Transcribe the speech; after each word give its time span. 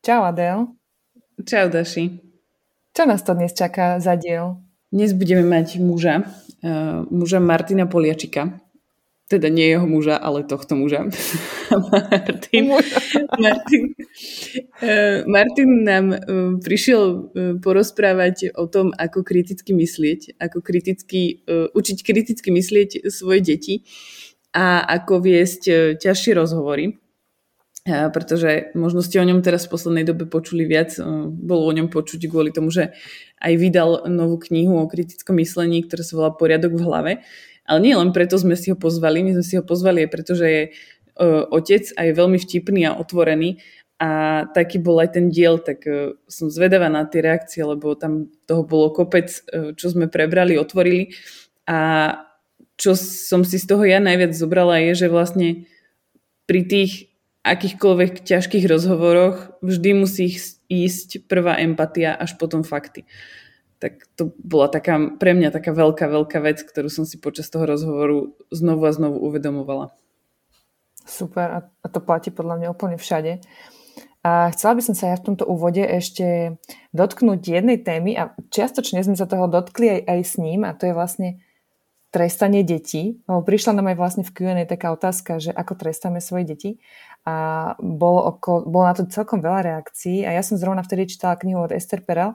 Čau 0.00 0.24
Adel. 0.24 0.64
Čau, 1.44 1.68
Daši. 1.68 2.08
Čo 2.96 3.04
nás 3.04 3.20
to 3.20 3.36
dnes 3.36 3.52
čaká 3.52 4.00
za 4.00 4.16
diel? 4.16 4.56
Dnes 4.88 5.12
budeme 5.12 5.44
mať 5.44 5.76
muža, 5.76 6.24
uh, 6.64 7.04
muža 7.12 7.36
Martina 7.36 7.84
Poliačika. 7.84 8.64
Teda 9.28 9.52
nie 9.52 9.68
jeho 9.68 9.84
muža, 9.84 10.16
ale 10.16 10.48
tohto 10.48 10.72
muža. 10.72 11.04
Martin, 11.92 12.80
Martin, 13.36 13.82
uh, 14.80 15.20
Martin 15.28 15.70
nám 15.84 16.06
uh, 16.16 16.56
prišiel 16.64 17.02
uh, 17.04 17.20
porozprávať 17.60 18.56
o 18.56 18.64
tom, 18.72 18.96
ako 18.96 19.20
kriticky 19.20 19.76
myslieť, 19.76 20.40
ako 20.40 20.64
kriticky, 20.64 21.44
uh, 21.44 21.68
učiť 21.76 21.98
kriticky 22.00 22.48
myslieť 22.48 23.04
svoje 23.12 23.44
deti 23.44 23.84
a 24.56 24.80
ako 24.80 25.20
viesť 25.28 25.92
ťažšie 26.00 26.32
rozhovory 26.40 26.99
pretože 27.86 28.70
možno 28.76 29.00
ste 29.00 29.20
o 29.20 29.28
ňom 29.28 29.40
teraz 29.40 29.64
v 29.64 29.72
poslednej 29.72 30.04
dobe 30.04 30.28
počuli 30.28 30.68
viac, 30.68 30.94
bolo 31.32 31.64
o 31.64 31.72
ňom 31.72 31.88
počuť 31.88 32.20
kvôli 32.28 32.52
tomu, 32.52 32.68
že 32.68 32.92
aj 33.40 33.52
vydal 33.56 34.04
novú 34.12 34.36
knihu 34.36 34.76
o 34.76 34.90
kritickom 34.90 35.40
myslení, 35.40 35.88
ktorá 35.88 36.04
sa 36.04 36.14
volá 36.20 36.30
Poriadok 36.36 36.76
v 36.76 36.84
hlave. 36.84 37.12
Ale 37.64 37.78
nie 37.80 37.96
len 37.96 38.12
preto 38.12 38.36
sme 38.36 38.58
si 38.58 38.68
ho 38.72 38.76
pozvali, 38.76 39.24
my 39.24 39.40
sme 39.40 39.44
si 39.46 39.54
ho 39.56 39.64
pozvali 39.64 40.04
aj 40.04 40.10
preto, 40.12 40.32
že 40.36 40.46
je 40.48 40.62
otec 41.48 41.84
a 41.96 42.00
je 42.08 42.12
veľmi 42.16 42.38
vtipný 42.40 42.84
a 42.88 42.96
otvorený 42.96 43.60
a 44.00 44.44
taký 44.56 44.80
bol 44.80 44.96
aj 44.96 45.20
ten 45.20 45.28
diel, 45.28 45.60
tak 45.60 45.84
som 46.24 46.48
zvedavá 46.48 46.88
na 46.88 47.04
tie 47.04 47.20
reakcie, 47.20 47.60
lebo 47.60 47.92
tam 47.92 48.32
toho 48.48 48.64
bolo 48.64 48.88
kopec, 48.96 49.28
čo 49.76 49.86
sme 49.92 50.08
prebrali, 50.08 50.56
otvorili 50.56 51.12
a 51.68 52.12
čo 52.80 52.96
som 52.96 53.44
si 53.44 53.60
z 53.60 53.68
toho 53.68 53.84
ja 53.84 54.00
najviac 54.00 54.32
zobrala 54.32 54.80
je, 54.88 55.04
že 55.04 55.12
vlastne 55.12 55.68
pri 56.48 56.64
tých 56.64 57.09
akýchkoľvek 57.40 58.24
ťažkých 58.24 58.64
rozhovoroch 58.68 59.56
vždy 59.64 59.90
musí 59.96 60.36
ísť 60.68 61.24
prvá 61.24 61.56
empatia, 61.60 62.12
až 62.12 62.36
potom 62.36 62.60
fakty. 62.60 63.08
Tak 63.80 64.04
to 64.12 64.36
bola 64.36 64.68
taká, 64.68 65.00
pre 65.16 65.32
mňa 65.32 65.56
taká 65.56 65.72
veľká, 65.72 66.04
veľká 66.04 66.38
vec, 66.44 66.60
ktorú 66.60 66.92
som 66.92 67.08
si 67.08 67.16
počas 67.16 67.48
toho 67.48 67.64
rozhovoru 67.64 68.36
znovu 68.52 68.84
a 68.84 68.92
znovu 68.92 69.24
uvedomovala. 69.24 69.96
Super, 71.08 71.64
a 71.64 71.86
to 71.88 71.98
platí 72.04 72.28
podľa 72.28 72.60
mňa 72.60 72.68
úplne 72.76 73.00
všade. 73.00 73.40
A 74.20 74.52
chcela 74.52 74.76
by 74.76 74.82
som 74.84 74.92
sa 74.92 75.08
ja 75.08 75.16
v 75.16 75.32
tomto 75.32 75.48
úvode 75.48 75.80
ešte 75.80 76.60
dotknúť 76.92 77.40
jednej 77.40 77.80
témy 77.80 78.20
a 78.20 78.36
čiastočne 78.52 79.00
sme 79.00 79.16
sa 79.16 79.24
toho 79.24 79.48
dotkli 79.48 79.96
aj, 79.96 80.00
aj 80.12 80.20
s 80.20 80.34
ním 80.36 80.68
a 80.68 80.76
to 80.76 80.92
je 80.92 80.92
vlastne 80.92 81.40
trestanie 82.12 82.60
detí. 82.60 83.24
Lebo 83.24 83.40
prišla 83.40 83.80
nám 83.80 83.88
aj 83.88 83.96
vlastne 83.96 84.24
v 84.28 84.34
Q&A 84.36 84.68
taká 84.68 84.92
otázka, 84.92 85.40
že 85.40 85.56
ako 85.56 85.72
trestáme 85.72 86.20
svoje 86.20 86.52
deti 86.52 86.70
a 87.28 87.36
bolo, 87.76 88.32
okolo, 88.32 88.64
bolo 88.64 88.84
na 88.88 88.94
to 88.96 89.04
celkom 89.06 89.44
veľa 89.44 89.60
reakcií 89.66 90.24
a 90.24 90.32
ja 90.32 90.40
som 90.40 90.56
zrovna 90.56 90.80
vtedy 90.80 91.04
čítala 91.04 91.36
knihu 91.36 91.68
od 91.68 91.74
Esther 91.76 92.00
Perel 92.00 92.32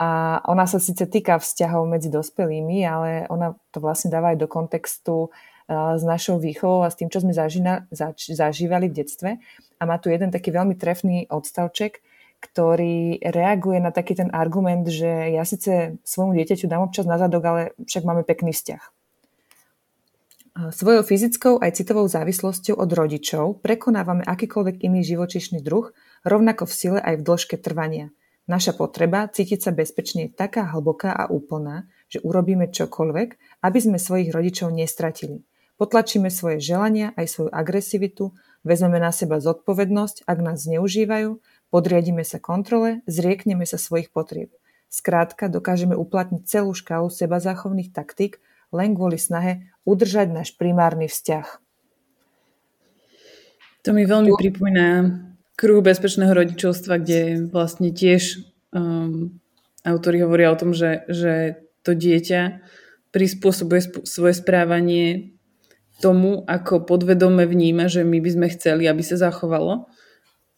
a 0.00 0.40
ona 0.48 0.64
sa 0.64 0.80
síce 0.80 1.04
týka 1.08 1.36
vzťahov 1.40 1.84
medzi 1.84 2.08
dospelými, 2.08 2.84
ale 2.84 3.28
ona 3.28 3.56
to 3.72 3.84
vlastne 3.84 4.08
dáva 4.08 4.32
aj 4.32 4.38
do 4.40 4.48
kontextu 4.48 5.28
s 5.70 6.02
našou 6.02 6.42
výchovou 6.42 6.82
a 6.82 6.90
s 6.90 6.98
tým, 6.98 7.12
čo 7.12 7.22
sme 7.22 7.30
zažina, 7.30 7.86
zač, 7.94 8.32
zažívali 8.32 8.90
v 8.90 8.96
detstve. 8.96 9.30
A 9.78 9.82
má 9.86 10.02
tu 10.02 10.10
jeden 10.10 10.34
taký 10.34 10.50
veľmi 10.50 10.74
trefný 10.74 11.30
odstavček, 11.30 12.02
ktorý 12.40 13.20
reaguje 13.22 13.78
na 13.78 13.92
taký 13.92 14.16
ten 14.16 14.32
argument, 14.32 14.88
že 14.88 15.30
ja 15.30 15.44
síce 15.44 16.00
svojmu 16.02 16.34
dieťaťu 16.40 16.66
dám 16.66 16.88
občas 16.88 17.06
na 17.06 17.20
zadok, 17.20 17.44
ale 17.44 17.62
však 17.84 18.02
máme 18.02 18.24
pekný 18.24 18.50
vzťah. 18.56 18.99
Svojou 20.50 21.06
fyzickou 21.06 21.62
aj 21.62 21.78
citovou 21.78 22.10
závislosťou 22.10 22.74
od 22.74 22.90
rodičov 22.90 23.62
prekonávame 23.62 24.26
akýkoľvek 24.26 24.82
iný 24.82 25.06
živočišný 25.06 25.62
druh, 25.62 25.94
rovnako 26.26 26.66
v 26.66 26.74
sile 26.74 26.98
aj 26.98 27.22
v 27.22 27.26
dĺžke 27.26 27.56
trvania. 27.62 28.10
Naša 28.50 28.74
potreba 28.74 29.30
cítiť 29.30 29.62
sa 29.62 29.70
bezpečne 29.70 30.26
je 30.26 30.34
taká 30.34 30.66
hlboká 30.74 31.14
a 31.14 31.30
úplná, 31.30 31.86
že 32.10 32.18
urobíme 32.18 32.66
čokoľvek, 32.66 33.62
aby 33.62 33.78
sme 33.78 34.02
svojich 34.02 34.34
rodičov 34.34 34.74
nestratili. 34.74 35.46
Potlačíme 35.78 36.26
svoje 36.34 36.58
želania 36.58 37.14
aj 37.14 37.30
svoju 37.30 37.50
agresivitu, 37.54 38.34
vezmeme 38.66 38.98
na 38.98 39.14
seba 39.14 39.38
zodpovednosť, 39.38 40.26
ak 40.26 40.38
nás 40.42 40.66
zneužívajú, 40.66 41.38
podriadíme 41.70 42.26
sa 42.26 42.42
kontrole, 42.42 43.06
zriekneme 43.06 43.62
sa 43.70 43.78
svojich 43.78 44.10
potrieb. 44.10 44.50
Skrátka, 44.90 45.46
dokážeme 45.46 45.94
uplatniť 45.94 46.42
celú 46.42 46.74
škálu 46.74 47.06
seba 47.06 47.38
záchovných 47.38 47.94
taktík, 47.94 48.42
len 48.70 48.94
kvôli 48.94 49.18
snahe 49.18 49.70
udržať 49.84 50.30
náš 50.30 50.48
primárny 50.54 51.10
vzťah. 51.10 51.46
To 53.86 53.90
mi 53.96 54.04
veľmi 54.04 54.30
pripomína 54.36 54.88
kruh 55.56 55.80
bezpečného 55.80 56.32
rodičovstva, 56.32 57.00
kde 57.00 57.48
vlastne 57.48 57.92
tiež 57.92 58.44
um, 58.72 59.40
autori 59.84 60.20
hovoria 60.20 60.52
o 60.52 60.60
tom, 60.60 60.76
že, 60.76 61.04
že 61.08 61.60
to 61.84 61.96
dieťa 61.96 62.60
prispôsobuje 63.10 63.80
sp- 63.82 64.04
svoje 64.04 64.34
správanie 64.36 65.36
tomu, 66.00 66.44
ako 66.48 66.88
podvedome 66.88 67.44
vníma, 67.44 67.92
že 67.92 68.04
my 68.04 68.20
by 68.24 68.30
sme 68.32 68.46
chceli, 68.56 68.88
aby 68.88 69.04
sa 69.04 69.20
zachovalo, 69.20 69.88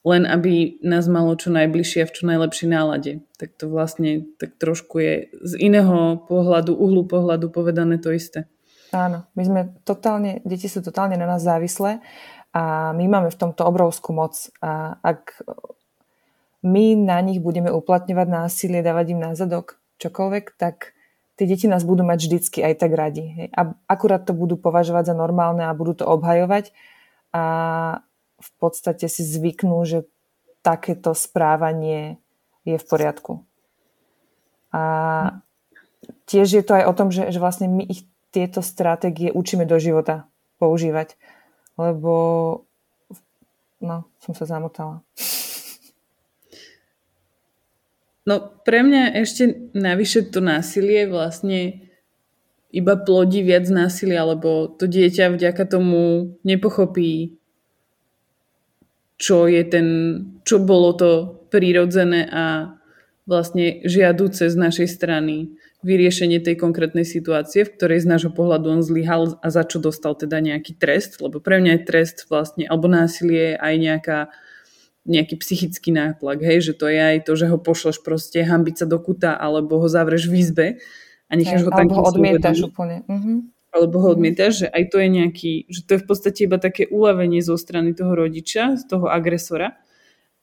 len 0.03 0.27
aby 0.27 0.83
nás 0.83 1.07
malo 1.07 1.39
čo 1.39 1.55
najbližšie 1.55 2.03
a 2.03 2.09
v 2.11 2.15
čo 2.15 2.23
najlepšej 2.27 2.69
nálade. 2.69 3.13
Tak 3.39 3.55
to 3.55 3.71
vlastne 3.71 4.27
tak 4.39 4.59
trošku 4.59 4.99
je 4.99 5.15
z 5.31 5.53
iného 5.63 6.19
pohľadu, 6.27 6.75
uhlu 6.75 7.07
pohľadu 7.07 7.55
povedané 7.55 8.03
to 8.03 8.11
isté. 8.11 8.51
Áno, 8.93 9.25
my 9.39 9.43
sme 9.47 9.61
totálne, 9.87 10.43
deti 10.45 10.69
sú 10.69 10.83
totálne 10.85 11.17
na 11.17 11.25
nás 11.25 11.41
závislé 11.41 12.03
a 12.53 12.93
my 12.93 13.05
máme 13.09 13.33
v 13.33 13.41
tomto 13.41 13.65
obrovskú 13.65 14.13
moc. 14.13 14.53
A 14.61 15.01
ak 15.01 15.41
my 16.67 16.99
na 16.99 17.23
nich 17.25 17.41
budeme 17.41 17.73
uplatňovať 17.73 18.29
násilie, 18.29 18.84
dávať 18.84 19.17
im 19.17 19.21
na 19.23 19.33
čokoľvek, 20.03 20.45
tak 20.59 20.93
tie 21.39 21.47
deti 21.47 21.71
nás 21.71 21.87
budú 21.87 22.03
mať 22.03 22.27
vždycky 22.27 22.59
aj 22.61 22.75
tak 22.83 22.93
radi. 22.93 23.49
A 23.55 23.73
akurát 23.87 24.27
to 24.27 24.34
budú 24.34 24.59
považovať 24.59 25.11
za 25.11 25.15
normálne 25.17 25.65
a 25.65 25.73
budú 25.73 26.03
to 26.03 26.05
obhajovať 26.05 26.75
a 27.33 27.45
v 28.42 28.50
podstate 28.58 29.06
si 29.06 29.22
zvyknú, 29.22 29.78
že 29.86 30.04
takéto 30.66 31.14
správanie 31.14 32.19
je 32.66 32.75
v 32.78 32.84
poriadku. 32.86 33.32
A 34.75 34.82
tiež 36.26 36.48
je 36.50 36.64
to 36.66 36.75
aj 36.75 36.84
o 36.91 36.97
tom, 36.97 37.08
že, 37.14 37.30
že 37.30 37.38
vlastne 37.38 37.70
my 37.70 37.86
ich 37.86 38.06
tieto 38.32 38.64
stratégie 38.64 39.30
učíme 39.30 39.69
do 39.69 39.76
života 39.78 40.26
používať. 40.58 41.14
Lebo 41.76 42.14
no, 43.78 44.09
som 44.18 44.33
sa 44.33 44.48
zamotala. 44.48 45.04
No 48.22 48.38
pre 48.62 48.86
mňa 48.86 49.18
ešte 49.18 49.74
navyše 49.74 50.30
to 50.30 50.38
násilie 50.38 51.10
vlastne 51.10 51.91
iba 52.72 52.95
plodí 52.97 53.42
viac 53.45 53.68
násilia, 53.68 54.24
lebo 54.24 54.71
to 54.71 54.86
dieťa 54.88 55.34
vďaka 55.34 55.66
tomu 55.68 56.33
nepochopí, 56.47 57.36
čo 59.22 59.47
je 59.47 59.63
ten, 59.63 59.86
čo 60.42 60.59
bolo 60.59 60.91
to 60.98 61.10
prirodzené 61.54 62.27
a 62.27 62.74
vlastne 63.22 63.78
žiaduce 63.86 64.51
z 64.51 64.57
našej 64.59 64.91
strany 64.91 65.54
vyriešenie 65.86 66.42
tej 66.42 66.59
konkrétnej 66.59 67.07
situácie, 67.07 67.63
v 67.63 67.74
ktorej 67.74 68.03
z 68.03 68.10
nášho 68.10 68.33
pohľadu 68.34 68.66
on 68.71 68.83
zlyhal 68.83 69.39
a 69.39 69.47
za 69.51 69.63
čo 69.63 69.78
dostal 69.78 70.19
teda 70.19 70.42
nejaký 70.42 70.74
trest, 70.74 71.22
lebo 71.22 71.39
pre 71.39 71.63
mňa 71.63 71.78
je 71.78 71.86
trest 71.86 72.27
vlastne, 72.27 72.66
alebo 72.66 72.91
násilie 72.91 73.54
aj 73.59 73.74
nejaká, 73.78 74.19
nejaký 75.07 75.39
psychický 75.39 75.95
nátlak, 75.95 76.42
hej, 76.42 76.71
že 76.71 76.72
to 76.74 76.91
je 76.91 76.98
aj 76.98 77.19
to, 77.27 77.33
že 77.34 77.47
ho 77.51 77.59
pošleš 77.59 78.03
proste 78.03 78.42
hambiť 78.42 78.74
sa 78.83 78.86
do 78.91 78.98
kuta, 78.98 79.34
alebo 79.34 79.78
ho 79.78 79.86
zavreš 79.91 80.30
v 80.30 80.34
izbe 80.39 80.66
a 81.27 81.33
necháš 81.34 81.66
ho 81.66 81.71
tam, 81.71 81.86
Alebo 81.91 81.98
ho 81.98 82.10
odmietaš 82.10 82.63
úplne. 82.63 83.07
Uh-huh. 83.07 83.47
Alebo 83.72 84.04
ho 84.04 84.13
odmietaš, 84.13 84.65
že 84.65 84.66
aj 84.69 84.84
to 84.92 84.97
je 85.01 85.09
nejaký, 85.09 85.53
že 85.72 85.80
to 85.89 85.97
je 85.97 86.03
v 86.04 86.07
podstate 86.07 86.45
iba 86.45 86.60
také 86.60 86.84
uľavenie 86.92 87.41
zo 87.41 87.57
strany 87.57 87.97
toho 87.97 88.13
rodiča, 88.13 88.77
z 88.77 88.84
toho 88.84 89.09
agresora 89.09 89.80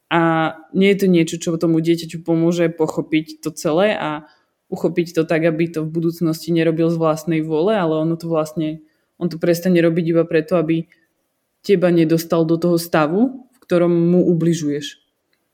a 0.10 0.54
nie 0.74 0.90
je 0.90 0.98
to 1.06 1.08
niečo, 1.08 1.36
čo 1.38 1.54
tomu 1.62 1.78
dieťaťu 1.78 2.26
pomôže 2.26 2.74
pochopiť 2.74 3.46
to 3.46 3.54
celé 3.54 3.94
a 3.94 4.26
uchopiť 4.74 5.14
to 5.14 5.22
tak, 5.26 5.46
aby 5.46 5.70
to 5.70 5.86
v 5.86 5.94
budúcnosti 5.94 6.50
nerobil 6.50 6.90
z 6.90 6.98
vlastnej 6.98 7.42
vôle, 7.46 7.78
ale 7.78 8.02
ono 8.02 8.18
to 8.18 8.26
vlastne 8.26 8.82
On 9.20 9.28
to 9.28 9.36
prestane 9.36 9.78
robiť 9.84 10.06
iba 10.16 10.24
preto, 10.24 10.56
aby 10.56 10.88
teba 11.60 11.92
nedostal 11.92 12.48
do 12.48 12.56
toho 12.56 12.80
stavu, 12.80 13.52
v 13.52 13.58
ktorom 13.60 13.92
mu 13.92 14.24
ubližuješ. 14.32 14.86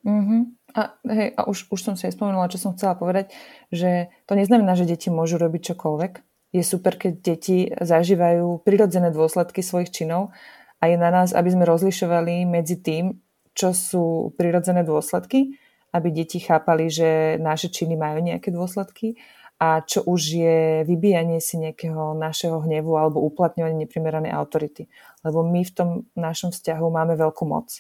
Mm-hmm. 0.06 0.42
A, 0.76 0.82
hej, 1.10 1.30
a 1.34 1.42
už, 1.50 1.74
už 1.74 1.80
som 1.82 1.96
si 1.98 2.06
aj 2.06 2.14
spomenula, 2.14 2.52
čo 2.52 2.62
som 2.62 2.78
chcela 2.78 2.94
povedať, 2.94 3.34
že 3.74 4.14
to 4.30 4.38
neznamená, 4.38 4.78
že 4.78 4.86
deti 4.86 5.10
môžu 5.10 5.42
robiť 5.42 5.74
čokoľvek. 5.74 6.14
Je 6.56 6.64
super, 6.64 6.96
keď 6.96 7.14
deti 7.20 7.68
zažívajú 7.68 8.64
prirodzené 8.64 9.12
dôsledky 9.12 9.60
svojich 9.60 9.92
činov 9.92 10.32
a 10.80 10.88
je 10.88 10.96
na 10.96 11.12
nás, 11.12 11.36
aby 11.36 11.52
sme 11.52 11.68
rozlišovali 11.68 12.48
medzi 12.48 12.80
tým, 12.80 13.20
čo 13.52 13.76
sú 13.76 14.32
prirodzené 14.40 14.88
dôsledky, 14.88 15.60
aby 15.92 16.08
deti 16.16 16.40
chápali, 16.40 16.88
že 16.88 17.36
naše 17.44 17.68
činy 17.68 18.00
majú 18.00 18.24
nejaké 18.24 18.56
dôsledky 18.56 19.20
a 19.56 19.80
čo 19.84 20.04
už 20.04 20.22
je 20.36 20.60
vybíjanie 20.84 21.40
si 21.40 21.56
nejakého 21.56 22.16
našeho 22.20 22.60
hnevu 22.68 23.00
alebo 23.00 23.24
uplatňovanie 23.24 23.88
neprimeranej 23.88 24.36
autority. 24.36 24.92
Lebo 25.24 25.48
my 25.48 25.64
v 25.64 25.72
tom 25.72 25.90
našom 26.20 26.52
vzťahu 26.52 26.86
máme 26.92 27.16
veľkú 27.16 27.44
moc. 27.48 27.80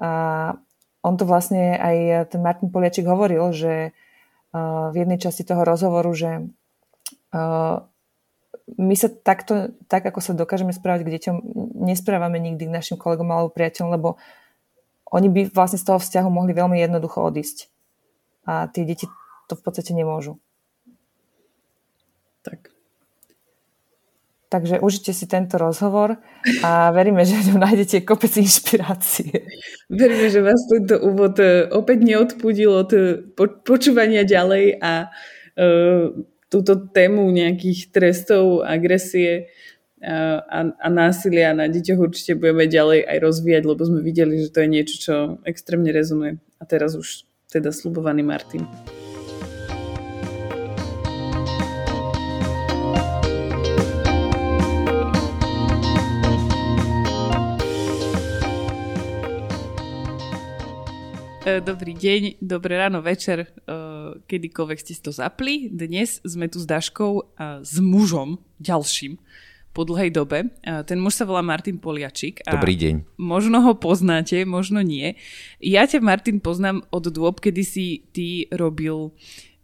A 0.00 0.10
on 1.04 1.14
to 1.20 1.28
vlastne 1.28 1.76
aj 1.76 2.28
ten 2.32 2.40
Martin 2.40 2.72
Poliačik 2.72 3.04
hovoril, 3.04 3.44
že 3.52 3.92
uh, 3.92 4.88
v 4.88 5.04
jednej 5.04 5.20
časti 5.20 5.44
toho 5.44 5.60
rozhovoru, 5.60 6.08
že 6.16 6.48
my 8.78 8.94
sa 8.94 9.08
takto, 9.10 9.74
tak 9.90 10.06
ako 10.06 10.20
sa 10.22 10.32
dokážeme 10.36 10.70
správať 10.70 11.02
k 11.04 11.12
deťom, 11.18 11.36
nesprávame 11.82 12.38
nikdy 12.38 12.68
k 12.68 12.74
našim 12.74 12.96
kolegom 12.96 13.28
alebo 13.28 13.52
priateľom, 13.52 13.90
lebo 13.92 14.08
oni 15.12 15.28
by 15.28 15.40
vlastne 15.52 15.76
z 15.76 15.86
toho 15.92 15.98
vzťahu 16.00 16.28
mohli 16.32 16.56
veľmi 16.56 16.78
jednoducho 16.80 17.20
odísť. 17.20 17.68
A 18.48 18.66
tie 18.70 18.88
deti 18.88 19.04
to 19.46 19.54
v 19.54 19.62
podstate 19.62 19.92
nemôžu. 19.92 20.40
Tak. 22.42 22.72
Takže 24.48 24.80
užite 24.84 25.16
si 25.16 25.24
tento 25.24 25.56
rozhovor 25.56 26.20
a 26.60 26.92
veríme, 26.92 27.24
že 27.24 27.40
v 27.40 27.46
ňom 27.52 27.58
nájdete 27.64 28.04
kopec 28.04 28.36
inšpirácie. 28.36 29.48
Veríme, 29.88 30.28
že 30.28 30.44
vás 30.44 30.60
tento 30.68 31.00
úvod 31.00 31.40
e, 31.40 31.68
opäť 31.72 32.04
neodpudil 32.04 32.68
od 32.68 32.90
e, 32.92 33.00
počúvania 33.64 34.28
ďalej 34.28 34.76
a 34.80 35.08
uh, 35.08 36.31
túto 36.52 36.76
tému 36.76 37.32
nejakých 37.32 37.88
trestov, 37.88 38.60
agresie 38.68 39.48
a, 40.04 40.68
a, 40.76 40.88
násilia 40.92 41.56
na 41.56 41.70
deťoch 41.70 42.12
určite 42.12 42.36
budeme 42.36 42.68
ďalej 42.68 43.08
aj 43.08 43.18
rozvíjať, 43.22 43.62
lebo 43.64 43.82
sme 43.86 44.04
videli, 44.04 44.44
že 44.44 44.52
to 44.52 44.60
je 44.60 44.68
niečo, 44.68 44.96
čo 45.00 45.14
extrémne 45.48 45.88
rezonuje. 45.88 46.36
A 46.60 46.62
teraz 46.68 46.92
už 46.92 47.24
teda 47.48 47.72
slubovaný 47.72 48.20
Martin. 48.26 48.68
Dobrý 61.42 61.98
deň, 61.98 62.38
dobré 62.38 62.78
ráno, 62.78 63.02
večer, 63.02 63.42
e, 63.42 63.46
kedykoľvek 64.30 64.78
ste 64.78 64.92
si 64.94 65.02
to 65.02 65.10
zapli. 65.10 65.66
Dnes 65.66 66.22
sme 66.22 66.46
tu 66.46 66.62
s 66.62 66.66
Daškou 66.70 67.34
s 67.62 67.74
mužom 67.82 68.38
ďalším 68.62 69.18
po 69.72 69.82
dlhej 69.82 70.12
dobe. 70.12 70.52
Ten 70.62 71.00
muž 71.00 71.18
sa 71.18 71.24
volá 71.24 71.40
Martin 71.40 71.80
Poliačik. 71.80 72.44
A 72.44 72.60
Dobrý 72.60 72.76
deň. 72.76 73.16
Možno 73.16 73.64
ho 73.64 73.72
poznáte, 73.74 74.44
možno 74.44 74.84
nie. 74.84 75.16
Ja 75.58 75.88
ťa, 75.88 76.04
Martin, 76.04 76.44
poznám 76.44 76.84
od 76.92 77.08
dôb, 77.08 77.40
kedy 77.40 77.62
si 77.64 78.04
ty 78.12 78.46
robil 78.52 79.16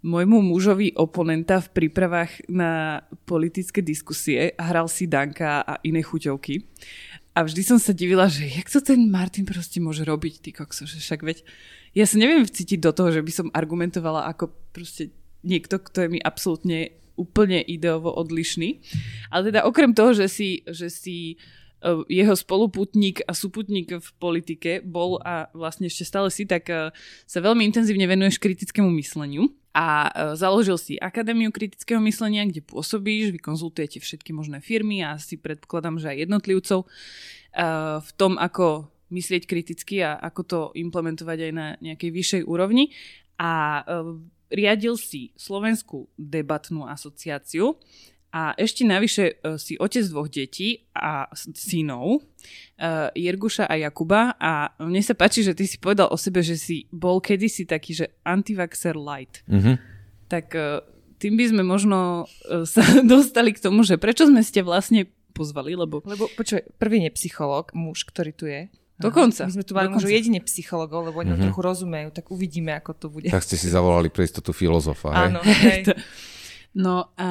môjmu 0.03 0.41
mužovi 0.41 0.95
oponenta 0.95 1.59
v 1.59 1.69
prípravách 1.75 2.47
na 2.47 3.03
politické 3.27 3.83
diskusie 3.83 4.55
hral 4.55 4.87
si 4.87 5.11
Danka 5.11 5.67
a 5.67 5.83
iné 5.83 6.07
chuťovky. 6.07 6.63
A 7.39 7.47
vždy 7.47 7.63
som 7.63 7.79
sa 7.79 7.95
divila, 7.95 8.27
že 8.27 8.51
jak 8.51 8.67
to 8.67 8.83
ten 8.83 9.07
Martin 9.15 9.47
proste 9.47 9.79
môže 9.79 10.03
robiť, 10.03 10.43
ty 10.43 10.51
kokso, 10.51 10.91
že 10.91 10.99
však 10.99 11.23
veď 11.23 11.39
ja 11.95 12.03
sa 12.03 12.19
neviem 12.19 12.43
vcítiť 12.43 12.83
do 12.83 12.91
toho, 12.91 13.15
že 13.15 13.23
by 13.23 13.31
som 13.31 13.55
argumentovala 13.55 14.27
ako 14.27 14.51
proste 14.75 15.15
niekto, 15.47 15.79
kto 15.79 16.03
je 16.03 16.09
mi 16.11 16.19
absolútne 16.19 16.99
úplne 17.15 17.63
ideovo 17.63 18.11
odlišný. 18.11 18.83
Ale 19.31 19.55
teda 19.55 19.71
okrem 19.71 19.95
toho, 19.95 20.19
že 20.19 20.27
si, 20.27 20.67
že 20.67 20.91
si 20.91 21.39
e, 21.79 22.03
jeho 22.11 22.35
spoluputník 22.35 23.23
a 23.23 23.31
súputník 23.39 24.03
v 24.03 24.09
politike 24.19 24.83
bol 24.83 25.23
a 25.23 25.47
vlastne 25.55 25.87
ešte 25.87 26.11
stále 26.11 26.35
si, 26.35 26.43
tak 26.43 26.67
e, 26.67 26.91
sa 27.23 27.39
veľmi 27.39 27.63
intenzívne 27.63 28.11
venuješ 28.11 28.43
kritickému 28.43 28.91
mysleniu 28.99 29.47
a 29.73 30.09
e, 30.09 30.11
založil 30.35 30.77
si 30.81 30.97
Akadémiu 30.97 31.53
kritického 31.53 32.01
myslenia, 32.03 32.49
kde 32.49 32.65
pôsobíš, 32.65 33.31
vy 33.33 33.41
konzultujete 33.41 34.01
všetky 34.01 34.33
možné 34.33 34.65
firmy 34.65 35.05
a 35.05 35.21
si 35.21 35.37
predpokladám, 35.37 36.01
že 36.01 36.11
aj 36.13 36.19
jednotlivcov 36.29 36.81
v 37.99 38.11
tom, 38.21 38.37
ako 38.39 38.87
myslieť 39.09 39.49
kriticky 39.49 40.05
a 40.05 40.17
ako 40.21 40.41
to 40.45 40.61
implementovať 40.77 41.39
aj 41.49 41.53
na 41.53 41.67
nejakej 41.81 42.11
vyššej 42.13 42.43
úrovni. 42.45 42.93
A 43.41 43.81
e, 43.81 43.83
riadil 44.53 44.97
si 45.01 45.33
Slovenskú 45.37 46.09
debatnú 46.17 46.85
asociáciu 46.85 47.79
a 48.29 48.53
ešte 48.61 48.85
navyše 48.85 49.41
e, 49.41 49.57
si 49.57 49.81
otec 49.81 50.05
dvoch 50.09 50.29
detí 50.29 50.85
a 50.93 51.29
synov, 51.35 52.21
e, 52.21 52.21
Jerguša 53.17 53.65
a 53.69 53.75
Jakuba 53.81 54.37
a 54.37 54.77
mne 54.81 55.01
sa 55.01 55.17
páči, 55.17 55.41
že 55.45 55.57
ty 55.57 55.65
si 55.65 55.81
povedal 55.81 56.13
o 56.13 56.17
sebe, 56.21 56.45
že 56.45 56.61
si 56.61 56.85
bol 56.93 57.25
kedysi 57.25 57.65
taký, 57.65 57.97
že 57.97 58.07
antivaxer 58.23 58.97
light. 58.97 59.41
Mm-hmm. 59.49 59.77
Tak 60.29 60.47
tým 61.17 61.35
by 61.41 61.45
sme 61.49 61.63
možno 61.65 62.29
sa 62.69 62.85
dostali 63.17 63.57
k 63.57 63.65
tomu, 63.65 63.81
že 63.81 63.97
prečo 63.97 64.29
sme 64.29 64.45
ste 64.45 64.61
vlastne 64.61 65.09
pozvali, 65.33 65.73
lebo... 65.73 66.05
Lebo 66.05 66.29
počuj, 66.37 66.61
prvý 66.77 67.09
je 67.09 67.17
psychológ, 67.17 67.73
muž, 67.73 68.05
ktorý 68.05 68.33
tu 68.37 68.45
je, 68.45 68.69
Dokonca. 68.99 69.47
My 69.47 69.55
sme 69.55 69.63
tu 69.65 69.79
mali 69.79 69.89
možno 69.95 70.11
jedine 70.11 70.43
psychologov, 70.43 71.07
lebo 71.07 71.23
oni 71.23 71.31
mm-hmm. 71.31 71.47
trochu 71.49 71.61
rozumejú, 71.63 72.09
tak 72.11 72.27
uvidíme, 72.35 72.75
ako 72.75 72.91
to 72.99 73.07
bude. 73.07 73.31
Tak 73.31 73.47
ste 73.47 73.55
si 73.55 73.71
zavolali 73.71 74.11
pre 74.11 74.27
istotu 74.27 74.51
filozofa, 74.51 75.15
hej? 75.15 75.27
Áno, 75.31 75.41
hej. 75.47 75.81
no 76.85 77.15
a 77.15 77.29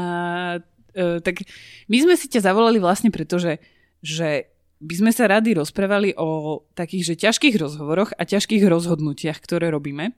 e, 0.98 1.22
tak 1.22 1.46
my 1.86 1.98
sme 2.02 2.18
si 2.18 2.26
ťa 2.26 2.50
zavolali 2.50 2.82
vlastne 2.82 3.14
preto, 3.14 3.38
že, 3.38 3.62
že 4.02 4.50
by 4.82 4.94
sme 4.94 5.12
sa 5.14 5.30
radi 5.30 5.54
rozprávali 5.54 6.18
o 6.18 6.62
takých, 6.74 7.14
že 7.14 7.22
ťažkých 7.30 7.56
rozhovoroch 7.62 8.14
a 8.18 8.26
ťažkých 8.26 8.66
rozhodnutiach, 8.66 9.38
ktoré 9.38 9.70
robíme. 9.70 10.18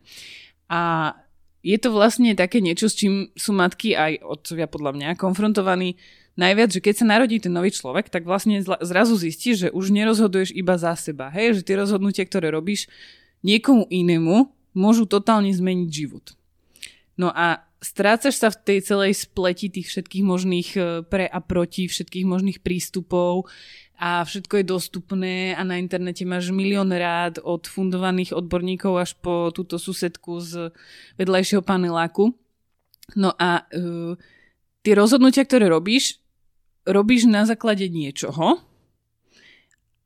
A 0.72 1.14
je 1.60 1.76
to 1.76 1.92
vlastne 1.92 2.32
také 2.40 2.64
niečo, 2.64 2.88
s 2.88 2.96
čím 2.96 3.32
sú 3.36 3.52
matky 3.52 3.96
aj 3.96 4.24
otcovia 4.24 4.68
podľa 4.72 4.92
mňa 4.96 5.20
konfrontovaní 5.20 6.00
najviac, 6.40 6.72
že 6.72 6.80
keď 6.80 6.94
sa 7.04 7.06
narodí 7.08 7.36
ten 7.44 7.52
nový 7.52 7.76
človek, 7.76 8.08
tak 8.08 8.24
vlastne 8.24 8.64
zrazu 8.64 9.20
zistíš, 9.20 9.68
že 9.68 9.70
už 9.76 9.92
nerozhoduješ 9.92 10.56
iba 10.56 10.80
za 10.80 10.96
seba. 10.96 11.28
Hej, 11.36 11.60
že 11.60 11.68
tie 11.68 11.76
rozhodnutia, 11.76 12.24
ktoré 12.24 12.48
robíš 12.56 12.88
niekomu 13.44 13.88
inému, 13.92 14.48
môžu 14.72 15.04
totálne 15.04 15.52
zmeniť 15.52 15.90
život. 15.92 16.36
No 17.20 17.36
a 17.36 17.68
strácaš 17.80 18.40
sa 18.40 18.52
v 18.52 18.60
tej 18.60 18.80
celej 18.84 19.12
spleti 19.16 19.72
tých 19.72 19.88
všetkých 19.88 20.24
možných 20.24 20.70
e, 20.76 20.80
pre 21.08 21.26
a 21.26 21.40
proti, 21.40 21.88
všetkých 21.88 22.28
možných 22.28 22.60
prístupov 22.60 23.48
a 24.00 24.24
všetko 24.24 24.64
je 24.64 24.66
dostupné 24.68 25.36
a 25.56 25.64
na 25.68 25.76
internete 25.76 26.24
máš 26.24 26.56
milión 26.56 26.92
rád 26.92 27.44
od 27.44 27.68
fundovaných 27.68 28.32
odborníkov 28.32 28.94
až 28.96 29.12
po 29.20 29.52
túto 29.52 29.76
susedku 29.76 30.40
z 30.40 30.72
vedľajšieho 31.20 31.60
paneláku. 31.60 32.32
No 33.20 33.36
a 33.36 33.68
uh, 33.68 34.16
tie 34.88 34.94
rozhodnutia, 34.96 35.44
ktoré 35.44 35.68
robíš, 35.68 36.24
robíš 36.88 37.28
na 37.28 37.44
základe 37.44 37.92
niečoho 37.92 38.64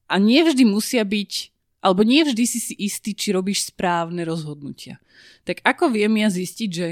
a 0.10 0.16
nevždy 0.18 0.66
musia 0.66 1.06
byť, 1.06 1.54
alebo 1.86 2.02
nie 2.02 2.26
vždy 2.26 2.44
si 2.50 2.58
si 2.58 2.74
istý, 2.74 3.14
či 3.14 3.30
robíš 3.30 3.70
správne 3.70 4.26
rozhodnutia. 4.26 4.98
Tak 5.46 5.62
ako 5.62 5.94
viem 5.94 6.18
ja 6.18 6.34
zistiť, 6.34 6.70
že 6.74 6.88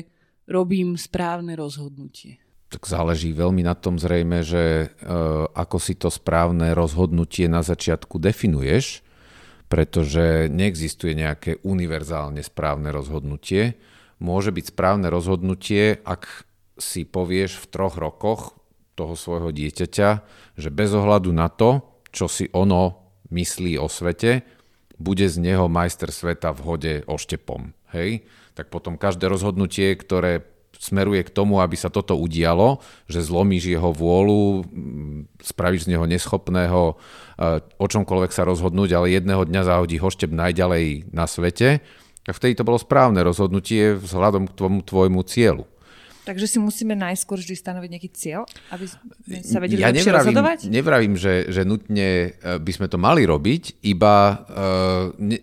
robím 0.52 1.00
správne 1.00 1.56
rozhodnutie? 1.56 2.38
Tak 2.72 2.88
záleží 2.88 3.36
veľmi 3.36 3.68
na 3.68 3.76
tom 3.76 4.00
zrejme, 4.00 4.44
že 4.44 4.88
e, 4.88 5.08
ako 5.52 5.78
si 5.80 5.96
to 5.96 6.08
správne 6.08 6.72
rozhodnutie 6.72 7.52
na 7.52 7.64
začiatku 7.64 8.16
definuješ, 8.20 9.04
pretože 9.68 10.48
neexistuje 10.48 11.16
nejaké 11.16 11.60
univerzálne 11.64 12.44
správne 12.44 12.92
rozhodnutie. 12.92 13.80
Môže 14.20 14.56
byť 14.56 14.72
správne 14.72 15.08
rozhodnutie, 15.12 16.00
ak 16.04 16.48
si 16.80 17.04
povieš 17.04 17.60
v 17.60 17.66
troch 17.72 17.96
rokoch, 18.00 18.62
toho 18.96 19.16
svojho 19.16 19.50
dieťaťa, 19.50 20.10
že 20.60 20.70
bez 20.70 20.92
ohľadu 20.94 21.32
na 21.32 21.48
to, 21.50 21.82
čo 22.12 22.28
si 22.28 22.52
ono 22.52 23.16
myslí 23.32 23.80
o 23.80 23.88
svete, 23.88 24.44
bude 25.02 25.26
z 25.26 25.42
neho 25.42 25.66
majster 25.66 26.14
sveta 26.14 26.54
v 26.54 26.60
hode 26.62 26.94
oštepom. 27.10 27.74
Hej? 27.96 28.22
Tak 28.56 28.68
potom 28.68 29.00
každé 29.00 29.32
rozhodnutie, 29.32 29.96
ktoré 29.96 30.44
smeruje 30.82 31.22
k 31.22 31.34
tomu, 31.34 31.62
aby 31.62 31.78
sa 31.78 31.94
toto 31.94 32.18
udialo, 32.18 32.82
že 33.06 33.22
zlomíš 33.22 33.70
jeho 33.70 33.94
vôľu, 33.94 34.66
spravíš 35.46 35.86
z 35.86 35.94
neho 35.94 36.10
neschopného 36.10 36.82
e, 36.90 36.94
o 37.78 37.86
čomkoľvek 37.86 38.32
sa 38.34 38.50
rozhodnúť, 38.50 38.98
ale 38.98 39.14
jedného 39.14 39.46
dňa 39.46 39.62
zahodí 39.62 40.02
hoštep 40.02 40.34
najďalej 40.34 41.14
na 41.14 41.30
svete, 41.30 41.86
tak 42.26 42.34
vtedy 42.34 42.58
to 42.58 42.66
bolo 42.66 42.82
správne 42.82 43.22
rozhodnutie 43.22 43.94
vzhľadom 43.94 44.50
k 44.50 44.58
tomu 44.58 44.82
tvojmu 44.82 45.22
cieľu. 45.30 45.70
Takže 46.22 46.46
si 46.46 46.58
musíme 46.62 46.94
najskôr 46.94 47.42
vždy 47.42 47.58
stanoviť 47.58 47.90
nejaký 47.98 48.10
cieľ, 48.14 48.46
aby 48.70 48.86
sme 48.86 49.38
sa 49.42 49.58
vedeli 49.58 49.82
ja 49.82 49.90
lepšie 49.90 50.06
nevravím, 50.06 50.26
rozhodovať? 50.30 50.60
Nevravím, 50.70 51.14
že, 51.18 51.34
že 51.50 51.62
nutne 51.62 52.10
e, 52.34 52.58
by 52.58 52.72
sme 52.74 52.88
to 52.90 52.98
mali 52.98 53.26
robiť, 53.26 53.86
iba 53.86 54.46
uh, 54.50 55.14
ne, 55.18 55.42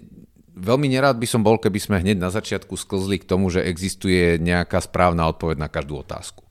veľmi 0.58 0.90
nerád 0.90 1.16
by 1.16 1.26
som 1.30 1.46
bol, 1.46 1.56
keby 1.56 1.78
sme 1.78 2.02
hneď 2.02 2.18
na 2.18 2.34
začiatku 2.34 2.74
sklzli 2.74 3.22
k 3.22 3.28
tomu, 3.28 3.48
že 3.48 3.64
existuje 3.64 4.36
nejaká 4.42 4.82
správna 4.82 5.30
odpoveď 5.30 5.56
na 5.62 5.70
každú 5.70 6.02
otázku. 6.02 6.42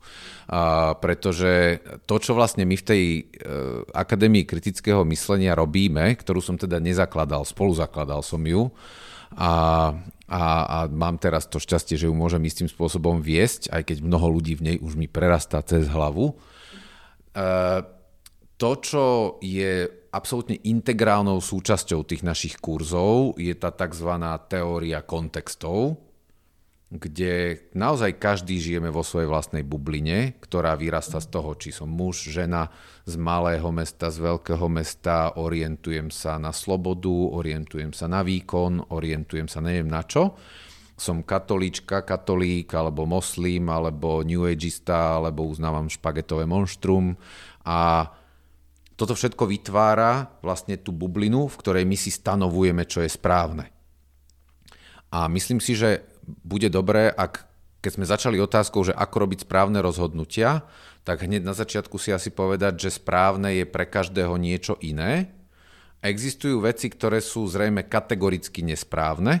Uh, 0.48 0.96
pretože 0.96 1.84
to, 2.08 2.16
čo 2.16 2.32
vlastne 2.32 2.64
my 2.64 2.72
v 2.72 2.84
tej 2.88 3.02
uh, 3.20 3.84
Akadémii 3.92 4.48
kritického 4.48 5.04
myslenia 5.04 5.52
robíme, 5.52 6.16
ktorú 6.16 6.40
som 6.40 6.56
teda 6.56 6.80
nezakladal, 6.80 7.44
spoluzakladal 7.44 8.24
som 8.24 8.40
ju, 8.40 8.72
a, 9.36 9.92
a, 10.24 10.42
a 10.64 10.78
mám 10.88 11.20
teraz 11.20 11.44
to 11.44 11.60
šťastie, 11.60 12.00
že 12.00 12.08
ju 12.08 12.14
môžem 12.16 12.40
istým 12.48 12.68
spôsobom 12.70 13.20
viesť, 13.20 13.68
aj 13.68 13.92
keď 13.92 13.96
mnoho 14.00 14.40
ľudí 14.40 14.56
v 14.56 14.64
nej 14.64 14.76
už 14.80 14.96
mi 14.96 15.04
prerastá 15.04 15.60
cez 15.60 15.84
hlavu. 15.84 16.32
E, 16.32 17.44
to, 18.58 18.70
čo 18.82 19.04
je 19.38 19.86
absolútne 20.10 20.58
integrálnou 20.66 21.38
súčasťou 21.38 22.02
tých 22.02 22.26
našich 22.26 22.58
kurzov, 22.58 23.38
je 23.38 23.54
tá 23.54 23.70
tzv. 23.70 24.10
teória 24.50 24.98
kontextov, 25.06 25.94
kde 26.88 27.68
naozaj 27.76 28.16
každý 28.16 28.56
žijeme 28.56 28.88
vo 28.88 29.04
svojej 29.04 29.28
vlastnej 29.28 29.60
bubline, 29.60 30.40
ktorá 30.40 30.72
vyrasta 30.72 31.20
z 31.20 31.28
toho, 31.28 31.52
či 31.60 31.68
som 31.68 31.86
muž, 31.86 32.32
žena, 32.32 32.72
z 33.04 33.20
malého 33.20 33.68
mesta, 33.68 34.08
z 34.08 34.24
veľkého 34.24 34.66
mesta, 34.72 35.36
orientujem 35.36 36.08
sa 36.08 36.40
na 36.40 36.48
slobodu, 36.48 37.12
orientujem 37.12 37.92
sa 37.92 38.08
na 38.08 38.24
výkon, 38.24 38.88
orientujem 38.88 39.46
sa 39.52 39.60
neviem 39.60 39.86
na 39.86 40.00
čo. 40.00 40.32
Som 40.98 41.22
katolíčka, 41.22 42.02
katolík, 42.02 42.72
alebo 42.72 43.04
moslim, 43.04 43.68
alebo 43.68 44.24
new 44.24 44.48
ageista, 44.48 45.20
alebo 45.20 45.46
uznávam 45.46 45.92
špagetové 45.92 46.48
monštrum 46.48 47.14
a 47.68 48.10
toto 48.98 49.14
všetko 49.14 49.46
vytvára 49.46 50.42
vlastne 50.42 50.74
tú 50.74 50.90
bublinu, 50.90 51.46
v 51.46 51.58
ktorej 51.62 51.84
my 51.86 51.94
si 51.94 52.10
stanovujeme, 52.10 52.82
čo 52.82 53.06
je 53.06 53.10
správne. 53.10 53.70
A 55.14 55.30
myslím 55.30 55.62
si, 55.62 55.78
že 55.78 56.02
bude 56.26 56.66
dobré, 56.68 57.08
ak 57.08 57.46
keď 57.78 57.90
sme 57.94 58.10
začali 58.10 58.36
otázkou, 58.42 58.82
že 58.82 58.92
ako 58.92 59.16
robiť 59.22 59.46
správne 59.46 59.78
rozhodnutia, 59.78 60.66
tak 61.06 61.22
hneď 61.22 61.46
na 61.46 61.54
začiatku 61.54 61.94
si 61.96 62.10
asi 62.10 62.34
povedať, 62.34 62.74
že 62.74 62.98
správne 62.98 63.54
je 63.54 63.64
pre 63.64 63.86
každého 63.86 64.34
niečo 64.34 64.74
iné. 64.82 65.30
Existujú 66.02 66.58
veci, 66.58 66.90
ktoré 66.90 67.22
sú 67.22 67.46
zrejme 67.46 67.86
kategoricky 67.86 68.66
nesprávne. 68.66 69.40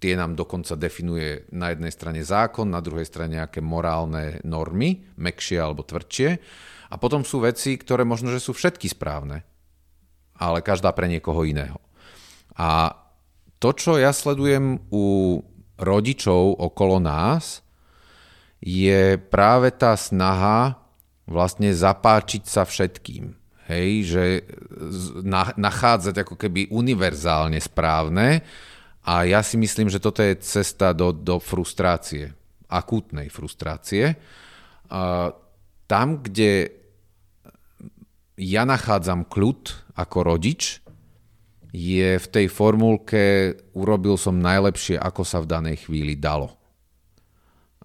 Tie 0.00 0.12
nám 0.12 0.36
dokonca 0.36 0.76
definuje 0.76 1.48
na 1.56 1.72
jednej 1.72 1.92
strane 1.92 2.20
zákon, 2.20 2.68
na 2.68 2.84
druhej 2.84 3.08
strane 3.08 3.40
nejaké 3.40 3.64
morálne 3.64 4.44
normy, 4.44 5.08
mekšie 5.16 5.60
alebo 5.60 5.84
tvrdšie. 5.84 6.40
A 6.90 6.98
potom 6.98 7.22
sú 7.22 7.38
veci, 7.38 7.78
ktoré 7.78 8.02
možno, 8.02 8.34
že 8.34 8.42
sú 8.42 8.50
všetky 8.50 8.90
správne, 8.90 9.46
ale 10.34 10.58
každá 10.58 10.90
pre 10.90 11.06
niekoho 11.06 11.46
iného. 11.46 11.78
A 12.58 12.98
to, 13.62 13.70
čo 13.72 13.94
ja 13.94 14.10
sledujem 14.10 14.90
u 14.90 15.38
rodičov 15.78 16.58
okolo 16.58 16.98
nás, 16.98 17.62
je 18.60 19.16
práve 19.16 19.72
tá 19.72 19.96
snaha 19.96 20.76
vlastne 21.24 21.70
zapáčiť 21.70 22.42
sa 22.44 22.66
všetkým. 22.66 23.38
Hej, 23.70 23.90
že 24.10 24.24
nachádzať 25.54 26.26
ako 26.26 26.34
keby 26.34 26.74
univerzálne 26.74 27.62
správne 27.62 28.42
a 29.06 29.22
ja 29.22 29.46
si 29.46 29.54
myslím, 29.54 29.86
že 29.86 30.02
toto 30.02 30.26
je 30.26 30.42
cesta 30.42 30.90
do, 30.90 31.14
do 31.14 31.38
frustrácie, 31.38 32.34
akútnej 32.66 33.30
frustrácie. 33.30 34.18
Tam, 35.86 36.08
kde 36.18 36.79
ja 38.40 38.64
nachádzam 38.64 39.28
kľud 39.28 39.92
ako 40.00 40.18
rodič, 40.24 40.80
je 41.70 42.18
v 42.18 42.26
tej 42.26 42.46
formulke 42.50 43.54
urobil 43.76 44.18
som 44.18 44.42
najlepšie, 44.42 44.98
ako 44.98 45.22
sa 45.22 45.38
v 45.38 45.50
danej 45.52 45.86
chvíli 45.86 46.18
dalo. 46.18 46.56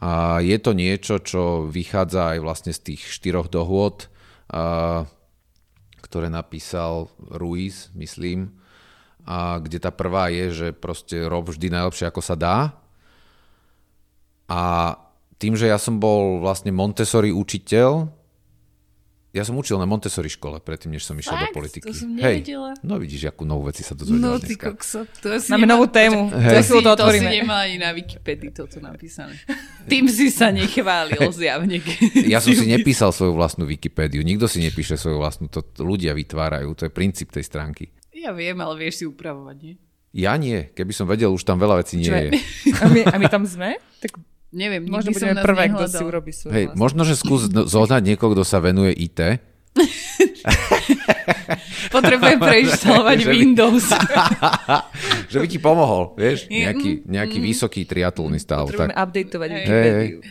A 0.01 0.41
je 0.41 0.57
to 0.57 0.73
niečo, 0.73 1.21
čo 1.21 1.69
vychádza 1.69 2.35
aj 2.35 2.39
vlastne 2.41 2.73
z 2.73 2.93
tých 2.93 3.01
štyroch 3.05 3.51
dohôd, 3.51 4.09
a, 4.49 5.05
ktoré 6.01 6.33
napísal 6.33 7.13
Ruiz, 7.19 7.93
myslím, 7.93 8.57
a 9.25 9.57
kde 9.61 9.81
tá 9.81 9.89
prvá 9.89 10.29
je, 10.29 10.45
že 10.53 10.67
proste 10.73 11.25
rob 11.25 11.49
vždy 11.49 11.73
najlepšie, 11.73 12.05
ako 12.09 12.21
sa 12.21 12.37
dá. 12.37 12.57
A 14.45 14.93
tým, 15.41 15.57
že 15.57 15.69
ja 15.69 15.81
som 15.81 15.97
bol 15.97 16.41
vlastne 16.41 16.69
Montessori 16.69 17.33
učiteľ, 17.33 18.05
ja 19.35 19.43
som 19.43 19.59
učil 19.59 19.75
na 19.75 19.83
Montessori 19.83 20.31
škole 20.31 20.63
predtým, 20.63 20.95
než 20.95 21.03
som 21.03 21.19
išiel 21.19 21.35
Fakt? 21.35 21.51
do 21.51 21.59
politiky. 21.59 21.91
To 21.91 21.93
som 21.93 22.15
Hej, 22.15 22.47
no 22.87 22.95
vidíš, 22.95 23.27
akú 23.27 23.43
novú 23.43 23.67
veci 23.67 23.83
sa 23.83 23.91
dozvedel 23.91 24.23
No 24.23 24.39
ty 24.39 24.55
kokso. 24.55 25.03
To 25.19 25.35
si 25.35 25.51
Máme 25.51 25.67
novú 25.67 25.91
tému. 25.91 26.31
Hey. 26.31 26.55
To, 26.55 26.59
si, 26.63 26.71
to, 26.79 26.91
to 26.95 27.03
si 27.11 27.27
nemá 27.27 27.67
ani 27.67 27.75
na 27.75 27.91
Wikipedii 27.91 28.55
toto 28.55 28.79
napísané. 28.79 29.35
Tým 29.91 30.07
si 30.07 30.31
sa 30.31 30.55
nechválil 30.55 31.19
zjavne. 31.35 31.83
Ja 32.31 32.39
som 32.39 32.55
si 32.55 32.63
nepísal 32.63 33.11
svoju 33.11 33.35
vlastnú 33.35 33.67
Wikipédiu. 33.67 34.23
Nikto 34.23 34.47
si 34.47 34.63
nepíše 34.63 34.95
svoju 34.95 35.19
vlastnú. 35.19 35.51
To 35.51 35.61
ľudia 35.83 36.15
vytvárajú. 36.15 36.71
To 36.79 36.87
je 36.87 36.91
princíp 36.95 37.35
tej 37.35 37.43
stránky. 37.43 37.91
Ja 38.15 38.31
viem, 38.31 38.55
ale 38.63 38.79
vieš 38.79 39.03
si 39.03 39.05
upravovať, 39.05 39.57
nie? 39.59 39.75
Ja 40.15 40.39
nie. 40.39 40.71
Keby 40.71 40.95
som 40.95 41.11
vedel, 41.11 41.27
už 41.27 41.43
tam 41.43 41.59
veľa 41.59 41.83
vecí 41.83 41.99
nie 41.99 42.07
je. 42.07 42.31
A 42.81 42.87
my, 42.87 43.01
a 43.03 43.15
my 43.19 43.27
tam 43.27 43.43
sme? 43.43 43.75
Tak 43.99 44.15
Neviem, 44.55 44.87
možno 44.87 45.11
budeme 45.11 45.35
prvé, 45.43 45.67
kto 45.67 45.85
si 45.91 45.99
urobí 45.99 46.31
svoj 46.31 46.51
Hej, 46.55 46.65
možno, 46.79 47.03
že 47.03 47.19
skús 47.19 47.51
zohnať 47.51 48.01
niekoho, 48.15 48.31
kto 48.31 48.47
sa 48.47 48.63
venuje 48.63 48.95
IT. 48.95 49.19
Potrebujem 51.95 52.39
preinštalovať 52.39 53.19
Windows. 53.35 53.87
že 55.31 55.37
by 55.43 55.47
ti 55.51 55.59
pomohol, 55.59 56.15
vieš? 56.15 56.47
Nejaký, 56.47 57.03
nejaký 57.03 57.37
mm, 57.39 57.45
vysoký 57.45 57.81
triatlný 57.83 58.39
stav. 58.39 58.67
Potrebujeme 58.67 58.95
tak. 58.95 59.03
updateovať. 59.03 59.49
Hey. 59.51 60.23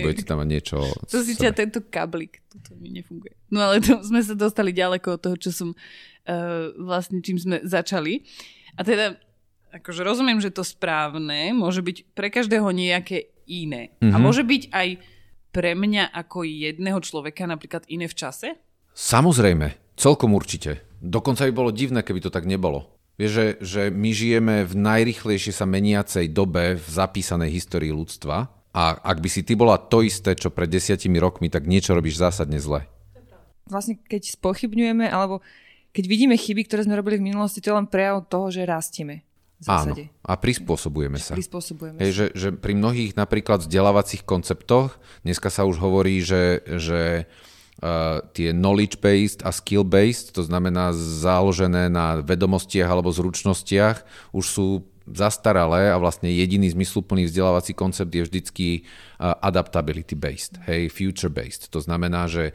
Budete 0.00 0.24
tam 0.24 0.40
mať 0.40 0.48
niečo... 0.48 0.76
To 1.12 1.20
si 1.20 1.36
ťa 1.36 1.52
tento 1.52 1.84
kablik. 1.84 2.40
Toto 2.48 2.76
mi 2.80 2.88
nefunguje. 2.96 3.36
No 3.52 3.68
ale 3.70 3.84
to 3.84 4.00
sme 4.00 4.24
sa 4.24 4.32
dostali 4.32 4.72
ďaleko 4.72 5.16
od 5.16 5.20
toho, 5.20 5.36
čo 5.36 5.50
som 5.52 5.68
uh, 5.72 6.72
vlastne 6.80 7.20
čím 7.20 7.36
sme 7.36 7.60
začali. 7.60 8.24
A 8.76 8.84
teda 8.84 9.20
akože 9.76 10.00
rozumiem, 10.00 10.40
že 10.40 10.52
to 10.52 10.64
správne 10.64 11.52
môže 11.52 11.84
byť 11.84 11.96
pre 12.16 12.32
každého 12.32 12.72
nejaké 12.72 13.35
iné. 13.48 13.96
Mm-hmm. 13.98 14.12
A 14.12 14.16
mhm. 14.18 14.22
môže 14.22 14.42
byť 14.42 14.62
aj 14.70 14.88
pre 15.54 15.72
mňa 15.72 16.12
ako 16.12 16.44
jedného 16.44 17.00
človeka 17.00 17.48
napríklad 17.48 17.88
iné 17.88 18.06
v 18.06 18.18
čase? 18.18 18.48
Samozrejme, 18.92 19.96
celkom 19.96 20.36
určite. 20.36 20.84
Dokonca 21.00 21.48
by 21.48 21.52
bolo 21.52 21.70
divné, 21.72 22.04
keby 22.04 22.20
to 22.20 22.30
tak 22.32 22.44
nebolo. 22.44 22.92
Vieš, 23.16 23.32
že, 23.32 23.46
že 23.64 23.82
my 23.88 24.10
žijeme 24.12 24.56
v 24.68 24.74
najrychlejšie 24.76 25.52
sa 25.56 25.64
meniacej 25.64 26.28
dobe 26.36 26.76
v 26.76 26.86
zapísanej 26.86 27.48
histórii 27.48 27.88
ľudstva 27.88 28.52
a 28.76 28.82
ak 29.00 29.24
by 29.24 29.28
si 29.32 29.40
ty 29.40 29.56
bola 29.56 29.80
to 29.80 30.04
isté, 30.04 30.36
čo 30.36 30.52
pred 30.52 30.68
desiatimi 30.68 31.16
rokmi, 31.16 31.48
tak 31.48 31.64
niečo 31.64 31.96
robíš 31.96 32.20
zásadne 32.20 32.60
zle. 32.60 32.84
Vlastne 33.64 33.96
keď 33.96 34.36
spochybňujeme, 34.36 35.08
alebo 35.08 35.40
keď 35.96 36.04
vidíme 36.12 36.36
chyby, 36.36 36.68
ktoré 36.68 36.84
sme 36.84 37.00
robili 37.00 37.16
v 37.16 37.32
minulosti, 37.32 37.64
to 37.64 37.72
je 37.72 37.78
len 37.80 37.88
prejav 37.88 38.28
toho, 38.28 38.52
že 38.52 38.68
rastieme. 38.68 39.24
Áno, 39.64 39.96
a 40.20 40.32
prispôsobujeme 40.36 41.16
sa. 41.16 41.32
Prispôsobujeme 41.32 41.96
Hej, 41.96 42.12
sa. 42.12 42.16
Že, 42.20 42.26
že 42.36 42.48
pri 42.52 42.76
mnohých 42.76 43.16
napríklad 43.16 43.64
vzdelávacích 43.64 44.20
konceptoch, 44.28 45.00
dneska 45.24 45.48
sa 45.48 45.64
už 45.64 45.80
hovorí, 45.80 46.20
že, 46.20 46.60
že 46.76 47.24
uh, 47.80 48.20
tie 48.36 48.52
knowledge-based 48.52 49.40
a 49.48 49.50
skill-based, 49.56 50.36
to 50.36 50.44
znamená 50.44 50.92
založené 50.92 51.88
na 51.88 52.20
vedomostiach 52.20 52.84
alebo 52.84 53.08
zručnostiach, 53.08 54.04
už 54.36 54.44
sú 54.44 54.68
zastaralé 55.08 55.88
a 55.88 55.96
vlastne 55.96 56.28
jediný 56.28 56.68
zmysluplný 56.76 57.24
vzdelávací 57.24 57.72
koncept 57.72 58.12
je 58.12 58.28
vždycky 58.28 58.68
uh, 58.84 59.40
adaptability-based, 59.40 60.68
hej, 60.68 60.92
future-based. 60.92 61.72
To 61.72 61.80
znamená, 61.80 62.28
že 62.28 62.52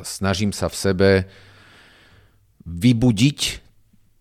snažím 0.00 0.56
sa 0.56 0.72
v 0.72 0.76
sebe 0.80 1.10
vybudiť 2.64 3.63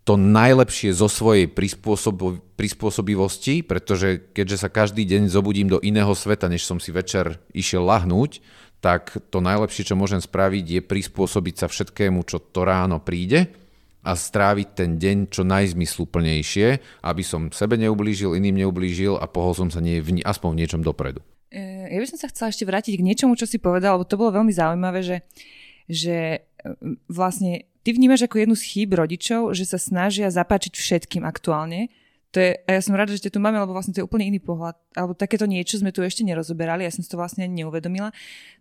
to 0.03 0.19
najlepšie 0.19 0.91
zo 0.91 1.07
svojej 1.07 1.47
prispôsob- 1.47 2.43
prispôsobivosti, 2.59 3.63
pretože 3.63 4.19
keďže 4.35 4.67
sa 4.67 4.69
každý 4.69 5.07
deň 5.07 5.31
zobudím 5.31 5.71
do 5.71 5.79
iného 5.79 6.11
sveta, 6.11 6.51
než 6.51 6.67
som 6.67 6.77
si 6.77 6.91
večer 6.91 7.39
išiel 7.55 7.87
lahnúť, 7.87 8.43
tak 8.83 9.15
to 9.31 9.39
najlepšie, 9.39 9.87
čo 9.87 9.95
môžem 9.95 10.19
spraviť, 10.19 10.65
je 10.67 10.81
prispôsobiť 10.83 11.55
sa 11.55 11.67
všetkému, 11.71 12.27
čo 12.27 12.43
to 12.43 12.67
ráno 12.67 12.99
príde 12.99 13.47
a 14.03 14.11
stráviť 14.11 14.67
ten 14.75 14.99
deň 14.99 15.31
čo 15.31 15.47
najzmysluplnejšie, 15.47 16.67
aby 17.07 17.23
som 17.23 17.47
sebe 17.55 17.79
neublížil, 17.79 18.35
iným 18.35 18.67
neublížil 18.67 19.15
a 19.15 19.23
pohol 19.31 19.55
som 19.55 19.71
sa 19.71 19.79
nie, 19.79 20.03
v, 20.03 20.19
aspoň 20.19 20.49
v 20.51 20.59
niečom 20.59 20.81
dopredu. 20.83 21.23
E, 21.47 21.87
ja 21.87 21.99
by 22.03 22.07
som 22.11 22.19
sa 22.19 22.27
chcela 22.27 22.51
ešte 22.51 22.67
vrátiť 22.67 22.99
k 22.99 23.05
niečomu, 23.07 23.39
čo 23.39 23.47
si 23.47 23.63
povedal, 23.63 23.95
lebo 23.95 24.03
to 24.03 24.19
bolo 24.19 24.35
veľmi 24.35 24.51
zaujímavé, 24.51 24.99
že, 24.99 25.23
že 25.87 26.43
e, 26.43 26.67
vlastne 27.07 27.71
Ty 27.83 27.89
vnímaš 27.93 28.25
ako 28.25 28.39
jednu 28.39 28.55
z 28.55 28.63
chýb 28.63 28.95
rodičov, 28.95 29.51
že 29.51 29.67
sa 29.67 29.75
snažia 29.75 30.31
zapáčiť 30.31 30.73
všetkým 30.73 31.27
aktuálne, 31.27 31.91
To 32.33 32.41
je, 32.41 32.57
a 32.65 32.69
ja 32.73 32.81
som 32.81 32.97
rada, 32.97 33.13
že 33.13 33.29
ťa 33.29 33.37
tu 33.37 33.39
máme, 33.39 33.61
lebo 33.61 33.77
vlastne 33.77 33.93
to 33.93 34.01
je 34.01 34.07
úplne 34.09 34.25
iný 34.25 34.41
pohľad. 34.41 34.73
Alebo 34.97 35.13
takéto 35.13 35.45
niečo 35.45 35.77
sme 35.77 35.93
tu 35.93 36.01
ešte 36.01 36.25
nerozoberali, 36.25 36.81
ja 36.81 36.89
som 36.89 37.05
si 37.05 37.09
to 37.09 37.21
vlastne 37.21 37.45
ani 37.45 37.61
neuvedomila. 37.61 38.09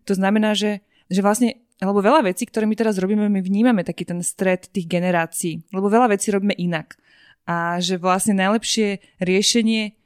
To 0.04 0.12
znamená, 0.12 0.52
že, 0.52 0.84
že 1.08 1.24
vlastne, 1.24 1.64
lebo 1.80 2.04
veľa 2.04 2.28
vecí, 2.28 2.44
ktoré 2.44 2.68
my 2.68 2.76
teraz 2.76 3.00
robíme, 3.00 3.32
my 3.32 3.40
vnímame 3.40 3.80
taký 3.80 4.04
ten 4.04 4.20
stred 4.20 4.68
tých 4.68 4.84
generácií, 4.84 5.64
lebo 5.72 5.88
veľa 5.88 6.12
vecí 6.12 6.28
robíme 6.28 6.52
inak. 6.52 7.00
A 7.48 7.80
že 7.80 7.96
vlastne 7.96 8.36
najlepšie 8.36 9.00
riešenie 9.24 9.96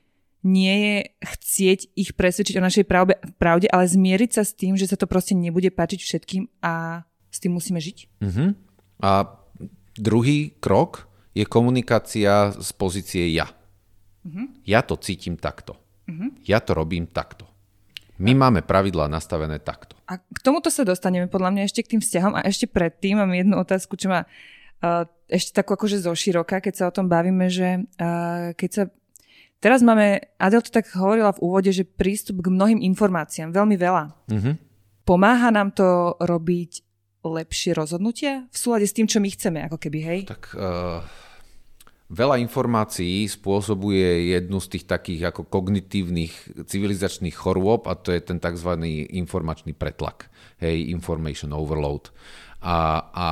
nie 0.46 0.75
je 0.78 0.96
chcieť 1.26 1.80
ich 1.99 2.14
presvedčiť 2.14 2.54
o 2.62 2.66
našej 2.70 2.87
pravde, 2.87 3.18
pravde, 3.35 3.66
ale 3.66 3.90
zmieriť 3.90 4.30
sa 4.30 4.46
s 4.46 4.54
tým, 4.54 4.78
že 4.78 4.87
sa 4.87 4.94
to 4.94 5.11
proste 5.11 5.35
nebude 5.35 5.75
páčiť 5.75 6.00
všetkým 6.06 6.46
a 6.62 7.02
s 7.35 7.42
tým 7.42 7.58
musíme 7.58 7.82
žiť. 7.82 7.99
Uh-huh. 8.23 8.54
A 9.03 9.26
druhý 9.97 10.57
krok 10.61 11.09
je 11.37 11.45
komunikácia 11.45 12.53
z 12.57 12.71
pozície 12.76 13.29
ja. 13.33 13.53
Uh-huh. 14.25 14.49
Ja 14.65 14.81
to 14.81 14.97
cítim 14.97 15.37
takto. 15.37 15.76
Uh-huh. 16.09 16.33
Ja 16.45 16.65
to 16.65 16.73
robím 16.73 17.09
takto. 17.09 17.45
My 18.17 18.33
máme 18.33 18.65
pravidlá 18.65 19.12
nastavené 19.12 19.61
takto. 19.61 19.93
A 20.09 20.17
k 20.17 20.38
tomuto 20.41 20.73
sa 20.73 20.88
dostaneme 20.88 21.29
podľa 21.29 21.53
mňa 21.53 21.62
ešte 21.69 21.85
k 21.85 21.91
tým 21.97 22.00
vzťahom 22.00 22.33
a 22.33 22.49
ešte 22.49 22.65
predtým 22.65 23.21
mám 23.21 23.29
jednu 23.37 23.61
otázku, 23.61 24.00
čo 24.00 24.09
má 24.09 24.25
uh, 24.25 25.05
ešte 25.29 25.61
takú 25.61 25.76
akože 25.76 26.00
zoširoka, 26.00 26.65
keď 26.65 26.75
sa 26.75 26.85
o 26.88 26.95
tom 26.97 27.12
bavíme, 27.12 27.53
že 27.53 27.85
uh, 28.00 28.57
keď 28.57 28.71
sa 28.73 28.83
Teraz 29.57 29.81
máme, 29.81 30.21
Adel 30.37 30.61
to 30.61 30.69
tak 30.69 30.85
hovorila 30.93 31.33
v 31.33 31.43
úvode, 31.43 31.73
že 31.73 31.88
prístup 31.88 32.45
k 32.45 32.53
mnohým 32.53 32.81
informáciám, 32.93 33.57
veľmi 33.57 33.76
veľa. 33.81 34.05
Mm-hmm. 34.29 34.55
Pomáha 35.09 35.49
nám 35.49 35.73
to 35.73 36.15
robiť 36.21 36.86
lepšie 37.33 37.75
rozhodnutia 37.75 38.47
v 38.49 38.56
súlade 38.56 38.87
s 38.87 38.95
tým, 38.95 39.11
čo 39.11 39.18
my 39.18 39.28
chceme, 39.33 39.59
ako 39.66 39.78
keby, 39.80 39.99
hej? 40.02 40.21
Tak 40.30 40.54
uh, 40.54 41.02
veľa 42.11 42.38
informácií 42.38 43.26
spôsobuje 43.26 44.30
jednu 44.30 44.62
z 44.62 44.78
tých 44.78 44.85
takých 44.87 45.35
ako 45.35 45.50
kognitívnych 45.50 46.66
civilizačných 46.71 47.35
chorôb 47.35 47.90
a 47.90 47.99
to 47.99 48.14
je 48.14 48.23
ten 48.23 48.38
tzv. 48.38 48.78
informačný 49.11 49.75
pretlak, 49.75 50.30
hej, 50.62 50.87
information 50.95 51.50
overload. 51.50 52.14
A, 52.62 53.11
a 53.11 53.28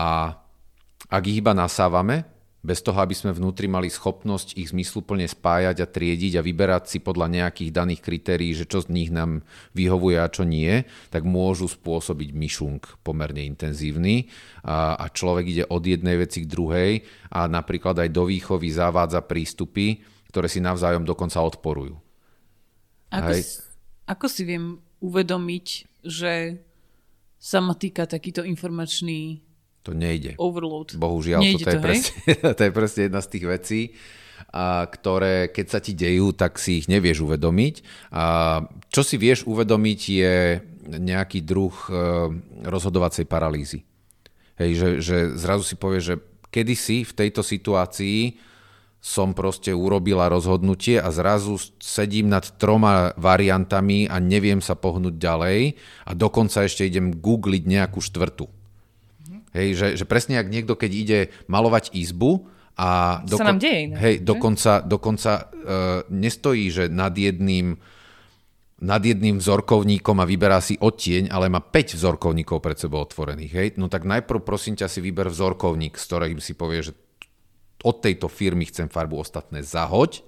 ak 1.11 1.23
ich 1.31 1.39
iba 1.39 1.55
nasávame, 1.55 2.34
bez 2.65 2.81
toho, 2.81 2.97
aby 2.97 3.13
sme 3.13 3.37
vnútri 3.37 3.69
mali 3.69 3.93
schopnosť 3.93 4.57
ich 4.57 4.73
zmysluplne 4.73 5.29
spájať 5.29 5.85
a 5.85 5.87
triediť 5.87 6.41
a 6.41 6.43
vyberať 6.43 6.97
si 6.97 6.99
podľa 7.05 7.29
nejakých 7.29 7.71
daných 7.71 8.01
kritérií, 8.01 8.57
že 8.57 8.65
čo 8.65 8.81
z 8.81 8.89
nich 8.89 9.13
nám 9.13 9.45
vyhovuje 9.77 10.17
a 10.17 10.33
čo 10.33 10.49
nie, 10.49 10.89
tak 11.13 11.29
môžu 11.29 11.69
spôsobiť 11.69 12.33
myšung 12.33 12.81
pomerne 13.05 13.45
intenzívny 13.45 14.33
a, 14.65 14.97
a 14.97 15.13
človek 15.13 15.45
ide 15.45 15.65
od 15.69 15.85
jednej 15.85 16.17
veci 16.17 16.49
k 16.49 16.51
druhej 16.51 16.93
a 17.29 17.45
napríklad 17.45 18.01
aj 18.01 18.09
do 18.09 18.25
výchovy 18.33 18.73
zavádza 18.73 19.21
prístupy, 19.21 20.01
ktoré 20.33 20.49
si 20.49 20.65
navzájom 20.65 21.05
dokonca 21.05 21.45
odporujú. 21.45 22.01
Ako, 23.13 23.31
si, 23.37 23.61
ako 24.09 24.27
si 24.27 24.43
viem 24.49 24.81
uvedomiť, 25.05 25.67
že 26.01 26.65
sa 27.37 27.61
ma 27.61 27.77
týka 27.77 28.09
takýto 28.09 28.41
informačný 28.41 29.45
to 29.85 29.93
nejde. 29.93 30.41
Overload. 30.41 30.97
Bohužiaľ, 30.97 31.45
nejde 31.45 31.65
to, 31.69 31.77
je 31.77 31.81
presne, 31.81 32.17
to 32.59 32.63
je 32.65 32.73
presne 32.73 33.01
jedna 33.07 33.21
z 33.21 33.29
tých 33.29 33.45
vecí, 33.45 33.81
a 34.51 34.89
ktoré 34.89 35.53
keď 35.53 35.67
sa 35.69 35.79
ti 35.85 35.93
dejú, 35.93 36.33
tak 36.33 36.57
si 36.57 36.81
ich 36.83 36.87
nevieš 36.89 37.23
uvedomiť. 37.23 37.75
A 38.17 38.25
čo 38.89 39.05
si 39.05 39.21
vieš 39.21 39.45
uvedomiť 39.45 40.01
je 40.09 40.35
nejaký 40.89 41.45
druh 41.45 41.75
e, 41.89 41.93
rozhodovacej 42.65 43.25
paralýzy. 43.29 43.85
Hej, 44.61 44.71
že, 44.79 44.89
že 45.03 45.17
zrazu 45.35 45.65
si 45.67 45.75
povieš, 45.75 46.05
že 46.05 46.17
kedysi 46.55 47.03
v 47.03 47.13
tejto 47.13 47.43
situácii 47.43 48.39
som 49.05 49.37
proste 49.37 49.69
urobila 49.69 50.33
rozhodnutie 50.33 50.97
a 50.97 51.13
zrazu 51.13 51.61
sedím 51.77 52.33
nad 52.33 52.47
troma 52.57 53.13
variantami 53.21 54.09
a 54.09 54.17
neviem 54.17 54.65
sa 54.65 54.73
pohnúť 54.73 55.21
ďalej 55.21 55.77
a 56.09 56.11
dokonca 56.17 56.65
ešte 56.65 56.89
idem 56.89 57.13
googliť 57.13 57.69
nejakú 57.69 58.01
štvrtú. 58.01 58.49
Hej, 59.55 59.69
že, 59.79 59.89
že 60.03 60.05
presne 60.05 60.43
ak 60.43 60.51
niekto, 60.51 60.75
keď 60.75 60.91
ide 60.91 61.21
malovať 61.47 61.95
izbu 61.95 62.51
a 62.75 63.23
doko- 63.23 63.39
sa 63.39 63.49
nám 63.55 63.63
deje 63.63 63.95
hej, 63.95 64.17
dokonca, 64.27 64.83
dokonca 64.83 65.33
uh, 65.39 65.47
nestojí, 66.11 66.75
že 66.75 66.85
nad 66.91 67.15
jedným 67.15 67.79
nad 68.85 69.01
jedným 69.01 69.41
vzorkovníkom 69.41 70.19
a 70.21 70.29
vyberá 70.29 70.59
si 70.61 70.77
odtieň, 70.77 71.33
ale 71.33 71.49
má 71.49 71.63
5 71.63 71.97
vzorkovníkov 71.97 72.59
pred 72.61 72.77
sebou 72.77 73.01
otvorených. 73.01 73.53
Hej? 73.55 73.69
No 73.81 73.89
tak 73.89 74.05
najprv 74.05 74.45
prosím 74.45 74.77
ťa 74.77 74.91
si 74.91 75.01
vyber 75.01 75.33
vzorkovník, 75.33 75.97
z 75.97 76.05
ktorým 76.05 76.39
si 76.43 76.53
povie, 76.53 76.85
že 76.85 76.93
od 77.81 77.97
tejto 78.03 78.29
firmy 78.29 78.69
chcem 78.69 78.91
farbu 78.91 79.25
ostatné 79.25 79.65
zahoď 79.65 80.21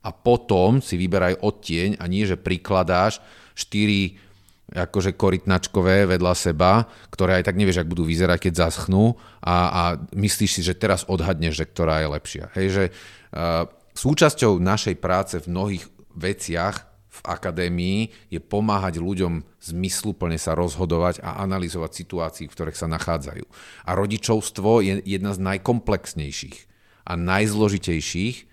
a 0.00 0.16
potom 0.16 0.80
si 0.80 0.96
vyberaj 0.96 1.44
odtieň 1.44 2.00
a 2.00 2.04
nie, 2.08 2.24
že 2.24 2.40
prikladáš 2.40 3.20
4 3.58 4.29
akože 4.70 5.18
korytnačkové 5.18 6.06
vedľa 6.06 6.34
seba, 6.38 6.86
ktoré 7.10 7.42
aj 7.42 7.50
tak 7.50 7.58
nevieš, 7.58 7.82
ak 7.82 7.90
budú 7.90 8.06
vyzerať, 8.06 8.48
keď 8.48 8.52
zaschnú 8.66 9.18
a, 9.42 9.56
a 9.70 9.82
myslíš 10.14 10.50
si, 10.58 10.62
že 10.62 10.78
teraz 10.78 11.02
odhadneš, 11.10 11.58
že 11.58 11.66
ktorá 11.66 12.02
je 12.02 12.08
lepšia. 12.08 12.44
Hej, 12.54 12.66
že 12.70 12.84
uh, 12.90 13.66
súčasťou 13.98 14.62
našej 14.62 14.96
práce 15.02 15.34
v 15.42 15.50
mnohých 15.50 15.84
veciach 16.14 16.86
v 17.10 17.20
akadémii 17.26 18.00
je 18.30 18.38
pomáhať 18.38 19.02
ľuďom 19.02 19.42
zmysluplne 19.60 20.38
sa 20.38 20.54
rozhodovať 20.54 21.20
a 21.20 21.42
analyzovať 21.42 21.90
situácií, 21.92 22.46
v 22.46 22.54
ktorých 22.54 22.78
sa 22.78 22.88
nachádzajú. 22.88 23.44
A 23.84 23.90
rodičovstvo 23.98 24.80
je 24.80 25.02
jedna 25.04 25.34
z 25.34 25.42
najkomplexnejších 25.42 26.56
a 27.04 27.12
najzložitejších 27.18 28.46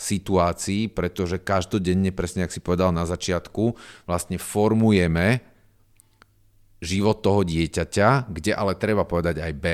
situácií, 0.00 0.88
pretože 0.88 1.36
každodenne, 1.36 2.08
presne 2.08 2.48
ak 2.48 2.56
si 2.56 2.64
povedal 2.64 2.88
na 2.88 3.04
začiatku, 3.04 3.76
vlastne 4.08 4.40
formujeme 4.40 5.44
život 6.80 7.20
toho 7.20 7.44
dieťaťa, 7.44 8.32
kde 8.32 8.52
ale 8.56 8.74
treba 8.80 9.04
povedať 9.04 9.44
aj 9.44 9.52
B, 9.54 9.66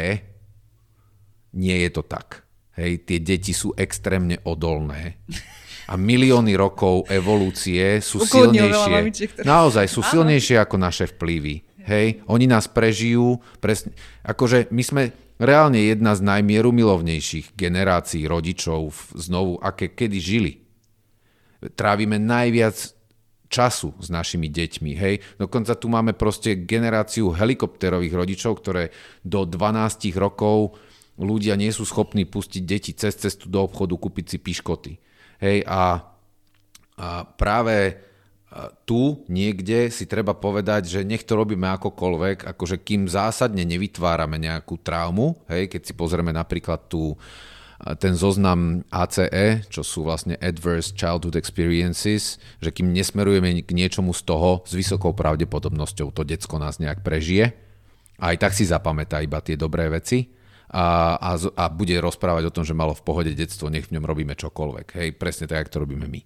nie 1.57 1.77
je 1.87 1.91
to 1.95 2.03
tak. 2.05 2.45
Hej, 2.77 3.09
tie 3.09 3.19
deti 3.23 3.57
sú 3.57 3.73
extrémne 3.73 4.37
odolné. 4.45 5.25
A 5.87 5.95
milióny 5.97 6.53
rokov 6.59 7.09
evolúcie 7.09 8.03
sú 8.05 8.21
silnejšie. 8.21 9.47
Naozaj 9.47 9.87
sú 9.89 10.05
silnejšie 10.05 10.61
ako 10.61 10.77
naše 10.77 11.09
vplyvy. 11.17 11.65
Hej, 11.87 12.21
oni 12.27 12.51
nás 12.51 12.67
prežijú. 12.67 13.39
Presne, 13.63 13.95
akože 14.27 14.69
my 14.75 14.83
sme 14.83 15.03
reálne 15.39 15.79
jedna 15.79 16.19
z 16.19 16.27
najmierumilovnejších 16.27 17.55
generácií 17.55 18.27
rodičov 18.27 18.93
znovu, 19.15 19.63
aké 19.63 19.95
kedy 19.95 20.19
žili. 20.19 20.53
Trávime 21.79 22.19
najviac 22.19 22.96
času 23.57 23.97
s 23.97 24.13
našimi 24.13 24.53
deťmi. 24.53 24.93
Hej? 24.93 25.25
Dokonca 25.41 25.73
tu 25.81 25.89
máme 25.89 26.13
proste 26.13 26.69
generáciu 26.69 27.33
helikopterových 27.33 28.13
rodičov, 28.13 28.61
ktoré 28.61 28.93
do 29.25 29.49
12 29.49 30.13
rokov 30.21 30.77
ľudia 31.17 31.57
nie 31.57 31.73
sú 31.73 31.89
schopní 31.89 32.29
pustiť 32.29 32.63
deti 32.69 32.93
cez 32.93 33.17
cestu 33.17 33.49
do 33.49 33.65
obchodu, 33.65 33.97
kúpiť 33.97 34.37
si 34.37 34.39
piškoty. 34.45 34.93
Hej? 35.41 35.65
A, 35.65 36.05
a 37.01 37.25
práve 37.25 38.07
tu 38.89 39.27
niekde 39.29 39.93
si 39.93 40.09
treba 40.09 40.33
povedať, 40.33 40.89
že 40.89 41.01
nech 41.05 41.27
to 41.27 41.37
robíme 41.37 41.67
akokoľvek, 41.77 42.47
akože 42.57 42.81
kým 42.81 43.11
zásadne 43.11 43.67
nevytvárame 43.67 44.41
nejakú 44.41 44.81
traumu, 44.81 45.37
hej, 45.51 45.69
keď 45.69 45.83
si 45.83 45.93
pozrieme 45.93 46.33
napríklad 46.33 46.89
tu 46.89 47.13
ten 48.01 48.17
zoznam 48.17 48.83
ACE, 48.89 49.69
čo 49.69 49.85
sú 49.85 50.09
vlastne 50.09 50.41
Adverse 50.41 50.97
Childhood 50.97 51.37
Experiences, 51.37 52.41
že 52.59 52.73
kým 52.73 52.91
nesmerujeme 52.97 53.61
k 53.61 53.71
niečomu 53.77 54.17
z 54.17 54.25
toho, 54.25 54.65
s 54.65 54.73
vysokou 54.73 55.13
pravdepodobnosťou 55.13 56.09
to 56.17 56.23
decko 56.25 56.57
nás 56.57 56.81
nejak 56.81 57.05
prežije, 57.05 57.53
a 58.17 58.33
aj 58.33 58.37
tak 58.41 58.53
si 58.57 58.65
zapamätá 58.65 59.21
iba 59.21 59.45
tie 59.45 59.61
dobré 59.61 59.93
veci 59.93 60.33
a, 60.73 61.17
a, 61.21 61.31
a 61.37 61.65
bude 61.69 61.95
rozprávať 62.01 62.49
o 62.49 62.55
tom, 62.55 62.65
že 62.65 62.73
malo 62.73 62.97
v 62.97 63.05
pohode 63.05 63.33
detstvo, 63.37 63.69
nech 63.69 63.87
v 63.87 64.01
ňom 64.01 64.05
robíme 64.09 64.33
čokoľvek. 64.33 64.87
Hej, 64.97 65.09
presne 65.21 65.45
tak, 65.47 65.69
ako 65.69 65.73
to 65.73 65.83
robíme 65.85 66.09
my. 66.09 66.21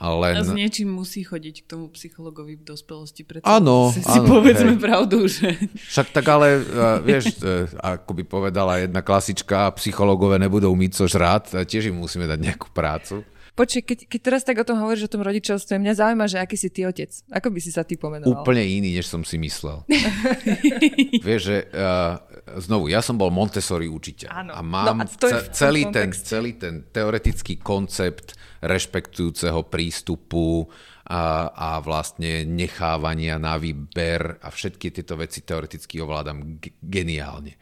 Len... 0.00 0.32
A 0.32 0.40
s 0.40 0.56
niečím 0.56 0.88
musí 0.88 1.20
chodiť 1.20 1.64
k 1.64 1.66
tomu 1.68 1.92
psychologovi 1.92 2.56
v 2.56 2.64
dospelosti, 2.64 3.20
preto 3.20 3.44
áno, 3.44 3.92
si, 3.92 4.00
si 4.00 4.18
povedzme 4.24 4.80
hej. 4.80 4.80
pravdu, 4.80 5.28
že... 5.28 5.60
Však 5.92 6.16
tak 6.16 6.24
ale, 6.24 6.56
vieš, 7.04 7.36
e, 7.44 7.68
ako 7.76 8.16
by 8.16 8.22
povedala 8.24 8.80
jedna 8.80 9.04
klasička, 9.04 9.68
psychologové 9.76 10.40
nebudú 10.40 10.72
mít 10.72 10.96
co 10.96 11.04
žrát, 11.04 11.44
tiež 11.52 11.92
im 11.92 12.00
musíme 12.00 12.24
dať 12.24 12.40
nejakú 12.40 12.72
prácu. 12.72 13.28
Počkej, 13.60 13.82
keď, 13.84 13.98
keď 14.08 14.20
teraz 14.24 14.40
tak 14.40 14.56
o 14.56 14.64
tom 14.64 14.80
hovoríš, 14.80 15.04
o 15.04 15.12
tom 15.12 15.20
rodičovstve, 15.20 15.76
mňa 15.76 15.92
zaujíma, 15.92 16.24
že 16.32 16.40
aký 16.40 16.56
si 16.56 16.72
ty 16.72 16.88
otec. 16.88 17.12
Ako 17.28 17.52
by 17.52 17.60
si 17.60 17.68
sa 17.68 17.84
ty 17.84 18.00
pomenoval? 18.00 18.40
Úplne 18.40 18.64
iný, 18.64 18.96
než 18.96 19.12
som 19.12 19.20
si 19.20 19.36
myslel. 19.36 19.84
Vieš, 21.28 21.40
že 21.44 21.56
uh, 21.68 22.16
znovu, 22.56 22.88
ja 22.88 23.04
som 23.04 23.20
bol 23.20 23.28
Montessori 23.28 23.84
učiteľ 23.84 24.32
Áno. 24.32 24.52
a 24.56 24.64
mám 24.64 25.04
no 25.04 25.04
a 25.04 25.04
ce- 25.04 25.52
celý, 25.52 25.92
ten, 25.92 26.08
celý 26.08 26.56
ten 26.56 26.88
teoretický 26.88 27.60
koncept 27.60 28.32
rešpektujúceho 28.60 29.66
prístupu 29.68 30.68
a, 31.10 31.50
a 31.50 31.68
vlastne 31.82 32.46
nechávania 32.46 33.40
na 33.40 33.58
výber 33.58 34.38
a 34.38 34.48
všetky 34.52 34.94
tieto 34.94 35.18
veci 35.18 35.42
teoreticky 35.42 35.98
ovládam 35.98 36.62
g- 36.62 36.76
geniálne. 36.78 37.58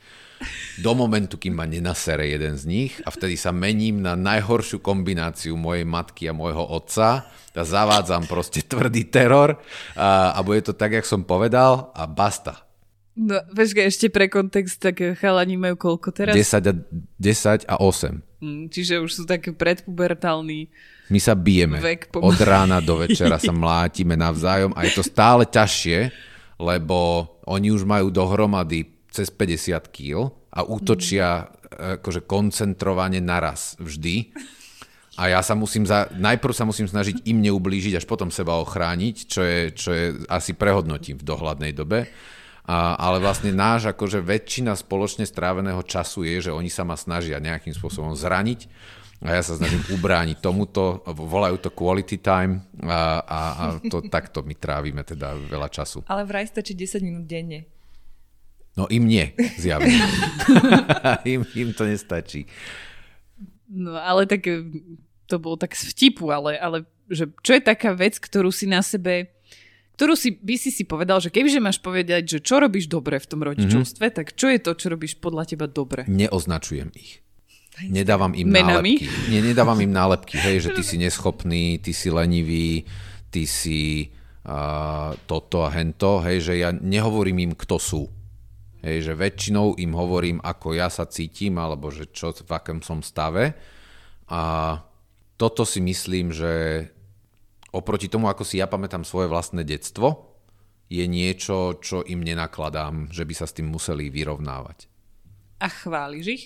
do 0.79 0.95
momentu, 0.95 1.35
kým 1.41 1.59
ma 1.59 1.67
nenasere 1.67 2.31
jeden 2.31 2.55
z 2.55 2.65
nich 2.69 2.93
a 3.03 3.11
vtedy 3.11 3.35
sa 3.35 3.51
mením 3.51 4.05
na 4.05 4.15
najhoršiu 4.15 4.79
kombináciu 4.79 5.59
mojej 5.59 5.83
matky 5.83 6.31
a 6.31 6.37
môjho 6.37 6.63
otca 6.63 7.27
a 7.59 7.63
zavádzam 7.67 8.31
proste 8.31 8.63
tvrdý 8.63 9.11
teror 9.11 9.59
a, 9.99 10.31
a 10.31 10.39
bude 10.47 10.63
to 10.63 10.79
tak, 10.79 10.95
jak 10.95 11.07
som 11.09 11.27
povedal 11.27 11.91
a 11.91 12.07
basta. 12.07 12.68
No, 13.19 13.43
počkaj, 13.51 13.91
ešte 13.91 14.07
pre 14.15 14.31
kontext, 14.31 14.79
tak 14.79 15.03
chalani 15.19 15.59
majú 15.59 15.75
koľko 15.75 16.15
teraz? 16.15 16.39
10 16.39 16.71
a, 16.71 16.75
10 17.19 17.67
a 17.67 17.75
8. 17.83 18.23
Mm, 18.39 18.71
čiže 18.71 19.03
už 19.03 19.11
sú 19.11 19.23
také 19.27 19.51
predpubertálni 19.51 20.71
My 21.09 21.19
sa 21.19 21.33
bijeme. 21.33 21.81
Vek 21.81 22.13
Od 22.21 22.39
rána 22.45 22.85
do 22.85 23.01
večera 23.01 23.41
sa 23.43 23.53
mlátime 23.53 24.15
navzájom 24.15 24.77
a 24.77 24.85
je 24.85 24.93
to 24.93 25.03
stále 25.05 25.49
ťažšie, 25.49 26.13
lebo 26.61 27.27
oni 27.49 27.73
už 27.73 27.89
majú 27.89 28.13
dohromady 28.13 29.09
cez 29.09 29.33
50 29.33 29.89
kg 29.89 30.29
a 30.53 30.61
útočia 30.65 31.49
mm. 31.49 32.01
akože 32.01 32.29
koncentrovane 32.29 33.25
naraz 33.25 33.75
vždy. 33.81 34.37
A 35.19 35.35
ja 35.35 35.43
sa 35.43 35.59
musím, 35.59 35.83
za, 35.83 36.07
najprv 36.15 36.55
sa 36.55 36.63
musím 36.63 36.87
snažiť 36.87 37.27
im 37.27 37.43
neublížiť, 37.43 37.99
až 37.99 38.07
potom 38.07 38.31
seba 38.31 38.55
ochrániť, 38.63 39.17
čo 39.27 39.43
je, 39.43 39.59
čo 39.75 39.91
je 39.91 40.05
asi 40.31 40.55
prehodnotím 40.55 41.19
v 41.19 41.27
dohľadnej 41.27 41.75
dobe. 41.75 42.07
A, 42.69 43.01
ale 43.01 43.17
vlastne 43.17 43.49
náš, 43.49 43.89
akože 43.89 44.21
väčšina 44.21 44.77
spoločne 44.77 45.25
stráveného 45.25 45.81
času 45.81 46.21
je, 46.29 46.49
že 46.49 46.53
oni 46.53 46.69
sa 46.69 46.85
ma 46.85 47.01
snažia 47.01 47.41
nejakým 47.41 47.73
spôsobom 47.73 48.13
zraniť 48.13 48.69
a 49.25 49.35
ja 49.35 49.43
sa 49.43 49.57
snažím 49.57 49.81
ubrániť 49.97 50.39
tomuto, 50.45 51.01
volajú 51.09 51.57
to 51.65 51.73
quality 51.73 52.21
time 52.21 52.61
a, 52.85 53.25
a, 53.25 53.39
a 53.57 53.65
to, 53.89 54.05
takto 54.15 54.45
my 54.45 54.53
trávime 54.53 55.01
teda 55.01 55.33
veľa 55.49 55.73
času. 55.73 56.05
Ale 56.07 56.29
vraj 56.29 56.45
stačí 56.45 56.77
10 56.77 57.01
minút 57.01 57.25
denne. 57.25 57.65
No 58.77 58.87
im 58.93 59.11
nie, 59.11 59.33
zjavne. 59.59 59.91
im, 61.33 61.43
im 61.57 61.71
to 61.75 61.83
nestačí. 61.83 62.47
No 63.67 63.97
ale 63.97 64.29
tak 64.29 64.45
to 65.27 65.37
bolo 65.41 65.57
tak 65.59 65.73
z 65.73 65.89
vtipu, 65.89 66.31
ale, 66.31 66.55
ale 66.61 66.87
že 67.09 67.27
čo 67.43 67.57
je 67.59 67.63
taká 67.65 67.97
vec, 67.97 68.21
ktorú 68.21 68.55
si 68.55 68.71
na 68.71 68.85
sebe 68.85 69.35
ktorú 69.99 70.15
si, 70.15 70.39
by 70.39 70.55
si 70.55 70.71
si 70.71 70.87
povedal, 70.87 71.19
že 71.19 71.35
kebyže 71.35 71.59
máš 71.59 71.83
povedať, 71.83 72.23
že 72.23 72.39
čo 72.39 72.63
robíš 72.63 72.87
dobre 72.87 73.19
v 73.19 73.27
tom 73.27 73.43
rodičovstve, 73.43 74.07
mm-hmm. 74.07 74.19
tak 74.23 74.39
čo 74.39 74.47
je 74.47 74.63
to, 74.63 74.71
čo 74.79 74.87
robíš 74.95 75.19
podľa 75.19 75.43
teba 75.51 75.67
dobre? 75.67 76.07
Neoznačujem 76.07 76.95
ich. 76.95 77.19
Nedávam 77.83 78.31
im 78.39 78.47
Menami? 78.47 79.03
nálepky. 79.03 79.31
Nie, 79.31 79.43
nedávam 79.43 79.79
im 79.83 79.91
nálepky, 79.91 80.39
hej, 80.39 80.71
že 80.71 80.71
ty 80.71 80.87
si 80.87 81.03
neschopný, 81.03 81.83
ty 81.83 81.91
si 81.91 82.15
lenivý, 82.15 82.87
ty 83.35 83.43
si 83.43 84.15
uh, 84.47 85.19
toto 85.27 85.67
a 85.67 85.71
hento, 85.75 86.23
hej, 86.23 86.47
že 86.47 86.55
ja 86.63 86.71
nehovorím 86.71 87.51
im, 87.51 87.53
kto 87.59 87.83
sú. 87.83 88.07
Hej, 88.87 89.11
že 89.11 89.13
väčšinou 89.19 89.83
im 89.83 89.99
hovorím, 89.99 90.39
ako 90.39 90.79
ja 90.79 90.87
sa 90.87 91.11
cítim, 91.11 91.59
alebo 91.59 91.91
že 91.91 92.07
čo, 92.15 92.31
v 92.31 92.51
akom 92.55 92.87
som 92.87 93.03
stave. 93.03 93.59
A 94.31 94.75
toto 95.35 95.67
si 95.67 95.83
myslím, 95.83 96.31
že 96.31 96.87
oproti 97.73 98.09
tomu, 98.09 98.29
ako 98.29 98.45
si 98.45 98.61
ja 98.61 98.67
pamätám 98.71 99.05
svoje 99.05 99.29
vlastné 99.29 99.65
detstvo, 99.65 100.29
je 100.89 101.05
niečo, 101.05 101.77
čo 101.85 102.01
im 102.01 102.25
nenakladám, 102.25 103.13
že 103.13 103.29
by 103.29 103.35
sa 103.37 103.45
s 103.45 103.57
tým 103.57 103.69
museli 103.69 104.09
vyrovnávať. 104.09 104.89
A 105.61 105.69
chváliš 105.69 106.27
ich? 106.27 106.45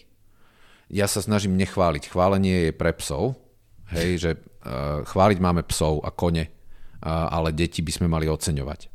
Ja 0.90 1.06
sa 1.06 1.22
snažím 1.22 1.54
nechváliť. 1.56 2.10
Chválenie 2.10 2.68
je 2.68 2.72
pre 2.74 2.90
psov. 2.92 3.38
Hej, 3.92 4.10
že 4.18 4.30
uh, 4.36 5.04
chváliť 5.04 5.38
máme 5.38 5.62
psov 5.68 6.00
a 6.02 6.10
kone, 6.10 6.48
uh, 6.48 7.28
ale 7.28 7.52
deti 7.52 7.84
by 7.84 7.92
sme 7.92 8.08
mali 8.08 8.26
oceňovať. 8.26 8.88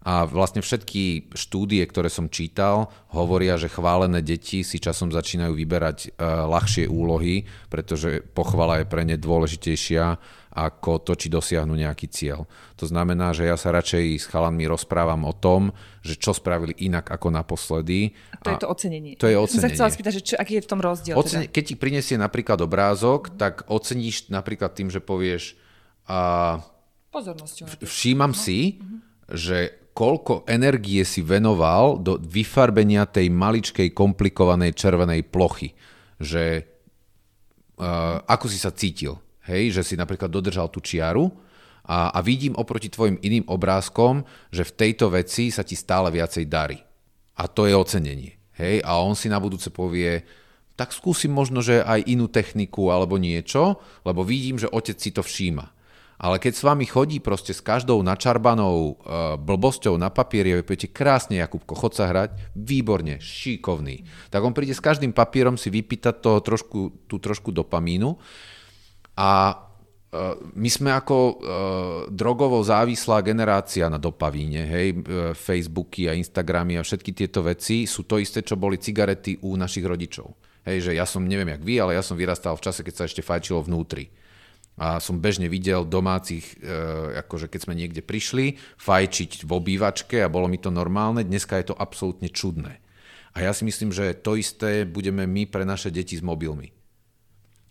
A 0.00 0.24
vlastne 0.24 0.64
všetky 0.64 1.36
štúdie, 1.36 1.84
ktoré 1.84 2.08
som 2.08 2.32
čítal, 2.32 2.88
hovoria, 3.12 3.60
že 3.60 3.68
chválené 3.68 4.24
deti 4.24 4.64
si 4.64 4.80
časom 4.80 5.12
začínajú 5.12 5.52
vyberať 5.52 5.98
uh, 6.16 6.48
ľahšie 6.48 6.88
úlohy, 6.88 7.44
pretože 7.68 8.24
pochvala 8.32 8.80
je 8.80 8.88
pre 8.88 9.04
ne 9.04 9.20
dôležitejšia 9.20 10.16
ako 10.50 10.98
to, 11.06 11.14
či 11.14 11.30
dosiahnu 11.30 11.78
nejaký 11.78 12.10
cieľ. 12.10 12.42
To 12.74 12.84
znamená, 12.90 13.30
že 13.30 13.46
ja 13.46 13.54
sa 13.54 13.70
radšej 13.70 14.18
s 14.18 14.26
chalanmi 14.26 14.66
rozprávam 14.66 15.22
o 15.22 15.30
tom, 15.30 15.70
že 16.02 16.18
čo 16.18 16.34
spravili 16.34 16.74
inak 16.82 17.06
ako 17.06 17.30
naposledy. 17.30 18.18
A 18.34 18.42
to 18.42 18.48
a 18.50 18.52
je 18.58 18.62
to 18.66 18.68
ocenenie. 18.68 19.14
To 19.14 19.30
je 19.30 19.38
ocenenie. 19.38 19.62
Som 19.62 19.64
sa 19.64 19.70
chcela 19.70 19.90
spýtať, 19.94 20.12
že 20.18 20.22
čo, 20.26 20.34
aký 20.34 20.58
je 20.58 20.64
v 20.66 20.70
tom 20.70 20.82
rozdiel. 20.82 21.14
Ocen- 21.14 21.46
teda? 21.46 21.54
Keď 21.54 21.64
ti 21.70 21.74
prinesie 21.78 22.16
napríklad 22.18 22.58
obrázok, 22.66 23.38
tak 23.38 23.62
oceníš 23.70 24.26
napríklad 24.26 24.74
tým, 24.74 24.90
že 24.90 24.98
povieš... 24.98 25.54
A, 26.10 26.58
Pozornosťou. 27.14 27.86
Všímam 27.86 28.34
no. 28.34 28.38
si, 28.38 28.82
uh-huh. 28.82 28.98
že 29.30 29.58
koľko 29.94 30.50
energie 30.50 31.06
si 31.06 31.22
venoval 31.22 32.02
do 32.02 32.18
vyfarbenia 32.18 33.06
tej 33.06 33.30
maličkej 33.30 33.94
komplikovanej 33.94 34.74
červenej 34.74 35.30
plochy. 35.30 35.78
Že 36.18 36.66
uh, 37.78 38.22
ako 38.26 38.46
si 38.50 38.58
sa 38.58 38.74
cítil. 38.74 39.18
Hej, 39.50 39.74
že 39.74 39.82
si 39.82 39.94
napríklad 39.98 40.30
dodržal 40.30 40.70
tú 40.70 40.78
čiaru 40.78 41.26
a, 41.82 42.14
a 42.14 42.18
vidím 42.22 42.54
oproti 42.54 42.86
tvojim 42.86 43.18
iným 43.18 43.50
obrázkom, 43.50 44.22
že 44.54 44.62
v 44.62 44.76
tejto 44.78 45.10
veci 45.10 45.50
sa 45.50 45.66
ti 45.66 45.74
stále 45.74 46.14
viacej 46.14 46.46
darí. 46.46 46.78
A 47.34 47.50
to 47.50 47.66
je 47.66 47.74
ocenenie. 47.74 48.38
Hej, 48.54 48.86
a 48.86 49.02
on 49.02 49.18
si 49.18 49.26
na 49.26 49.42
budúce 49.42 49.72
povie, 49.74 50.22
tak 50.78 50.94
skúsim 50.94 51.32
možno, 51.34 51.64
že 51.64 51.82
aj 51.82 52.06
inú 52.06 52.30
techniku 52.30 52.94
alebo 52.94 53.18
niečo, 53.18 53.82
lebo 54.06 54.22
vidím, 54.22 54.60
že 54.60 54.70
otec 54.70 54.96
si 55.00 55.10
to 55.10 55.24
všíma. 55.24 55.66
Ale 56.20 56.36
keď 56.36 56.52
s 56.52 56.66
vami 56.68 56.84
chodí 56.84 57.16
proste 57.16 57.56
s 57.56 57.64
každou 57.64 58.04
načarbanou 58.04 58.92
uh, 58.92 59.40
blbosťou 59.40 59.96
na 59.96 60.12
papieri 60.12 60.52
vy 60.52 60.60
poviete, 60.60 60.92
krásne 60.92 61.40
Jakubko, 61.40 61.72
chod 61.72 61.96
sa 61.96 62.12
hrať, 62.12 62.52
výborne, 62.52 63.16
šikovný. 63.16 64.04
Tak 64.28 64.44
on 64.44 64.52
príde 64.52 64.76
s 64.76 64.84
každým 64.84 65.16
papierom 65.16 65.56
si 65.56 65.72
vypýtať 65.72 66.20
toho 66.20 66.44
trošku, 66.44 67.08
tú 67.08 67.16
trošku 67.16 67.56
dopamínu 67.56 68.20
a 69.16 69.54
uh, 69.54 70.38
my 70.54 70.70
sme 70.70 70.90
ako 70.94 71.16
uh, 71.16 71.34
drogovo 72.12 72.62
závislá 72.62 73.24
generácia 73.24 73.88
na 73.88 73.98
dopavíne, 73.98 74.66
hej, 74.66 74.88
uh, 74.92 75.00
Facebooky 75.32 76.06
a 76.06 76.14
Instagramy 76.14 76.78
a 76.78 76.86
všetky 76.86 77.14
tieto 77.14 77.42
veci 77.42 77.88
sú 77.88 78.06
to 78.06 78.20
isté, 78.20 78.44
čo 78.44 78.60
boli 78.60 78.78
cigarety 78.78 79.40
u 79.42 79.58
našich 79.58 79.86
rodičov. 79.86 80.30
Hej, 80.66 80.90
že 80.90 80.92
ja 80.92 81.08
som, 81.08 81.24
neviem 81.24 81.56
jak 81.56 81.64
vy, 81.64 81.80
ale 81.80 81.96
ja 81.96 82.04
som 82.04 82.20
vyrastal 82.20 82.52
v 82.54 82.64
čase, 82.68 82.84
keď 82.84 82.94
sa 82.94 83.04
ešte 83.08 83.24
fajčilo 83.24 83.64
vnútri 83.64 84.12
a 84.80 84.96
som 84.96 85.20
bežne 85.20 85.44
videl 85.52 85.84
domácich, 85.84 86.56
e, 86.56 86.72
akože 87.20 87.52
keď 87.52 87.60
sme 87.68 87.76
niekde 87.76 88.00
prišli, 88.00 88.56
fajčiť 88.80 89.44
v 89.44 89.50
obývačke 89.52 90.24
a 90.24 90.32
bolo 90.32 90.48
mi 90.48 90.56
to 90.56 90.72
normálne, 90.72 91.20
dneska 91.20 91.60
je 91.60 91.68
to 91.68 91.76
absolútne 91.76 92.32
čudné. 92.32 92.80
A 93.36 93.44
ja 93.44 93.52
si 93.52 93.68
myslím, 93.68 93.92
že 93.92 94.16
to 94.16 94.40
isté 94.40 94.88
budeme 94.88 95.28
my 95.28 95.44
pre 95.44 95.68
naše 95.68 95.92
deti 95.92 96.16
s 96.16 96.24
mobilmi. 96.24 96.72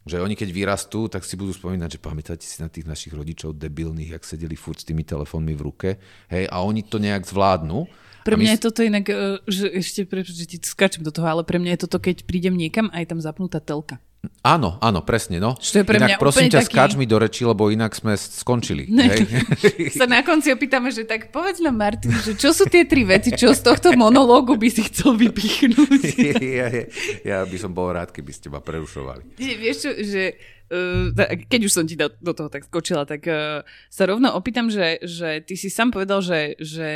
Že 0.10 0.26
oni 0.26 0.34
keď 0.34 0.50
vyrastú, 0.50 1.06
tak 1.06 1.22
si 1.22 1.38
budú 1.38 1.54
spomínať, 1.54 1.96
že 1.96 2.00
pamätáte 2.02 2.42
si 2.42 2.58
na 2.58 2.66
tých 2.66 2.90
našich 2.90 3.14
rodičov 3.14 3.54
debilných, 3.54 4.18
jak 4.18 4.26
sedeli 4.26 4.58
furt 4.58 4.82
s 4.82 4.90
tými 4.90 5.06
telefónmi 5.06 5.54
v 5.54 5.62
ruke. 5.62 5.90
Hej, 6.34 6.50
a 6.50 6.66
oni 6.66 6.82
to 6.82 6.98
nejak 6.98 7.30
zvládnu. 7.30 7.86
Pre 8.26 8.36
mňa 8.36 8.50
my... 8.50 8.56
je 8.58 8.66
toto 8.66 8.82
inak, 8.82 9.06
e, 9.06 9.38
že 9.46 9.70
ešte, 9.70 10.10
že 10.10 10.46
ti 10.50 10.58
skáčem 10.66 11.06
do 11.06 11.14
toho, 11.14 11.30
ale 11.30 11.46
pre 11.46 11.62
mňa 11.62 11.78
je 11.78 11.82
toto, 11.86 12.02
keď 12.02 12.26
prídem 12.26 12.58
niekam 12.58 12.90
a 12.90 13.06
je 13.06 13.08
tam 13.08 13.22
zapnutá 13.22 13.62
telka. 13.62 14.02
Áno, 14.44 14.76
áno, 14.84 15.00
presne, 15.04 15.40
no. 15.40 15.56
Čo 15.60 15.84
je 15.84 15.86
pre 15.88 16.00
inak 16.00 16.16
mňa 16.16 16.18
prosím 16.20 16.48
ťa, 16.52 16.64
taký... 16.64 16.76
skáč 16.76 16.92
mi 17.00 17.08
do 17.08 17.20
reči, 17.20 17.48
lebo 17.48 17.72
inak 17.72 17.96
sme 17.96 18.16
skončili. 18.20 18.88
Hej? 18.88 19.28
sa 20.00 20.08
na 20.08 20.24
konci 20.24 20.52
opýtame, 20.52 20.92
že 20.92 21.08
tak 21.08 21.32
povedz 21.32 21.64
nám, 21.64 21.80
Martin, 21.80 22.12
že 22.24 22.36
čo 22.36 22.52
sú 22.52 22.68
tie 22.68 22.84
tri 22.84 23.08
veci, 23.08 23.32
čo 23.36 23.56
z 23.56 23.64
tohto 23.64 23.96
monológu 23.96 24.60
by 24.60 24.68
si 24.72 24.88
chcel 24.92 25.16
vypichnúť? 25.16 26.02
ja, 26.60 26.68
ja, 26.68 26.84
ja 27.24 27.38
by 27.48 27.58
som 27.60 27.72
bol 27.72 27.92
rád, 27.92 28.12
keby 28.12 28.32
ste 28.36 28.52
ma 28.52 28.60
prerušovali. 28.60 29.40
Je, 29.40 29.54
vieš 29.56 29.88
čo, 29.88 29.92
že 29.96 30.36
uh, 30.72 31.16
keď 31.48 31.62
už 31.68 31.72
som 31.72 31.84
ti 31.88 31.96
do, 31.96 32.12
do 32.20 32.32
toho 32.36 32.52
tak 32.52 32.68
skočila, 32.68 33.08
tak 33.08 33.24
uh, 33.28 33.64
sa 33.88 34.04
rovno 34.08 34.36
opýtam, 34.36 34.68
že, 34.68 35.00
že 35.04 35.44
ty 35.44 35.60
si 35.60 35.72
sám 35.72 35.96
povedal, 35.96 36.20
že, 36.20 36.60
že 36.60 36.90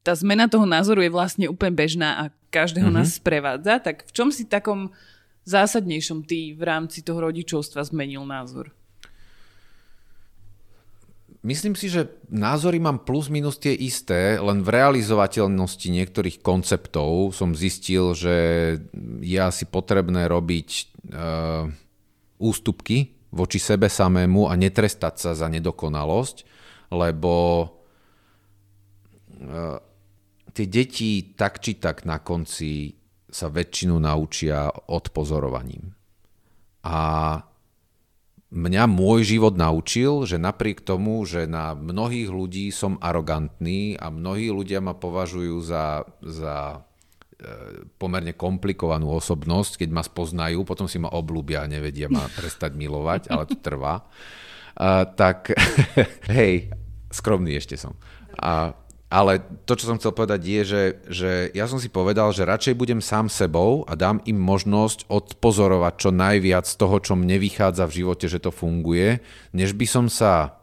tá 0.00 0.16
zmena 0.16 0.48
toho 0.48 0.64
názoru 0.64 1.04
je 1.04 1.12
vlastne 1.12 1.46
úplne 1.52 1.76
bežná 1.76 2.16
a 2.16 2.24
každého 2.48 2.88
mm-hmm. 2.88 3.04
nás 3.04 3.20
sprevádza, 3.20 3.80
tak 3.80 4.08
v 4.08 4.12
čom 4.16 4.28
si 4.32 4.48
takom 4.48 4.92
zásadnejšom 5.44 6.26
ty 6.28 6.52
v 6.52 6.62
rámci 6.62 7.00
toho 7.04 7.24
rodičovstva 7.28 7.84
zmenil 7.86 8.24
názor? 8.24 8.72
Myslím 11.40 11.72
si, 11.72 11.88
že 11.88 12.12
názory 12.28 12.76
mám 12.76 13.00
plus 13.00 13.32
minus 13.32 13.56
tie 13.56 13.72
isté, 13.72 14.36
len 14.36 14.60
v 14.60 14.76
realizovateľnosti 14.76 15.88
niektorých 15.88 16.44
konceptov 16.44 17.32
som 17.32 17.56
zistil, 17.56 18.12
že 18.12 18.36
je 19.24 19.40
asi 19.40 19.64
potrebné 19.64 20.28
robiť 20.28 20.68
uh, 20.68 21.64
ústupky 22.36 23.16
voči 23.32 23.56
sebe 23.56 23.88
samému 23.88 24.52
a 24.52 24.54
netrestať 24.60 25.14
sa 25.16 25.30
za 25.32 25.48
nedokonalosť, 25.48 26.44
lebo 26.92 27.32
uh, 29.40 29.80
tie 30.52 30.66
deti 30.68 31.32
tak 31.32 31.64
či 31.64 31.80
tak 31.80 32.04
na 32.04 32.20
konci 32.20 32.99
sa 33.30 33.46
väčšinu 33.48 33.96
naučia 34.02 34.68
odpozorovaním. 34.90 35.94
A 36.82 36.98
mňa 38.50 38.84
môj 38.90 39.24
život 39.24 39.54
naučil, 39.54 40.26
že 40.26 40.36
napriek 40.36 40.82
tomu, 40.82 41.22
že 41.22 41.46
na 41.46 41.78
mnohých 41.78 42.28
ľudí 42.28 42.74
som 42.74 42.98
arogantný 42.98 43.94
a 43.96 44.10
mnohí 44.10 44.50
ľudia 44.50 44.82
ma 44.82 44.98
považujú 44.98 45.56
za, 45.62 46.02
za 46.20 46.82
pomerne 47.96 48.36
komplikovanú 48.36 49.16
osobnosť, 49.16 49.84
keď 49.84 49.88
ma 49.90 50.02
spoznajú, 50.04 50.64
potom 50.64 50.84
si 50.84 51.00
ma 51.00 51.12
oblúbia 51.12 51.64
a 51.64 51.70
nevedia 51.70 52.08
ma 52.12 52.28
prestať 52.38 52.76
milovať, 52.76 53.32
ale 53.32 53.44
to 53.48 53.56
trvá. 53.60 54.04
A, 54.76 55.04
tak 55.08 55.52
hej, 56.36 56.72
skromný 57.10 57.56
ešte 57.56 57.80
som. 57.80 57.96
A, 58.36 58.76
ale 59.10 59.42
to, 59.66 59.74
čo 59.74 59.90
som 59.90 59.98
chcel 59.98 60.14
povedať, 60.14 60.40
je, 60.46 60.60
že, 60.62 60.82
že 61.10 61.30
ja 61.50 61.66
som 61.66 61.82
si 61.82 61.90
povedal, 61.90 62.30
že 62.30 62.46
radšej 62.46 62.78
budem 62.78 63.02
sám 63.02 63.26
sebou 63.26 63.82
a 63.90 63.98
dám 63.98 64.22
im 64.22 64.38
možnosť 64.38 65.10
odpozorovať 65.10 65.94
čo 65.98 66.10
najviac 66.14 66.62
z 66.70 66.78
toho, 66.78 66.96
čo 67.02 67.18
mne 67.18 67.42
vychádza 67.42 67.90
v 67.90 67.96
živote, 68.06 68.30
že 68.30 68.38
to 68.38 68.54
funguje, 68.54 69.18
než 69.50 69.74
by 69.74 69.86
som 69.90 70.06
sa 70.06 70.62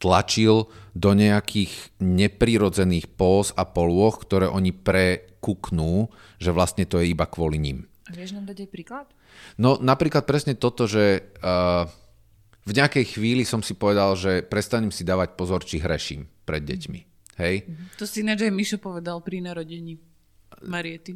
tlačil 0.00 0.72
do 0.96 1.10
nejakých 1.12 1.92
neprirodzených 2.00 3.12
póz 3.20 3.52
a 3.52 3.68
polôch, 3.68 4.24
ktoré 4.24 4.48
oni 4.48 4.72
prekuknú, 4.72 6.08
že 6.40 6.56
vlastne 6.56 6.88
to 6.88 7.04
je 7.04 7.12
iba 7.12 7.28
kvôli 7.28 7.60
ním. 7.60 7.84
Vieš 8.08 8.32
nám 8.32 8.48
dať 8.48 8.64
aj 8.64 8.70
príklad? 8.72 9.06
No 9.60 9.76
napríklad 9.76 10.24
presne 10.24 10.56
toto, 10.56 10.88
že 10.88 11.28
uh, 11.44 11.84
v 12.64 12.72
nejakej 12.72 13.16
chvíli 13.18 13.44
som 13.44 13.60
si 13.60 13.76
povedal, 13.76 14.16
že 14.16 14.40
prestanem 14.40 14.88
si 14.88 15.04
dávať 15.04 15.36
pozor, 15.36 15.60
či 15.60 15.84
hreším 15.84 16.24
pred 16.48 16.64
deťmi. 16.64 17.17
Hej? 17.38 17.70
To 17.96 18.04
si 18.04 18.26
ináč 18.26 18.44
aj 18.44 18.52
Mišo 18.52 18.78
povedal 18.82 19.22
pri 19.22 19.38
narodení 19.40 19.96
Mariety. 20.66 21.14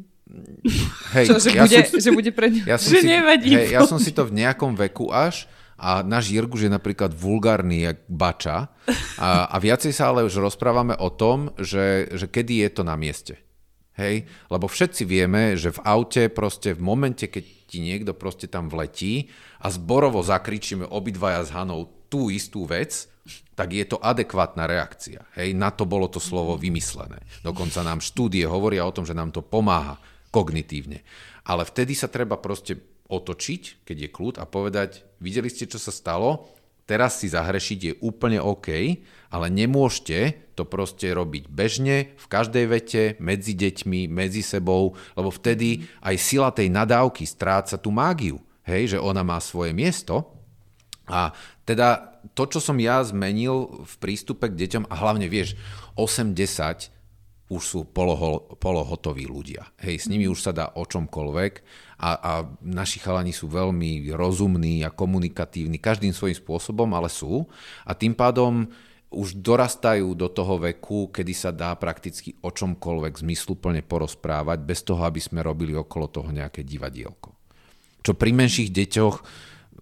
Hej, 1.13 1.25
Čo, 1.29 1.35
že, 1.37 1.51
ja 1.51 1.67
bude, 1.67 1.79
som, 1.83 1.99
že 1.99 2.09
bude 2.15 2.31
pre 2.31 2.47
ňu. 2.47 2.63
Ja 2.63 2.79
že 2.79 3.03
si, 3.03 3.07
hej, 3.11 3.75
ja 3.75 3.83
som 3.83 3.99
si 3.99 4.15
to 4.15 4.23
v 4.23 4.39
nejakom 4.39 4.73
veku 4.79 5.11
až 5.11 5.51
a 5.75 5.99
náš 5.99 6.31
Jirguš 6.31 6.69
je 6.69 6.71
napríklad 6.71 7.11
vulgárny 7.11 7.83
jak 7.83 8.07
bača 8.07 8.71
a, 9.19 9.51
a 9.51 9.55
viacej 9.59 9.91
sa 9.91 10.15
ale 10.15 10.23
už 10.23 10.39
rozprávame 10.39 10.95
o 10.95 11.11
tom, 11.11 11.51
že, 11.59 12.07
že 12.15 12.31
kedy 12.31 12.63
je 12.63 12.69
to 12.71 12.83
na 12.87 12.95
mieste. 12.95 13.35
Hej? 13.99 14.25
Lebo 14.47 14.65
všetci 14.65 15.03
vieme, 15.05 15.59
že 15.59 15.75
v 15.75 15.83
aute 15.85 16.31
proste 16.31 16.73
v 16.73 16.81
momente, 16.81 17.27
keď 17.27 17.43
ti 17.67 17.83
niekto 17.83 18.15
proste 18.15 18.47
tam 18.47 18.71
vletí 18.71 19.29
a 19.61 19.69
zborovo 19.69 20.23
zakričíme 20.23 20.87
obidvaja 20.87 21.45
s 21.45 21.53
Hanou 21.53 21.89
tú 22.09 22.31
istú 22.31 22.65
vec, 22.65 23.11
tak 23.53 23.69
je 23.73 23.85
to 23.85 24.01
adekvátna 24.01 24.65
reakcia. 24.65 25.21
Hej, 25.37 25.53
na 25.53 25.69
to 25.69 25.85
bolo 25.85 26.09
to 26.09 26.17
slovo 26.17 26.57
vymyslené. 26.57 27.21
Dokonca 27.45 27.85
nám 27.85 28.01
štúdie 28.01 28.45
hovoria 28.49 28.85
o 28.85 28.93
tom, 28.95 29.05
že 29.05 29.13
nám 29.13 29.29
to 29.29 29.45
pomáha 29.45 30.01
kognitívne. 30.33 31.05
Ale 31.45 31.61
vtedy 31.63 31.93
sa 31.93 32.09
treba 32.09 32.41
proste 32.41 32.81
otočiť, 33.05 33.85
keď 33.85 33.97
je 34.07 34.09
kľud 34.09 34.35
a 34.41 34.49
povedať, 34.49 35.05
videli 35.21 35.51
ste, 35.51 35.69
čo 35.69 35.77
sa 35.77 35.93
stalo, 35.93 36.49
teraz 36.89 37.21
si 37.21 37.29
zahrešiť 37.29 37.79
je 37.79 37.93
úplne 38.01 38.41
OK, 38.41 38.69
ale 39.29 39.47
nemôžete 39.53 40.49
to 40.57 40.65
proste 40.65 41.09
robiť 41.09 41.49
bežne, 41.49 42.13
v 42.17 42.25
každej 42.29 42.65
vete, 42.69 43.03
medzi 43.21 43.53
deťmi, 43.53 44.09
medzi 44.09 44.41
sebou, 44.41 44.97
lebo 45.17 45.29
vtedy 45.29 45.85
aj 46.01 46.15
sila 46.17 46.49
tej 46.49 46.69
nadávky 46.73 47.25
stráca 47.25 47.77
tú 47.77 47.89
mágiu, 47.93 48.41
hej, 48.65 48.97
že 48.97 48.99
ona 49.01 49.21
má 49.21 49.37
svoje 49.41 49.73
miesto 49.73 50.33
a 51.09 51.35
teda 51.67 52.12
to, 52.31 52.43
čo 52.47 52.59
som 52.63 52.79
ja 52.79 53.03
zmenil 53.03 53.83
v 53.83 53.95
prístupe 53.99 54.47
k 54.47 54.55
deťom, 54.55 54.87
a 54.87 54.95
hlavne 54.95 55.27
vieš, 55.27 55.59
8-10 55.99 56.93
už 57.51 57.61
sú 57.61 57.79
poloho, 57.85 58.55
polohotoví 58.57 59.27
ľudia. 59.27 59.67
Hej, 59.83 60.07
s 60.07 60.09
nimi 60.09 60.25
už 60.25 60.39
sa 60.39 60.55
dá 60.55 60.71
o 60.73 60.87
čomkoľvek 60.87 61.53
a, 61.99 62.09
a 62.17 62.31
naši 62.63 62.97
chalani 63.03 63.35
sú 63.35 63.51
veľmi 63.51 64.09
rozumní 64.15 64.81
a 64.81 64.89
komunikatívni, 64.89 65.77
každým 65.77 66.15
svojím 66.15 66.39
spôsobom, 66.39 66.89
ale 66.95 67.11
sú. 67.11 67.45
A 67.85 67.93
tým 67.93 68.15
pádom 68.17 68.65
už 69.13 69.37
dorastajú 69.37 70.17
do 70.17 70.25
toho 70.25 70.57
veku, 70.57 71.13
kedy 71.13 71.33
sa 71.37 71.53
dá 71.53 71.77
prakticky 71.77 72.33
o 72.41 72.49
čomkoľvek 72.49 73.21
zmysluplne 73.21 73.85
porozprávať, 73.85 74.57
bez 74.65 74.81
toho, 74.81 75.05
aby 75.05 75.21
sme 75.21 75.45
robili 75.45 75.77
okolo 75.77 76.09
toho 76.09 76.33
nejaké 76.33 76.65
divadielko. 76.65 77.37
Čo 78.01 78.17
pri 78.17 78.33
menších 78.33 78.73
deťoch 78.73 79.15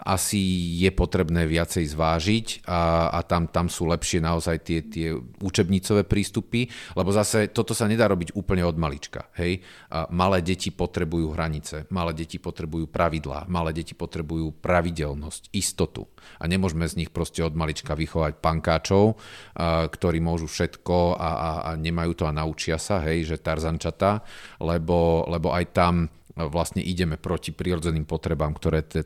asi 0.01 0.41
je 0.81 0.89
potrebné 0.89 1.45
viacej 1.45 1.85
zvážiť 1.93 2.65
a, 2.65 3.13
a 3.13 3.19
tam, 3.21 3.45
tam 3.45 3.69
sú 3.69 3.85
lepšie 3.85 4.17
naozaj 4.17 4.57
tie, 4.65 4.79
tie 4.85 5.13
učebnicové 5.41 6.09
prístupy, 6.09 6.65
lebo 6.97 7.13
zase 7.13 7.53
toto 7.53 7.77
sa 7.77 7.85
nedá 7.85 8.09
robiť 8.09 8.33
úplne 8.33 8.65
od 8.65 8.77
malička. 8.77 9.29
Hej? 9.37 9.61
A 9.93 10.09
malé 10.09 10.41
deti 10.41 10.73
potrebujú 10.73 11.37
hranice, 11.37 11.85
malé 11.93 12.17
deti 12.17 12.41
potrebujú 12.41 12.89
pravidlá, 12.89 13.45
malé 13.45 13.77
deti 13.77 13.93
potrebujú 13.93 14.57
pravidelnosť, 14.57 15.53
istotu. 15.53 16.09
A 16.41 16.49
nemôžeme 16.49 16.89
z 16.89 17.05
nich 17.05 17.11
proste 17.13 17.45
od 17.45 17.53
malička 17.53 17.93
vychovať 17.93 18.41
pankáčov, 18.41 19.15
a, 19.53 19.85
ktorí 19.85 20.17
môžu 20.17 20.49
všetko 20.49 21.17
a, 21.17 21.29
a, 21.29 21.51
a 21.61 21.69
nemajú 21.77 22.17
to 22.17 22.23
a 22.25 22.33
naučia 22.33 22.81
sa, 22.81 23.01
hej, 23.05 23.29
že 23.29 23.37
tarzančata, 23.37 24.25
lebo, 24.57 25.29
lebo 25.29 25.53
aj 25.53 25.65
tam 25.77 26.09
vlastne 26.35 26.79
ideme 26.79 27.19
proti 27.19 27.51
prirodzeným 27.51 28.07
potrebám, 28.07 28.55
ktoré 28.55 28.87
t- 28.87 29.03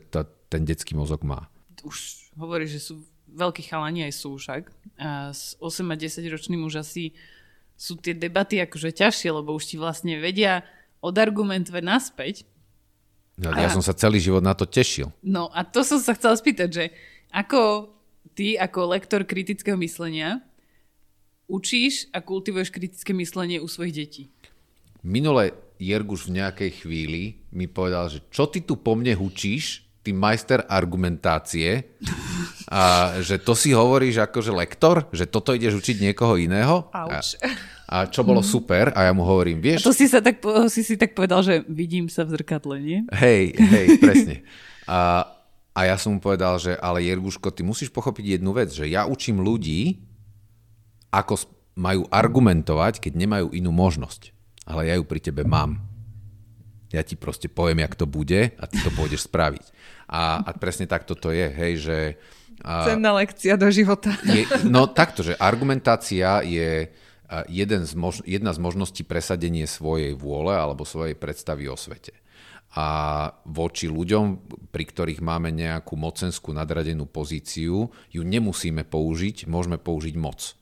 ten 0.48 0.62
detský 0.66 0.94
mozog 0.94 1.22
má. 1.26 1.50
Už 1.82 2.30
hovorí, 2.38 2.66
že 2.66 2.82
sú 2.82 3.02
veľkí 3.30 3.66
chalani 3.66 4.06
aj 4.06 4.12
sú 4.16 4.38
však. 4.38 4.62
A 4.96 5.30
s 5.34 5.58
8 5.58 5.82
a 5.92 5.96
10 5.98 6.22
ročným 6.32 6.64
už 6.64 6.80
asi 6.80 7.12
sú 7.76 8.00
tie 8.00 8.16
debaty 8.16 8.56
akože 8.64 8.96
ťažšie, 8.96 9.28
lebo 9.36 9.52
už 9.52 9.74
ti 9.74 9.76
vlastne 9.76 10.16
vedia 10.16 10.64
odargumentovať 11.04 11.84
naspäť. 11.84 12.34
No, 13.36 13.52
ja 13.52 13.68
som 13.68 13.84
sa 13.84 13.92
celý 13.92 14.16
život 14.16 14.40
na 14.40 14.56
to 14.56 14.64
tešil. 14.64 15.12
No 15.20 15.52
a 15.52 15.60
to 15.60 15.84
som 15.84 16.00
sa 16.00 16.16
chcela 16.16 16.40
spýtať, 16.40 16.68
že 16.72 16.84
ako 17.28 17.92
ty 18.32 18.56
ako 18.56 18.96
lektor 18.96 19.28
kritického 19.28 19.76
myslenia 19.76 20.40
učíš 21.44 22.08
a 22.16 22.24
kultivuješ 22.24 22.72
kritické 22.72 23.12
myslenie 23.12 23.60
u 23.60 23.68
svojich 23.68 23.94
detí? 23.94 24.22
Minule 25.04 25.52
Jerguš 25.76 26.32
v 26.32 26.40
nejakej 26.42 26.70
chvíli 26.82 27.44
mi 27.52 27.68
povedal, 27.68 28.08
že 28.08 28.24
čo 28.32 28.48
ty 28.48 28.64
tu 28.64 28.80
po 28.80 28.96
mne 28.96 29.14
hučíš, 29.14 29.85
ty 30.06 30.14
majster 30.14 30.62
argumentácie 30.70 31.98
a 32.70 33.14
že 33.18 33.42
to 33.42 33.58
si 33.58 33.74
hovoríš 33.74 34.22
ako 34.22 34.38
že 34.38 34.54
lektor, 34.54 35.10
že 35.10 35.26
toto 35.26 35.50
ideš 35.50 35.82
učiť 35.82 35.98
niekoho 35.98 36.38
iného. 36.38 36.86
A, 36.94 37.18
a 37.90 37.96
čo 38.06 38.22
bolo 38.22 38.38
mm. 38.42 38.46
super 38.46 38.94
a 38.94 39.10
ja 39.10 39.12
mu 39.14 39.26
hovorím, 39.26 39.58
vieš... 39.58 39.82
A 39.82 39.90
to 39.90 39.94
si, 39.94 40.06
sa 40.06 40.22
tak, 40.22 40.38
si 40.70 40.86
si 40.86 40.94
tak 40.94 41.18
povedal, 41.18 41.42
že 41.42 41.66
vidím 41.66 42.06
sa 42.06 42.22
v 42.22 42.38
zrkadle, 42.38 42.78
nie? 42.78 42.98
Hej, 43.10 43.58
hej, 43.58 43.86
presne. 44.02 44.46
A, 44.86 45.26
a 45.74 45.80
ja 45.90 45.98
som 45.98 46.14
mu 46.14 46.22
povedal, 46.22 46.58
že 46.62 46.78
ale 46.78 47.02
Jerguško, 47.02 47.50
ty 47.50 47.66
musíš 47.66 47.90
pochopiť 47.90 48.38
jednu 48.38 48.54
vec, 48.54 48.70
že 48.70 48.86
ja 48.86 49.10
učím 49.10 49.42
ľudí, 49.42 50.06
ako 51.10 51.38
majú 51.74 52.06
argumentovať, 52.10 53.02
keď 53.02 53.12
nemajú 53.14 53.46
inú 53.54 53.74
možnosť. 53.74 54.30
Ale 54.66 54.90
ja 54.90 54.94
ju 54.98 55.06
pri 55.06 55.22
tebe 55.22 55.46
mám. 55.46 55.95
Ja 56.94 57.02
ti 57.02 57.18
proste 57.18 57.50
poviem, 57.50 57.82
jak 57.82 57.98
to 57.98 58.06
bude 58.06 58.54
a 58.54 58.64
ty 58.70 58.76
to 58.78 58.90
pôjdeš 58.94 59.26
spraviť. 59.26 59.64
A, 60.06 60.38
a 60.42 60.50
presne 60.54 60.86
tak 60.86 61.02
toto 61.02 61.34
je, 61.34 61.46
hej, 61.50 61.72
že... 61.82 61.98
A, 62.62 62.86
Cenná 62.86 63.10
lekcia 63.18 63.58
do 63.58 63.66
života. 63.68 64.14
Je, 64.22 64.46
no 64.62 64.86
takto, 64.86 65.26
že 65.26 65.34
argumentácia 65.34 66.46
je 66.46 66.88
jeden 67.50 67.82
z 67.82 67.92
mož, 67.98 68.22
jedna 68.22 68.54
z 68.54 68.62
možností 68.62 69.02
presadenie 69.02 69.66
svojej 69.66 70.14
vôle 70.14 70.54
alebo 70.54 70.86
svojej 70.86 71.18
predstavy 71.18 71.66
o 71.66 71.74
svete. 71.74 72.14
A 72.76 73.32
voči 73.48 73.88
ľuďom, 73.88 74.24
pri 74.68 74.84
ktorých 74.84 75.24
máme 75.24 75.48
nejakú 75.50 75.96
mocenskú 75.96 76.52
nadradenú 76.52 77.08
pozíciu, 77.08 77.88
ju 77.88 78.22
nemusíme 78.22 78.84
použiť, 78.84 79.48
môžeme 79.48 79.80
použiť 79.80 80.14
moc 80.20 80.54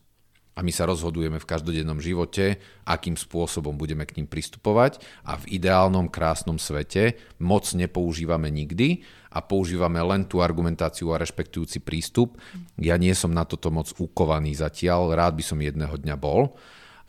a 0.55 0.63
my 0.63 0.71
sa 0.71 0.87
rozhodujeme 0.87 1.35
v 1.35 1.49
každodennom 1.51 1.99
živote, 1.99 2.63
akým 2.87 3.19
spôsobom 3.19 3.75
budeme 3.75 4.07
k 4.07 4.23
ním 4.23 4.27
pristupovať 4.31 5.03
a 5.27 5.35
v 5.35 5.59
ideálnom 5.59 6.07
krásnom 6.07 6.55
svete 6.55 7.19
moc 7.43 7.67
nepoužívame 7.75 8.47
nikdy 8.47 9.03
a 9.35 9.43
používame 9.43 9.99
len 9.99 10.23
tú 10.23 10.39
argumentáciu 10.39 11.11
a 11.11 11.19
rešpektujúci 11.19 11.83
prístup. 11.83 12.39
Ja 12.79 12.95
nie 12.95 13.11
som 13.11 13.35
na 13.35 13.43
toto 13.43 13.67
moc 13.67 13.91
ukovaný 13.99 14.55
zatiaľ, 14.55 15.11
rád 15.11 15.35
by 15.35 15.43
som 15.43 15.59
jedného 15.59 15.99
dňa 15.99 16.15
bol, 16.15 16.55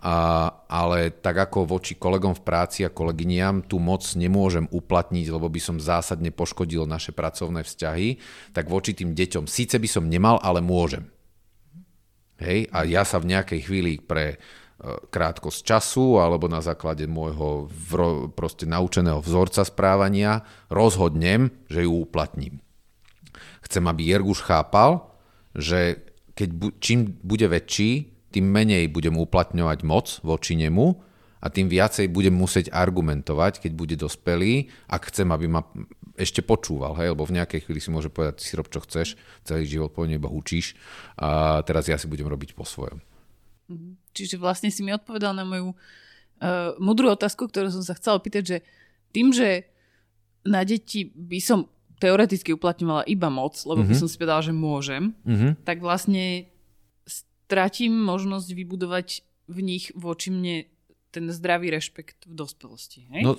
a, 0.02 0.50
ale 0.66 1.14
tak 1.14 1.46
ako 1.46 1.70
voči 1.70 1.94
kolegom 1.94 2.34
v 2.34 2.42
práci 2.42 2.82
a 2.82 2.90
kolegyniam 2.90 3.62
tú 3.62 3.78
moc 3.78 4.02
nemôžem 4.18 4.66
uplatniť, 4.74 5.26
lebo 5.30 5.46
by 5.46 5.60
som 5.62 5.78
zásadne 5.78 6.34
poškodil 6.34 6.82
naše 6.84 7.14
pracovné 7.14 7.62
vzťahy, 7.62 8.18
tak 8.50 8.66
voči 8.66 8.90
tým 8.90 9.14
deťom 9.14 9.46
síce 9.46 9.78
by 9.78 9.86
som 9.86 10.10
nemal, 10.10 10.42
ale 10.42 10.58
môžem. 10.58 11.15
Hej? 12.40 12.68
A 12.72 12.84
ja 12.84 13.02
sa 13.02 13.16
v 13.20 13.32
nejakej 13.32 13.60
chvíli 13.64 13.98
pre 14.00 14.34
e, 14.34 14.36
krátkosť 15.08 15.60
času 15.64 16.20
alebo 16.20 16.46
na 16.48 16.60
základe 16.60 17.08
môjho 17.08 17.68
vro, 17.68 18.28
proste 18.32 18.68
naučeného 18.68 19.20
vzorca 19.24 19.64
správania 19.64 20.44
rozhodnem, 20.68 21.48
že 21.68 21.84
ju 21.88 22.04
uplatním. 22.04 22.60
Chcem, 23.64 23.84
aby 23.88 24.14
Jerguš 24.14 24.46
chápal, 24.46 25.10
že 25.56 26.06
keď 26.36 26.48
bu, 26.52 26.68
čím 26.78 27.16
bude 27.24 27.48
väčší, 27.48 28.12
tým 28.30 28.46
menej 28.52 28.92
budem 28.92 29.16
uplatňovať 29.16 29.78
moc 29.88 30.20
voči 30.20 30.60
nemu 30.60 30.86
a 31.40 31.46
tým 31.48 31.72
viacej 31.72 32.12
budem 32.12 32.36
musieť 32.36 32.68
argumentovať, 32.68 33.64
keď 33.64 33.72
bude 33.72 33.96
dospelý, 33.96 34.68
ak 34.92 35.08
chcem, 35.08 35.28
aby 35.32 35.46
ma 35.48 35.64
ešte 36.16 36.40
počúval, 36.40 36.96
hej, 36.96 37.12
lebo 37.12 37.28
v 37.28 37.36
nejakej 37.36 37.68
chvíli 37.68 37.80
si 37.80 37.92
môže 37.92 38.08
povedať, 38.08 38.40
si 38.40 38.56
rob 38.56 38.66
čo 38.72 38.80
chceš, 38.82 39.14
celý 39.44 39.68
život 39.68 39.92
po 39.92 40.08
iba 40.08 40.32
učíš 40.32 40.74
a 41.20 41.60
teraz 41.62 41.86
ja 41.86 42.00
si 42.00 42.08
budem 42.08 42.26
robiť 42.26 42.56
po 42.56 42.64
svojom. 42.64 42.98
Mhm. 43.68 44.00
Čiže 44.16 44.40
vlastne 44.40 44.72
si 44.72 44.80
mi 44.80 44.96
odpovedal 44.96 45.36
na 45.36 45.44
moju 45.44 45.76
uh, 45.76 46.72
mudrú 46.80 47.12
otázku, 47.12 47.52
ktorú 47.52 47.68
som 47.68 47.84
sa 47.84 47.92
chcela 47.94 48.16
pýtať, 48.16 48.42
že 48.42 48.56
tým, 49.12 49.32
že 49.36 49.68
na 50.46 50.64
deti 50.64 51.12
by 51.12 51.38
som 51.42 51.68
teoreticky 52.00 52.52
uplatňovala 52.52 53.08
iba 53.08 53.28
moc, 53.32 53.56
lebo 53.64 53.82
mm-hmm. 53.82 53.88
by 53.88 53.94
mhm. 53.96 54.00
som 54.00 54.08
si 54.08 54.16
povedala, 54.20 54.42
že 54.44 54.52
môžem, 54.52 55.02
mm-hmm. 55.24 55.52
tak 55.64 55.80
vlastne 55.80 56.48
stratím 57.08 57.96
možnosť 57.96 58.48
vybudovať 58.52 59.08
v 59.46 59.58
nich 59.62 59.84
voči 59.96 60.28
mne 60.34 60.66
ten 61.14 61.32
zdravý 61.32 61.72
rešpekt 61.72 62.28
v 62.28 62.34
dospelosti. 62.36 63.08
Hej? 63.14 63.22
No 63.24 63.32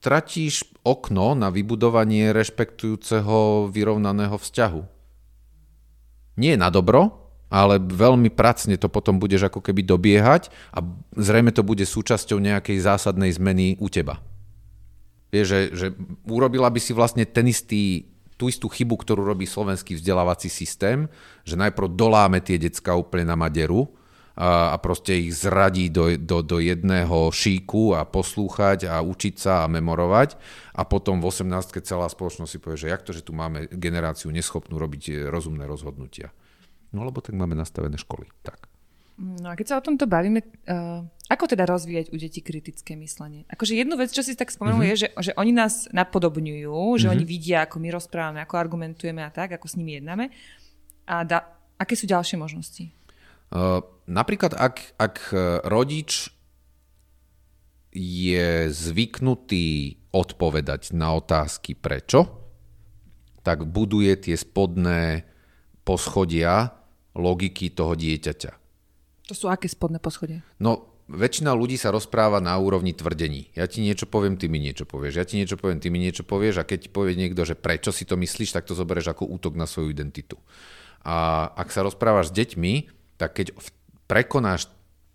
stratíš 0.00 0.64
okno 0.80 1.36
na 1.36 1.52
vybudovanie 1.52 2.32
rešpektujúceho 2.32 3.68
vyrovnaného 3.68 4.32
vzťahu. 4.32 4.82
Nie 6.40 6.56
na 6.56 6.72
dobro, 6.72 7.28
ale 7.52 7.76
veľmi 7.76 8.32
pracne 8.32 8.80
to 8.80 8.88
potom 8.88 9.20
budeš 9.20 9.52
ako 9.52 9.60
keby 9.60 9.84
dobiehať 9.84 10.48
a 10.72 10.80
zrejme 11.20 11.52
to 11.52 11.60
bude 11.60 11.84
súčasťou 11.84 12.40
nejakej 12.40 12.80
zásadnej 12.80 13.28
zmeny 13.36 13.76
u 13.76 13.92
teba. 13.92 14.24
Vieš, 15.28 15.46
že, 15.46 15.60
že 15.76 15.86
urobila 16.24 16.72
by 16.72 16.80
si 16.80 16.96
vlastne 16.96 17.28
ten 17.28 17.44
istý, 17.52 18.08
tú 18.40 18.48
istú 18.48 18.72
chybu, 18.72 19.04
ktorú 19.04 19.20
robí 19.20 19.44
slovenský 19.44 20.00
vzdelávací 20.00 20.48
systém, 20.48 21.12
že 21.44 21.60
najprv 21.60 21.92
doláme 21.92 22.40
tie 22.40 22.56
decka 22.56 22.96
úplne 22.96 23.28
na 23.28 23.36
maderu, 23.36 23.92
a, 24.40 24.72
a 24.72 24.76
proste 24.80 25.20
ich 25.20 25.36
zradí 25.36 25.92
do, 25.92 26.16
do, 26.16 26.40
do 26.40 26.56
jedného 26.56 27.28
šíku 27.28 27.92
a 27.92 28.08
poslúchať 28.08 28.88
a 28.88 29.04
učiť 29.04 29.34
sa 29.36 29.68
a 29.68 29.70
memorovať 29.70 30.40
a 30.72 30.82
potom 30.88 31.20
v 31.20 31.28
18. 31.28 31.76
celá 31.84 32.08
spoločnosť 32.08 32.48
si 32.48 32.56
povie, 32.56 32.80
že 32.80 32.88
jak 32.88 33.04
to, 33.04 33.12
že 33.12 33.20
tu 33.20 33.36
máme 33.36 33.68
generáciu 33.68 34.32
neschopnú 34.32 34.80
robiť 34.80 35.02
eh, 35.12 35.14
rozumné 35.28 35.68
rozhodnutia. 35.68 36.32
No 36.96 37.04
lebo 37.04 37.20
tak 37.20 37.36
máme 37.36 37.52
nastavené 37.52 38.00
školy. 38.00 38.32
Tak. 38.40 38.66
No 39.20 39.52
a 39.52 39.54
keď 39.54 39.66
sa 39.68 39.76
o 39.76 39.84
tomto 39.84 40.08
bavíme, 40.08 40.40
uh, 40.40 41.04
ako 41.28 41.44
teda 41.44 41.68
rozvíjať 41.68 42.08
u 42.08 42.16
detí 42.16 42.40
kritické 42.40 42.96
myslenie? 42.96 43.44
Akože 43.52 43.76
jednu 43.76 44.00
vec, 44.00 44.08
čo 44.08 44.24
si 44.24 44.32
tak 44.32 44.48
spomenul, 44.48 44.80
mm-hmm. 44.80 44.96
je, 44.96 45.02
že, 45.04 45.08
že 45.12 45.32
oni 45.36 45.52
nás 45.52 45.92
napodobňujú, 45.92 46.72
že 46.96 47.04
mm-hmm. 47.04 47.12
oni 47.12 47.24
vidia, 47.28 47.68
ako 47.68 47.76
my 47.84 47.88
rozprávame, 47.92 48.40
ako 48.40 48.56
argumentujeme 48.56 49.20
a 49.20 49.28
tak, 49.28 49.60
ako 49.60 49.68
s 49.68 49.76
nimi 49.76 50.00
jednáme. 50.00 50.32
A 51.04 51.20
da, 51.28 51.52
aké 51.76 52.00
sú 52.00 52.08
ďalšie 52.08 52.40
možnosti? 52.40 52.96
Uh, 53.52 53.84
napríklad, 54.10 54.58
ak, 54.58 54.98
ak 54.98 55.14
rodič 55.70 56.34
je 57.94 58.66
zvyknutý 58.70 59.98
odpovedať 60.10 60.90
na 60.94 61.14
otázky 61.14 61.78
prečo, 61.78 62.26
tak 63.46 63.64
buduje 63.64 64.14
tie 64.18 64.36
spodné 64.36 65.24
poschodia 65.86 66.76
logiky 67.16 67.72
toho 67.72 67.96
dieťaťa. 67.96 68.52
To 69.30 69.34
sú 69.34 69.46
aké 69.46 69.70
spodné 69.70 70.02
poschodia? 70.02 70.42
No, 70.58 70.90
väčšina 71.10 71.54
ľudí 71.54 71.74
sa 71.74 71.90
rozpráva 71.90 72.38
na 72.38 72.54
úrovni 72.58 72.94
tvrdení. 72.94 73.50
Ja 73.54 73.66
ti 73.66 73.82
niečo 73.82 74.06
poviem, 74.06 74.38
ty 74.38 74.46
mi 74.46 74.62
niečo 74.62 74.86
povieš. 74.86 75.14
Ja 75.18 75.26
ti 75.26 75.38
niečo 75.38 75.58
poviem, 75.58 75.82
ty 75.82 75.90
mi 75.90 75.98
niečo 75.98 76.22
povieš 76.22 76.62
a 76.62 76.66
keď 76.66 76.86
ti 76.86 76.90
povie 76.90 77.18
niekto, 77.18 77.42
že 77.42 77.58
prečo 77.58 77.90
si 77.90 78.06
to 78.06 78.14
myslíš, 78.14 78.54
tak 78.54 78.66
to 78.66 78.78
zoberieš 78.78 79.14
ako 79.14 79.26
útok 79.26 79.58
na 79.58 79.66
svoju 79.66 79.90
identitu. 79.90 80.38
A 81.02 81.48
ak 81.56 81.74
sa 81.74 81.82
rozprávaš 81.82 82.30
s 82.30 82.36
deťmi, 82.36 82.74
tak 83.16 83.40
keď 83.40 83.56
prekonáš 84.10 84.66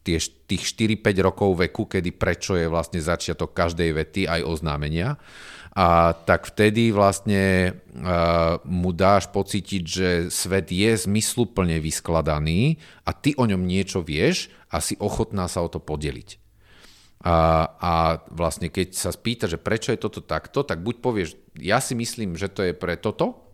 tie, 0.07 0.15
tých 0.47 0.63
4-5 1.03 1.27
rokov 1.27 1.49
veku, 1.59 1.83
kedy 1.91 2.15
prečo 2.15 2.55
je 2.55 2.71
vlastne 2.71 3.03
začiatok 3.03 3.51
každej 3.51 3.91
vety 3.91 4.21
aj 4.23 4.41
oznámenia, 4.47 5.19
a 5.75 6.15
tak 6.15 6.47
vtedy 6.47 6.95
vlastne 6.95 7.75
uh, 7.75 8.63
mu 8.63 8.95
dáš 8.95 9.27
pocítiť, 9.27 9.83
že 9.83 10.09
svet 10.31 10.71
je 10.71 10.95
zmysluplne 10.95 11.83
vyskladaný 11.83 12.79
a 13.03 13.11
ty 13.11 13.35
o 13.35 13.43
ňom 13.43 13.59
niečo 13.59 13.99
vieš 13.99 14.47
a 14.71 14.79
si 14.79 14.95
ochotná 15.03 15.51
sa 15.51 15.59
o 15.59 15.67
to 15.67 15.83
podeliť. 15.83 16.39
A, 17.27 17.67
a 17.75 17.93
vlastne 18.31 18.71
keď 18.71 18.95
sa 18.95 19.11
spýta, 19.11 19.51
že 19.51 19.59
prečo 19.59 19.91
je 19.91 19.99
toto 19.99 20.23
takto, 20.23 20.63
tak 20.63 20.79
buď 20.79 20.95
povieš, 21.03 21.29
ja 21.59 21.83
si 21.83 21.91
myslím, 21.91 22.39
že 22.39 22.47
to 22.47 22.63
je 22.63 22.71
pre 22.71 22.95
toto, 22.95 23.44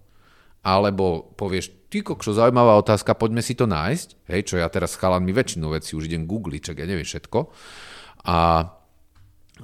alebo 0.62 1.34
povieš, 1.38 1.74
ty 1.90 2.06
kokšo, 2.06 2.38
zaujímavá 2.38 2.78
otázka, 2.78 3.18
poďme 3.18 3.42
si 3.42 3.58
to 3.58 3.66
nájsť, 3.66 4.30
hej, 4.30 4.42
čo 4.46 4.56
ja 4.62 4.70
teraz 4.70 4.94
s 4.94 5.02
mi 5.20 5.34
väčšinu 5.34 5.74
vecí 5.74 5.98
už 5.98 6.06
idem 6.08 6.30
googliť, 6.30 6.62
čak 6.72 6.78
ja 6.80 6.86
neviem 6.86 7.06
všetko. 7.06 7.50
A, 8.30 8.70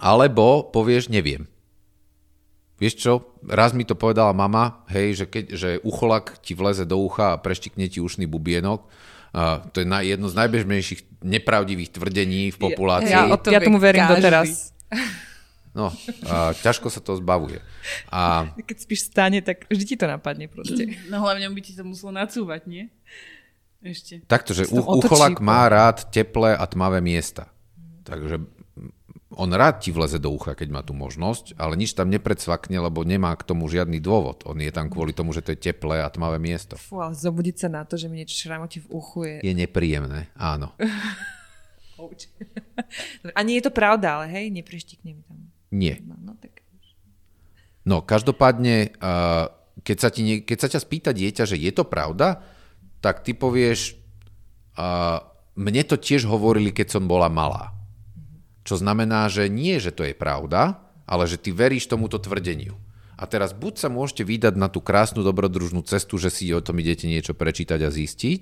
alebo 0.02 0.68
povieš, 0.74 1.14
neviem. 1.14 1.46
Vieš 2.78 2.94
čo, 2.98 3.14
raz 3.46 3.74
mi 3.74 3.86
to 3.86 3.98
povedala 3.98 4.34
mama, 4.34 4.86
hej, 4.90 5.24
že, 5.24 5.26
keď, 5.30 5.46
že 5.54 5.70
ucholak 5.82 6.42
ti 6.42 6.54
vleze 6.54 6.86
do 6.86 6.98
ucha 7.02 7.38
a 7.38 7.42
preštikne 7.42 7.90
ti 7.90 8.02
ušný 8.02 8.26
bubienok, 8.30 8.86
a 9.38 9.62
to 9.70 9.84
je 9.84 9.88
na, 9.88 10.02
jedno 10.02 10.32
z 10.32 10.36
najbežnejších 10.40 11.22
nepravdivých 11.22 11.94
tvrdení 11.94 12.50
v 12.50 12.58
populácii. 12.58 13.14
Ja, 13.14 13.30
ja, 13.30 13.38
ja 13.38 13.60
tomu 13.62 13.78
verím 13.78 14.08
každý. 14.08 14.14
doteraz. 14.18 14.50
No, 15.78 15.94
a 16.26 16.58
ťažko 16.58 16.90
sa 16.90 16.98
to 16.98 17.14
zbavuje. 17.22 17.62
A... 18.10 18.50
Keď 18.58 18.78
spíš 18.82 19.14
stane, 19.14 19.46
tak 19.46 19.70
vždy 19.70 19.86
ti 19.94 19.96
to 19.96 20.10
napadne 20.10 20.50
proste. 20.50 20.98
No 21.14 21.22
hlavne 21.22 21.46
by 21.54 21.62
ti 21.62 21.78
to 21.78 21.86
muselo 21.86 22.18
nacúvať, 22.18 22.66
nie? 22.66 22.90
Ešte. 23.86 24.26
Takto, 24.26 24.58
že 24.58 24.66
u, 24.74 24.82
ucholak 24.82 25.38
má 25.38 25.70
rád 25.70 26.10
teplé 26.10 26.58
a 26.58 26.66
tmavé 26.66 26.98
miesta. 26.98 27.54
Takže 28.10 28.42
on 29.38 29.54
rád 29.54 29.86
ti 29.86 29.94
vleze 29.94 30.18
do 30.18 30.34
ucha, 30.34 30.58
keď 30.58 30.68
má 30.74 30.82
tú 30.82 30.98
možnosť, 30.98 31.54
ale 31.62 31.78
nič 31.78 31.94
tam 31.94 32.10
nepredsvakne, 32.10 32.82
lebo 32.82 33.06
nemá 33.06 33.38
k 33.38 33.46
tomu 33.46 33.70
žiadny 33.70 34.02
dôvod. 34.02 34.42
On 34.50 34.58
je 34.58 34.74
tam 34.74 34.90
kvôli 34.90 35.14
tomu, 35.14 35.30
že 35.30 35.46
to 35.46 35.54
je 35.54 35.62
teplé 35.62 36.02
a 36.02 36.10
tmavé 36.10 36.42
miesto. 36.42 36.74
Fú, 36.74 37.06
ale 37.06 37.14
zobudiť 37.14 37.56
sa 37.62 37.70
na 37.70 37.86
to, 37.86 38.02
že 38.02 38.10
mi 38.10 38.18
niečo 38.18 38.34
šramotí 38.34 38.82
v 38.82 38.88
uchu 38.90 39.20
je... 39.30 39.36
Je 39.46 39.54
nepríjemné, 39.54 40.34
áno. 40.34 40.74
a 43.30 43.40
nie 43.48 43.62
je 43.62 43.70
to 43.70 43.74
pravda, 43.76 44.18
ale 44.18 44.26
hej, 44.34 44.50
nepreštikne 44.50 45.14
mi 45.14 45.22
tam. 45.22 45.47
Nie. 45.78 46.02
No, 46.02 46.18
no, 46.18 46.34
no 47.86 47.98
každopádne, 48.02 48.98
keď 49.86 49.98
sa, 50.02 50.10
ti, 50.10 50.42
keď 50.42 50.58
sa 50.58 50.68
ťa 50.74 50.80
spýta 50.82 51.12
dieťa, 51.14 51.46
že 51.46 51.62
je 51.62 51.70
to 51.70 51.86
pravda, 51.86 52.42
tak 52.98 53.22
ty 53.22 53.38
povieš, 53.38 53.94
mne 55.54 55.82
to 55.86 56.02
tiež 56.02 56.26
hovorili, 56.26 56.74
keď 56.74 56.98
som 56.98 57.06
bola 57.06 57.30
malá. 57.30 57.78
Čo 58.66 58.82
znamená, 58.82 59.30
že 59.30 59.48
nie, 59.48 59.78
že 59.78 59.94
to 59.94 60.02
je 60.02 60.18
pravda, 60.18 60.82
ale 61.06 61.24
že 61.30 61.40
ty 61.40 61.54
veríš 61.54 61.88
tomuto 61.88 62.18
tvrdeniu. 62.18 62.76
A 63.18 63.26
teraz 63.26 63.56
buď 63.56 63.74
sa 63.82 63.90
môžete 63.90 64.28
vydať 64.28 64.54
na 64.60 64.70
tú 64.70 64.84
krásnu 64.84 65.26
dobrodružnú 65.26 65.82
cestu, 65.88 66.22
že 66.22 66.30
si 66.30 66.54
o 66.54 66.62
tom 66.62 66.78
idete 66.78 67.10
niečo 67.10 67.34
prečítať 67.34 67.80
a 67.82 67.90
zistiť, 67.90 68.42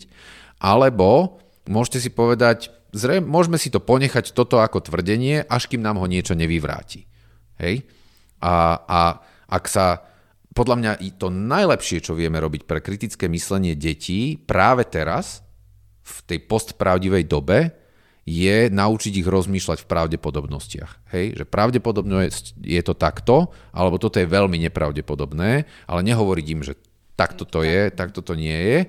alebo 0.60 1.39
môžete 1.69 2.04
si 2.04 2.10
povedať, 2.12 2.76
zrejme, 2.91 3.24
môžeme 3.24 3.56
si 3.56 3.71
to 3.71 3.80
ponechať 3.80 4.36
toto 4.36 4.60
ako 4.60 4.84
tvrdenie, 4.84 5.48
až 5.48 5.71
kým 5.71 5.80
nám 5.80 6.04
ho 6.04 6.08
niečo 6.12 6.36
nevyvráti. 6.36 7.08
Hej? 7.62 7.86
A, 8.44 8.80
a 8.86 9.00
ak 9.48 9.65
sa, 9.70 10.04
podľa 10.52 10.76
mňa 10.80 10.91
to 11.15 11.32
najlepšie, 11.32 12.04
čo 12.04 12.18
vieme 12.18 12.39
robiť 12.39 12.68
pre 12.68 12.80
kritické 12.80 13.28
myslenie 13.32 13.76
detí 13.76 14.39
práve 14.39 14.88
teraz, 14.88 15.46
v 16.06 16.18
tej 16.30 16.39
postpravdivej 16.46 17.26
dobe, 17.26 17.74
je 18.26 18.74
naučiť 18.74 19.22
ich 19.22 19.28
rozmýšľať 19.30 19.86
v 19.86 19.89
pravdepodobnostiach. 19.89 21.13
Hej? 21.13 21.38
Že 21.41 21.46
pravdepodobne 21.46 22.30
je 22.62 22.82
to 22.82 22.98
takto, 22.98 23.54
alebo 23.70 24.02
toto 24.02 24.18
je 24.18 24.26
veľmi 24.26 24.58
nepravdepodobné, 24.65 25.52
ale 25.86 26.00
nehovoriť 26.02 26.46
im, 26.58 26.62
že 26.65 26.74
takto 27.13 27.46
to 27.46 27.62
je, 27.62 27.94
takto 27.94 28.26
to 28.26 28.34
nie 28.34 28.58
je. 28.58 28.80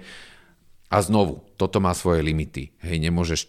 A 0.88 0.96
znovu, 1.04 1.44
toto 1.60 1.84
má 1.84 1.92
svoje 1.92 2.24
limity. 2.24 2.72
Hej, 2.80 2.96
nemôžeš 3.02 3.40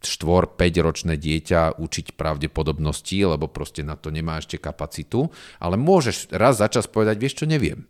4-5 0.00 0.56
ročné 0.80 1.14
dieťa 1.20 1.76
učiť 1.76 2.16
pravdepodobnosti, 2.16 3.16
lebo 3.20 3.46
proste 3.52 3.84
na 3.84 3.94
to 4.00 4.08
nemá 4.08 4.40
ešte 4.40 4.56
kapacitu, 4.56 5.28
ale 5.60 5.76
môžeš 5.76 6.32
raz 6.32 6.58
za 6.58 6.72
čas 6.72 6.88
povedať, 6.88 7.16
vieš 7.20 7.34
čo, 7.40 7.46
neviem. 7.46 7.84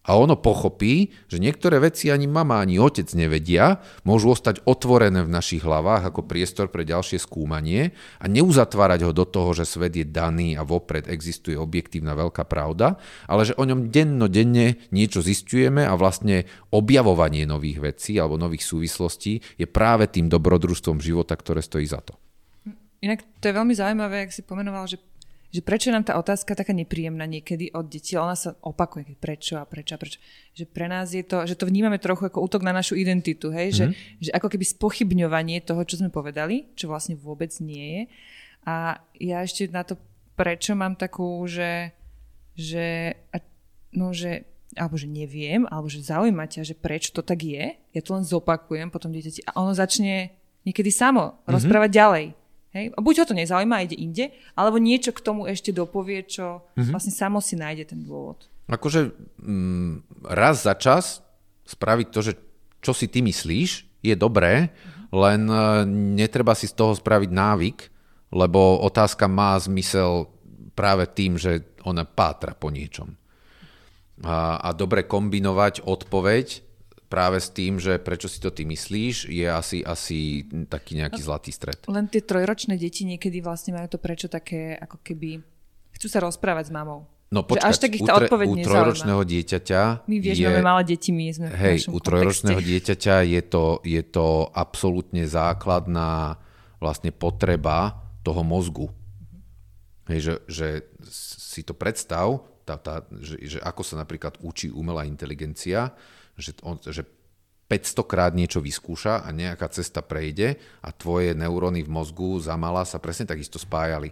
A 0.00 0.16
ono 0.16 0.40
pochopí, 0.40 1.12
že 1.28 1.36
niektoré 1.36 1.76
veci 1.76 2.08
ani 2.08 2.24
mama, 2.24 2.64
ani 2.64 2.80
otec 2.80 3.04
nevedia, 3.12 3.84
môžu 4.08 4.32
ostať 4.32 4.64
otvorené 4.64 5.20
v 5.20 5.32
našich 5.32 5.60
hlavách 5.60 6.08
ako 6.08 6.24
priestor 6.24 6.72
pre 6.72 6.88
ďalšie 6.88 7.20
skúmanie 7.20 7.92
a 8.16 8.24
neuzatvárať 8.24 9.04
ho 9.04 9.12
do 9.12 9.28
toho, 9.28 9.52
že 9.52 9.68
svet 9.68 9.92
je 9.92 10.08
daný 10.08 10.56
a 10.56 10.64
vopred 10.64 11.04
existuje 11.04 11.52
objektívna 11.52 12.16
veľká 12.16 12.48
pravda, 12.48 12.96
ale 13.28 13.44
že 13.44 13.56
o 13.60 13.64
ňom 13.68 13.92
denno-denne 13.92 14.80
niečo 14.88 15.20
zistujeme 15.20 15.84
a 15.84 15.92
vlastne 16.00 16.48
objavovanie 16.72 17.44
nových 17.44 17.92
vecí 17.92 18.16
alebo 18.16 18.40
nových 18.40 18.64
súvislostí 18.64 19.60
je 19.60 19.68
práve 19.68 20.08
tým 20.08 20.32
dobrodružstvom 20.32 20.96
života, 21.04 21.36
ktoré 21.36 21.60
stojí 21.60 21.84
za 21.84 22.00
to. 22.00 22.16
Inak 23.00 23.24
to 23.40 23.48
je 23.48 23.56
veľmi 23.56 23.72
zaujímavé, 23.72 24.28
ak 24.28 24.32
si 24.32 24.44
pomenoval, 24.44 24.84
že 24.84 25.00
že 25.50 25.66
prečo 25.66 25.90
je 25.90 25.94
nám 25.98 26.06
tá 26.06 26.14
otázka 26.14 26.54
taká 26.54 26.70
nepríjemná 26.70 27.26
niekedy 27.26 27.74
od 27.74 27.90
detí, 27.90 28.14
ona 28.14 28.38
sa 28.38 28.54
opakuje, 28.62 29.18
prečo 29.18 29.58
a 29.58 29.66
prečo 29.66 29.94
a 29.94 29.98
prečo. 29.98 30.22
Že 30.54 30.64
pre 30.70 30.86
nás 30.86 31.10
je 31.10 31.26
to, 31.26 31.42
že 31.42 31.58
to 31.58 31.66
vnímame 31.66 31.98
trochu 31.98 32.30
ako 32.30 32.38
útok 32.46 32.62
na 32.62 32.70
našu 32.70 32.94
identitu, 32.94 33.50
hej? 33.50 33.74
Mm. 33.74 33.74
Že, 33.74 33.84
mhm. 33.84 33.94
že 34.22 34.30
ako 34.30 34.46
keby 34.46 34.64
spochybňovanie 34.64 35.58
toho, 35.66 35.82
čo 35.82 35.98
sme 35.98 36.14
povedali, 36.14 36.70
čo 36.78 36.86
vlastne 36.86 37.18
vôbec 37.18 37.50
nie 37.58 37.86
je. 37.86 38.02
A 38.70 39.02
ja 39.18 39.42
ešte 39.42 39.66
na 39.66 39.82
to 39.82 39.98
prečo 40.38 40.78
mám 40.78 40.94
takú, 40.94 41.42
že, 41.50 41.90
že, 42.54 43.18
no, 43.90 44.14
že 44.14 44.46
alebo 44.78 44.94
že 44.94 45.10
neviem, 45.10 45.66
alebo 45.66 45.90
že 45.90 45.98
zaujíma 45.98 46.46
ťa, 46.46 46.62
že 46.62 46.78
prečo 46.78 47.10
to 47.10 47.26
tak 47.26 47.42
je, 47.42 47.74
ja 47.74 48.00
to 48.06 48.14
len 48.14 48.22
zopakujem 48.22 48.86
potom 48.94 49.10
dieťati 49.10 49.42
a 49.50 49.58
ono 49.58 49.74
začne 49.74 50.30
niekedy 50.62 50.94
samo 50.94 51.34
mm-hmm. 51.34 51.50
rozprávať 51.50 51.90
ďalej 51.90 52.26
Hej? 52.74 52.94
A 52.94 52.98
buď 53.02 53.24
ho 53.24 53.26
to 53.30 53.34
nezaujíma 53.34 53.82
ide 53.82 53.98
inde, 53.98 54.30
alebo 54.54 54.78
niečo 54.78 55.10
k 55.10 55.24
tomu 55.24 55.46
ešte 55.50 55.74
dopovie, 55.74 56.22
čo 56.22 56.62
mm-hmm. 56.62 56.92
vlastne 56.94 57.14
samo 57.14 57.42
si 57.42 57.58
nájde 57.58 57.94
ten 57.94 58.00
dôvod. 58.06 58.46
Akože 58.70 59.10
mm, 59.42 60.26
raz 60.30 60.62
za 60.62 60.78
čas 60.78 61.22
spraviť 61.66 62.06
to, 62.14 62.20
že 62.22 62.32
čo 62.80 62.94
si 62.94 63.10
ty 63.10 63.20
myslíš, 63.26 64.00
je 64.00 64.14
dobré, 64.14 64.70
mm-hmm. 64.70 65.06
len 65.12 65.40
uh, 65.50 65.82
netreba 66.14 66.54
si 66.54 66.70
z 66.70 66.78
toho 66.78 66.94
spraviť 66.94 67.30
návyk, 67.30 67.78
lebo 68.30 68.78
otázka 68.86 69.26
má 69.26 69.58
zmysel 69.58 70.30
práve 70.78 71.10
tým, 71.10 71.34
že 71.34 71.66
ona 71.82 72.06
pátra 72.06 72.54
po 72.54 72.70
niečom. 72.70 73.18
A, 74.22 74.62
a 74.62 74.68
dobre 74.76 75.08
kombinovať 75.08 75.82
odpoveď 75.82 76.69
práve 77.10 77.42
s 77.42 77.50
tým, 77.50 77.82
že 77.82 77.98
prečo 77.98 78.30
si 78.30 78.38
to 78.38 78.54
ty 78.54 78.62
myslíš, 78.62 79.26
je 79.26 79.46
asi, 79.50 79.82
asi 79.82 80.46
taký 80.70 81.02
nejaký 81.02 81.18
zlatý 81.18 81.50
stred. 81.50 81.82
Len 81.90 82.06
tie 82.06 82.22
trojročné 82.22 82.78
deti 82.78 83.02
niekedy 83.02 83.42
vlastne 83.42 83.74
majú 83.74 83.90
to 83.90 83.98
prečo 83.98 84.30
také, 84.30 84.78
ako 84.78 85.02
keby 85.02 85.42
chcú 85.98 86.06
sa 86.06 86.22
rozprávať 86.22 86.70
s 86.70 86.72
mamou. 86.72 87.10
No 87.30 87.46
počkať, 87.46 87.62
až 87.62 87.76
tak 87.78 87.94
ich 87.94 88.02
tá 88.02 88.18
odpoveď 88.18 88.46
u, 88.46 88.54
tre, 88.58 88.62
u 88.62 88.66
trojročného 88.66 89.22
dieťaťa 89.22 89.82
My 90.10 90.16
vieš, 90.18 90.36
je, 90.38 90.46
máme 90.50 90.66
malé 90.66 90.82
deti, 90.82 91.14
my 91.14 91.30
sme 91.30 91.46
Hej, 91.46 91.86
u 91.86 91.98
trojročného 92.02 92.58
dieťaťa 92.58 93.22
je 93.22 93.42
to, 93.46 93.64
je 93.86 94.02
to 94.02 94.50
absolútne 94.50 95.22
základná 95.30 96.42
vlastne 96.82 97.14
potreba 97.14 98.02
toho 98.26 98.42
mozgu. 98.42 98.90
Hej, 100.10 100.20
že, 100.26 100.34
že 100.50 100.68
si 101.06 101.62
to 101.62 101.70
predstav, 101.70 102.42
tá, 102.66 102.74
tá, 102.74 103.06
že, 103.22 103.38
že 103.46 103.58
ako 103.62 103.82
sa 103.86 103.94
napríklad 104.02 104.42
učí 104.42 104.66
umelá 104.74 105.06
inteligencia, 105.06 105.94
že, 106.36 106.54
on, 106.62 106.78
že 106.82 107.06
500 107.70 108.02
krát 108.10 108.32
niečo 108.34 108.58
vyskúša 108.58 109.22
a 109.22 109.30
nejaká 109.30 109.70
cesta 109.70 110.02
prejde 110.02 110.58
a 110.82 110.90
tvoje 110.90 111.38
neuróny 111.38 111.86
v 111.86 111.90
mozgu 111.94 112.42
za 112.42 112.58
mala 112.58 112.82
sa 112.82 112.98
presne 112.98 113.30
takisto 113.30 113.62
spájali. 113.62 114.10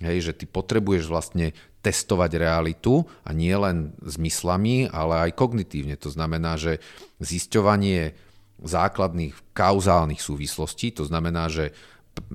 Hej, 0.00 0.32
že 0.32 0.32
ty 0.32 0.44
potrebuješ 0.48 1.10
vlastne 1.12 1.52
testovať 1.84 2.40
realitu 2.40 3.04
a 3.26 3.36
nie 3.36 3.52
len 3.52 3.92
zmyslami, 4.00 4.88
ale 4.88 5.28
aj 5.28 5.36
kognitívne. 5.36 5.98
To 6.00 6.08
znamená, 6.08 6.56
že 6.56 6.80
zisťovanie 7.20 8.16
základných 8.64 9.36
kauzálnych 9.52 10.22
súvislostí, 10.22 10.94
to 10.94 11.04
znamená, 11.04 11.50
že 11.52 11.74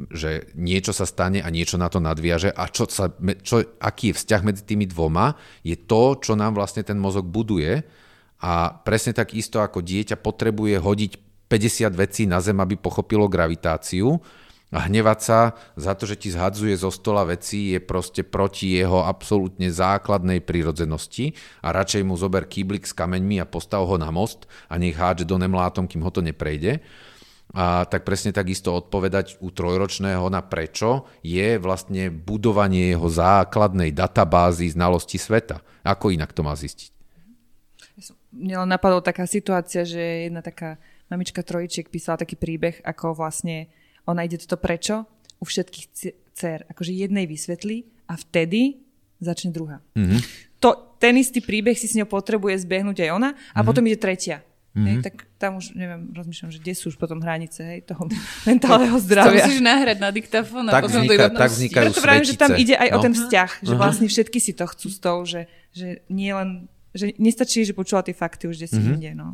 že 0.10 0.50
niečo 0.56 0.96
sa 0.96 1.06
stane 1.06 1.44
a 1.44 1.52
niečo 1.52 1.76
na 1.78 1.92
to 1.92 2.00
nadviaže 2.00 2.50
a 2.50 2.64
čo 2.72 2.88
sa, 2.90 3.12
čo, 3.44 3.62
aký 3.78 4.12
je 4.12 4.18
vzťah 4.18 4.42
medzi 4.42 4.64
tými 4.66 4.88
dvoma, 4.90 5.36
je 5.62 5.76
to, 5.78 6.18
čo 6.18 6.34
nám 6.34 6.56
vlastne 6.58 6.82
ten 6.82 6.98
mozog 6.98 7.28
buduje 7.28 7.84
a 8.42 8.76
presne 8.84 9.16
tak 9.16 9.32
isto 9.38 9.64
ako 9.64 9.80
dieťa 9.80 10.20
potrebuje 10.20 10.76
hodiť 10.80 11.12
50 11.48 11.94
vecí 11.96 12.24
na 12.26 12.42
zem, 12.42 12.58
aby 12.58 12.76
pochopilo 12.76 13.30
gravitáciu 13.30 14.18
a 14.74 14.90
hnevať 14.90 15.20
sa 15.22 15.40
za 15.78 15.94
to, 15.94 16.10
že 16.10 16.20
ti 16.20 16.30
zhadzuje 16.34 16.74
zo 16.74 16.90
stola 16.90 17.24
veci 17.24 17.78
je 17.78 17.80
proste 17.80 18.26
proti 18.26 18.74
jeho 18.74 19.06
absolútne 19.06 19.70
základnej 19.70 20.42
prírodzenosti 20.42 21.38
a 21.62 21.70
radšej 21.70 22.04
mu 22.04 22.18
zober 22.18 22.50
kýblik 22.50 22.84
s 22.84 22.98
kameňmi 22.98 23.40
a 23.40 23.48
postav 23.48 23.86
ho 23.86 23.96
na 23.96 24.10
most 24.10 24.50
a 24.68 24.76
nech 24.82 24.98
hádže 24.98 25.30
do 25.30 25.38
nemlátom, 25.38 25.86
kým 25.86 26.02
ho 26.02 26.12
to 26.12 26.26
neprejde. 26.26 26.82
A 27.56 27.86
tak 27.88 28.04
presne 28.04 28.36
takisto 28.36 28.74
odpovedať 28.74 29.40
u 29.40 29.54
trojročného 29.54 30.28
na 30.28 30.44
prečo 30.44 31.08
je 31.22 31.56
vlastne 31.62 32.12
budovanie 32.12 32.92
jeho 32.92 33.08
základnej 33.08 33.96
databázy 33.96 34.74
znalosti 34.74 35.16
sveta. 35.16 35.62
Ako 35.86 36.12
inak 36.12 36.34
to 36.36 36.42
má 36.42 36.52
zistiť? 36.58 36.95
Mne 38.36 38.68
len 38.68 38.70
napadla 38.70 39.00
taká 39.00 39.24
situácia, 39.24 39.88
že 39.88 40.28
jedna 40.28 40.44
taká 40.44 40.76
mamička 41.08 41.40
trojičiek 41.42 41.88
písala 41.88 42.20
taký 42.20 42.36
príbeh, 42.36 42.84
ako 42.84 43.16
vlastne 43.16 43.72
ona 44.06 44.28
ide 44.28 44.38
toto 44.38 44.60
prečo 44.60 45.08
u 45.40 45.46
všetkých 45.48 45.86
dcer. 46.36 46.60
Akože 46.70 46.92
jednej 46.92 47.26
vysvetlí 47.26 47.88
a 48.12 48.20
vtedy 48.20 48.86
začne 49.24 49.56
druhá. 49.56 49.80
Mm-hmm. 49.96 50.20
To, 50.60 50.98
ten 51.00 51.16
istý 51.16 51.40
príbeh 51.40 51.78
si 51.78 51.88
s 51.88 51.96
ňou 51.96 52.10
potrebuje 52.10 52.68
zbehnúť 52.68 53.08
aj 53.08 53.10
ona 53.16 53.30
a 53.32 53.36
mm-hmm. 53.36 53.66
potom 53.66 53.84
ide 53.88 53.98
tretia. 53.98 54.44
Mm-hmm. 54.76 54.88
Hej, 54.92 54.96
tak 55.08 55.16
tam 55.40 55.56
už, 55.56 55.72
neviem, 55.72 56.12
rozmýšľam, 56.12 56.52
že 56.52 56.60
kde 56.60 56.74
sú 56.76 56.92
už 56.92 57.00
potom 57.00 57.24
hranice 57.24 57.64
hej, 57.64 57.80
toho 57.88 58.12
mentálneho 58.50 59.00
zdravia. 59.00 59.40
To 59.40 59.48
musíš 59.48 59.64
nahrať 59.64 59.98
na 60.04 60.10
diktafón 60.12 60.68
tak 60.68 60.84
potom 60.84 61.08
vzniká, 61.08 61.32
tak 61.32 61.52
vznikajú 61.56 61.86
Preto 61.88 62.04
vravím, 62.04 62.28
že 62.28 62.36
tam 62.36 62.52
ide 62.60 62.76
aj 62.76 62.90
no. 62.92 62.96
o 62.96 62.98
ten 63.00 63.14
vzťah, 63.16 63.50
že 63.64 63.72
uh-huh. 63.72 63.80
vlastne 63.80 64.08
všetky 64.12 64.40
si 64.44 64.52
to 64.52 64.68
chcú 64.68 64.88
s 64.92 64.98
tou, 65.00 65.24
že, 65.24 65.48
že 65.72 66.04
nie 66.12 66.36
len 66.36 66.68
že 66.96 67.12
nestačí, 67.20 67.68
že 67.68 67.76
počula 67.76 68.02
tie 68.02 68.16
fakty 68.16 68.48
už 68.48 68.56
kde 68.56 68.68
si 68.72 68.80
mm-hmm. 68.80 68.96
inde. 68.96 69.12
No. 69.20 69.28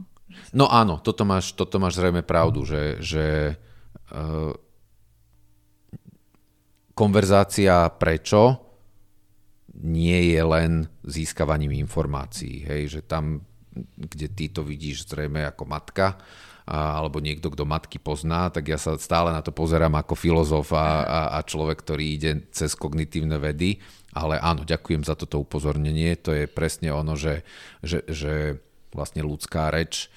no 0.51 0.65
áno, 0.65 0.97
toto 0.97 1.21
máš, 1.21 1.53
toto 1.53 1.77
máš 1.77 2.01
zrejme 2.01 2.25
pravdu, 2.25 2.65
že, 2.65 2.97
že 2.97 3.55
uh, 4.09 4.51
konverzácia 6.97 7.85
prečo 7.93 8.57
nie 9.81 10.33
je 10.33 10.41
len 10.41 10.71
získavaním 11.05 11.73
informácií. 11.77 12.65
Hej, 12.65 12.81
že 12.97 13.01
tam, 13.05 13.45
kde 13.97 14.27
ty 14.31 14.51
to 14.51 14.61
vidíš 14.63 15.07
zrejme 15.07 15.47
ako 15.47 15.63
matka, 15.67 16.19
alebo 16.71 17.19
niekto, 17.19 17.49
kto 17.51 17.65
matky 17.65 17.97
pozná, 17.97 18.47
tak 18.53 18.69
ja 18.69 18.77
sa 18.77 18.95
stále 18.95 19.33
na 19.33 19.41
to 19.41 19.51
pozerám 19.51 19.97
ako 19.97 20.13
filozof 20.13 20.71
a, 20.71 21.03
a, 21.03 21.19
a 21.35 21.39
človek, 21.41 21.83
ktorý 21.83 22.05
ide 22.15 22.31
cez 22.53 22.77
kognitívne 22.77 23.41
vedy 23.41 23.81
ale 24.11 24.35
áno, 24.43 24.67
ďakujem 24.67 25.07
za 25.07 25.15
toto 25.15 25.39
upozornenie. 25.39 26.19
To 26.27 26.35
je 26.35 26.45
presne 26.51 26.91
ono, 26.91 27.15
že, 27.15 27.47
že, 27.79 28.03
že 28.11 28.59
vlastne 28.91 29.23
ľudská 29.23 29.71
reč 29.71 30.11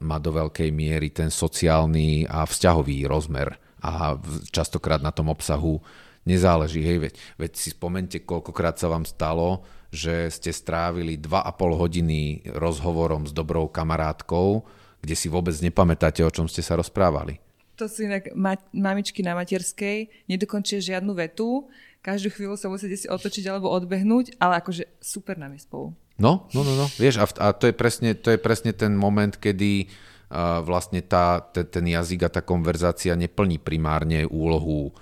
má 0.00 0.16
do 0.16 0.32
veľkej 0.32 0.72
miery 0.72 1.12
ten 1.12 1.28
sociálny 1.28 2.24
a 2.24 2.48
vzťahový 2.48 3.04
rozmer 3.04 3.60
a 3.84 4.16
častokrát 4.48 5.04
na 5.04 5.12
tom 5.12 5.28
obsahu 5.28 5.84
nezáleží. 6.24 6.80
Hej, 6.80 6.98
veď, 7.08 7.14
veď 7.36 7.52
si 7.60 7.68
spomente, 7.76 8.16
koľkokrát 8.24 8.80
sa 8.80 8.88
vám 8.88 9.04
stalo, 9.04 9.68
že 9.90 10.30
ste 10.30 10.54
strávili 10.54 11.18
2,5 11.18 11.82
hodiny 11.82 12.46
rozhovorom 12.54 13.26
s 13.26 13.34
dobrou 13.34 13.66
kamarátkou, 13.66 14.62
kde 15.02 15.14
si 15.18 15.26
vôbec 15.26 15.54
nepamätáte, 15.58 16.22
o 16.22 16.30
čom 16.30 16.46
ste 16.46 16.62
sa 16.62 16.78
rozprávali. 16.78 17.42
To 17.80 17.88
sú 17.88 18.06
inak 18.06 18.30
ma- 18.36 18.60
mamičky 18.70 19.24
na 19.24 19.32
materskej, 19.32 20.12
nedokončia 20.28 20.78
žiadnu 20.78 21.16
vetu, 21.16 21.66
každú 22.00 22.32
chvíľu 22.32 22.56
sa 22.56 22.72
musíte 22.72 22.96
si 22.96 23.08
otočiť 23.08 23.44
alebo 23.48 23.68
odbehnúť, 23.72 24.40
ale 24.40 24.60
akože 24.64 24.88
super 25.00 25.36
nám 25.36 25.56
je 25.56 25.64
spolu. 25.68 25.92
No, 26.20 26.48
no, 26.52 26.60
no, 26.60 26.76
no. 26.76 26.86
Vieš, 27.00 27.20
a, 27.20 27.24
a 27.40 27.46
to, 27.56 27.68
je 27.68 27.74
presne, 27.76 28.12
to 28.12 28.32
je 28.32 28.40
presne 28.40 28.76
ten 28.76 28.92
moment, 28.92 29.32
kedy 29.32 29.88
uh, 29.88 30.60
vlastne 30.60 31.00
tá, 31.00 31.40
ten, 31.40 31.64
ten 31.68 31.84
jazyk 31.88 32.28
a 32.28 32.32
tá 32.32 32.40
konverzácia 32.44 33.16
neplní 33.16 33.56
primárne 33.56 34.28
úlohu 34.28 34.92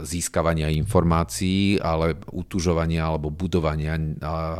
získavania 0.00 0.72
informácií, 0.72 1.76
ale 1.76 2.16
utužovania 2.32 3.04
alebo 3.04 3.28
budovania 3.28 4.00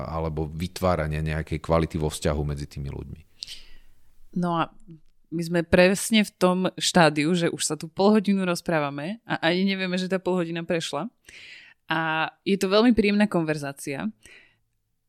alebo 0.04 0.44
vytvárania 0.52 1.24
nejakej 1.24 1.64
kvality 1.64 1.96
vo 1.96 2.12
vzťahu 2.12 2.42
medzi 2.44 2.68
tými 2.68 2.92
ľuďmi. 2.92 3.20
No 4.36 4.60
a 4.60 4.68
my 5.32 5.42
sme 5.42 5.60
presne 5.64 6.22
v 6.22 6.32
tom 6.36 6.58
štádiu, 6.76 7.32
že 7.32 7.48
už 7.48 7.62
sa 7.64 7.74
tu 7.74 7.88
pol 7.88 8.14
hodinu 8.14 8.44
rozprávame 8.44 9.24
a 9.24 9.40
ani 9.40 9.64
nevieme, 9.64 9.96
že 9.96 10.06
tá 10.06 10.20
pol 10.20 10.44
hodina 10.44 10.62
prešla. 10.62 11.08
A 11.88 12.30
je 12.44 12.60
to 12.60 12.68
veľmi 12.68 12.92
príjemná 12.92 13.24
konverzácia. 13.24 14.12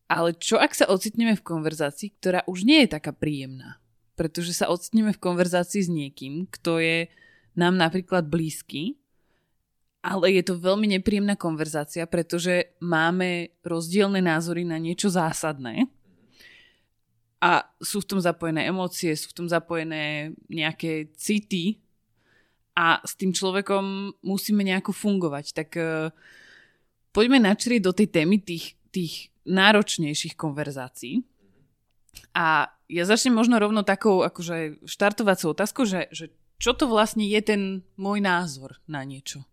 Ale 0.07 0.31
čo 0.39 0.55
ak 0.55 0.71
sa 0.71 0.87
ocitneme 0.87 1.35
v 1.35 1.43
konverzácii, 1.43 2.15
ktorá 2.15 2.47
už 2.47 2.63
nie 2.63 2.87
je 2.87 2.95
taká 2.95 3.11
príjemná? 3.11 3.83
Pretože 4.15 4.55
sa 4.55 4.71
ocitneme 4.71 5.11
v 5.11 5.19
konverzácii 5.19 5.83
s 5.83 5.89
niekým, 5.91 6.47
kto 6.47 6.79
je 6.79 7.11
nám 7.59 7.75
napríklad 7.75 8.31
blízky, 8.31 8.95
ale 10.07 10.39
je 10.39 10.43
to 10.47 10.55
veľmi 10.55 10.87
nepríjemná 10.95 11.35
konverzácia, 11.35 12.07
pretože 12.07 12.79
máme 12.79 13.51
rozdielne 13.67 14.23
názory 14.23 14.63
na 14.63 14.79
niečo 14.79 15.11
zásadné 15.11 15.91
a 17.43 17.67
sú 17.83 17.99
v 17.99 18.15
tom 18.15 18.19
zapojené 18.23 18.71
emócie, 18.71 19.11
sú 19.19 19.35
v 19.35 19.37
tom 19.43 19.47
zapojené 19.51 20.31
nejaké 20.47 21.11
city 21.19 21.83
a 22.71 23.03
s 23.03 23.19
tým 23.19 23.35
človekom 23.35 24.15
musíme 24.23 24.63
nejako 24.63 24.95
fungovať. 24.95 25.45
Tak 25.51 25.69
uh, 25.75 26.09
poďme 27.11 27.43
načrieť 27.43 27.81
do 27.83 27.91
tej 27.91 28.07
témy 28.07 28.39
tých, 28.39 28.79
tých 28.95 29.35
náročnejších 29.43 30.39
konverzácií. 30.39 31.27
A 32.31 32.71
ja 32.87 33.03
začnem 33.03 33.35
možno 33.35 33.59
rovno 33.59 33.83
takou 33.83 34.23
akože 34.23 34.87
štartovacou 34.87 35.51
otázkou, 35.51 35.83
že, 35.83 36.07
že 36.15 36.31
čo 36.57 36.73
to 36.73 36.87
vlastne 36.89 37.27
je 37.27 37.41
ten 37.43 37.61
môj 37.99 38.23
názor 38.23 38.79
na 38.89 39.03
niečo? 39.03 39.45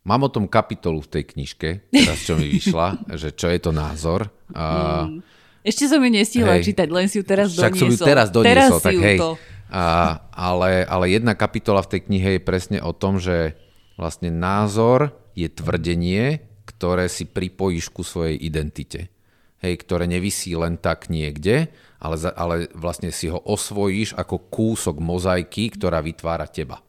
Mám 0.00 0.26
o 0.26 0.30
tom 0.32 0.48
kapitolu 0.48 1.04
v 1.04 1.20
tej 1.20 1.24
knižke, 1.36 1.92
teraz 1.92 2.24
čo 2.24 2.32
mi 2.40 2.48
vyšla, 2.48 3.04
že 3.20 3.36
čo 3.36 3.52
je 3.52 3.58
to 3.60 3.70
názor. 3.70 4.32
A... 4.56 5.04
Mm. 5.04 5.20
Ešte 5.60 5.92
som 5.92 6.00
ju 6.00 6.08
nestihla 6.08 6.56
hej, 6.56 6.72
čítať, 6.72 6.88
len 6.88 7.04
si 7.04 7.20
ju 7.20 7.24
teraz 7.24 7.52
však 7.52 7.76
doniesol. 7.76 7.76
Však 7.76 7.84
som 7.84 7.88
ju 7.92 7.98
teraz 8.00 8.28
doniesol, 8.32 8.80
teraz 8.80 8.80
tak 8.80 8.96
hej. 8.96 9.18
To. 9.20 9.30
A, 9.70 9.84
ale, 10.32 10.88
ale 10.88 11.04
jedna 11.12 11.36
kapitola 11.36 11.84
v 11.84 11.90
tej 11.92 12.00
knihe 12.08 12.28
je 12.36 12.40
presne 12.40 12.78
o 12.80 12.96
tom, 12.96 13.20
že 13.20 13.60
vlastne 14.00 14.32
názor 14.32 15.12
je 15.36 15.52
tvrdenie, 15.52 16.42
ktoré 16.64 17.12
si 17.12 17.28
pripojíš 17.28 17.92
ku 17.92 18.00
svojej 18.00 18.40
identite. 18.40 19.12
Hej, 19.60 19.84
ktoré 19.84 20.08
nevisí 20.08 20.56
len 20.56 20.80
tak 20.80 21.12
niekde, 21.12 21.68
ale, 22.00 22.16
ale 22.32 22.72
vlastne 22.72 23.12
si 23.12 23.28
ho 23.28 23.36
osvojíš 23.36 24.16
ako 24.16 24.48
kúsok 24.48 24.96
mozaiky, 24.96 25.68
ktorá 25.76 26.00
vytvára 26.00 26.48
teba. 26.48 26.80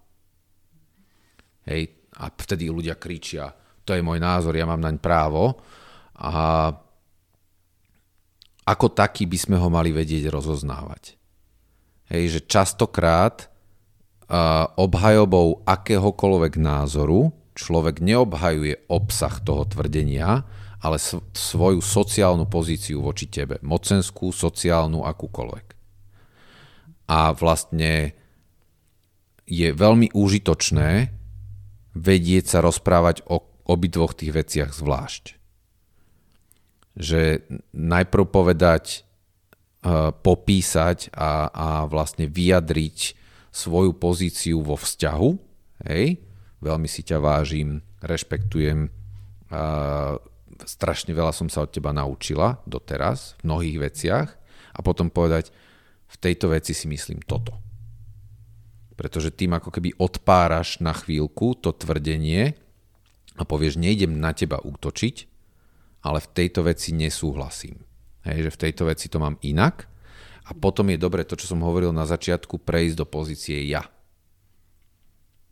Hej, 1.68 2.01
a 2.22 2.30
vtedy 2.30 2.70
ľudia 2.70 3.02
kričia, 3.02 3.50
to 3.82 3.98
je 3.98 4.06
môj 4.06 4.22
názor, 4.22 4.54
ja 4.54 4.70
mám 4.70 4.78
naň 4.78 5.02
právo. 5.02 5.58
A 6.22 6.70
ako 8.62 8.94
taký 8.94 9.26
by 9.26 9.38
sme 9.42 9.58
ho 9.58 9.74
mali 9.74 9.90
vedieť 9.90 10.30
rozoznávať. 10.30 11.18
Hej, 12.14 12.38
že 12.38 12.40
častokrát 12.46 13.50
obhajobou 14.78 15.66
akéhokoľvek 15.66 16.54
názoru 16.62 17.34
človek 17.58 18.00
neobhajuje 18.00 18.88
obsah 18.88 19.36
toho 19.44 19.68
tvrdenia, 19.68 20.46
ale 20.82 20.98
svoju 21.36 21.84
sociálnu 21.84 22.48
pozíciu 22.48 23.04
voči 23.04 23.28
tebe. 23.28 23.60
Mocenskú, 23.66 24.32
sociálnu, 24.32 25.04
akúkoľvek. 25.04 25.68
A 27.12 27.36
vlastne 27.36 28.16
je 29.44 29.68
veľmi 29.76 30.16
užitočné 30.16 31.12
vedieť 31.96 32.46
sa 32.58 32.60
rozprávať 32.64 33.26
o 33.28 33.44
obidvoch 33.68 34.16
tých 34.16 34.32
veciach 34.36 34.72
zvlášť. 34.72 35.40
Že 37.00 37.46
najprv 37.72 38.26
povedať, 38.28 39.04
uh, 39.84 40.12
popísať 40.12 41.14
a, 41.16 41.48
a 41.52 41.68
vlastne 41.88 42.28
vyjadriť 42.28 43.16
svoju 43.52 43.96
pozíciu 43.96 44.64
vo 44.64 44.76
vzťahu. 44.76 45.30
Hej, 45.88 46.20
veľmi 46.64 46.88
si 46.88 47.02
ťa 47.04 47.18
vážim, 47.20 47.84
rešpektujem, 48.04 48.88
uh, 48.88 50.20
strašne 50.66 51.12
veľa 51.14 51.34
som 51.34 51.50
sa 51.50 51.66
od 51.66 51.74
teba 51.74 51.90
naučila 51.92 52.62
doteraz 52.70 53.40
v 53.42 53.50
mnohých 53.50 53.78
veciach 53.92 54.30
a 54.72 54.80
potom 54.80 55.10
povedať, 55.10 55.50
v 56.12 56.16
tejto 56.20 56.52
veci 56.52 56.76
si 56.76 56.92
myslím 56.92 57.24
toto. 57.24 57.61
Pretože 59.02 59.34
tým 59.34 59.58
ako 59.58 59.74
keby 59.74 59.98
odpáraš 59.98 60.78
na 60.78 60.94
chvíľku 60.94 61.58
to 61.58 61.74
tvrdenie 61.74 62.54
a 63.34 63.42
povieš, 63.42 63.82
nejdem 63.82 64.22
na 64.22 64.30
teba 64.30 64.62
útočiť, 64.62 65.26
ale 66.06 66.22
v 66.22 66.30
tejto 66.30 66.70
veci 66.70 66.94
nesúhlasím. 66.94 67.82
Hej, 68.22 68.46
že 68.46 68.54
v 68.54 68.62
tejto 68.62 68.86
veci 68.86 69.10
to 69.10 69.18
mám 69.18 69.42
inak 69.42 69.90
a 70.46 70.54
potom 70.54 70.94
je 70.94 71.02
dobre 71.02 71.26
to, 71.26 71.34
čo 71.34 71.50
som 71.50 71.66
hovoril 71.66 71.90
na 71.90 72.06
začiatku, 72.06 72.62
prejsť 72.62 73.02
do 73.02 73.06
pozície 73.10 73.58
ja. 73.66 73.90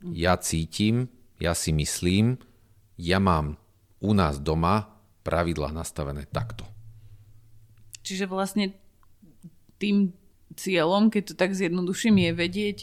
Ja 0.06 0.38
cítim, 0.38 1.10
ja 1.42 1.50
si 1.58 1.74
myslím, 1.74 2.38
ja 2.94 3.18
mám 3.18 3.58
u 3.98 4.14
nás 4.14 4.38
doma 4.38 4.94
pravidlá 5.26 5.74
nastavené 5.74 6.30
takto. 6.30 6.62
Čiže 8.06 8.30
vlastne 8.30 8.78
tým 9.82 10.14
cieľom, 10.54 11.10
keď 11.10 11.22
to 11.32 11.34
tak 11.34 11.58
zjednoduším, 11.58 12.30
je 12.30 12.30
vedieť 12.30 12.78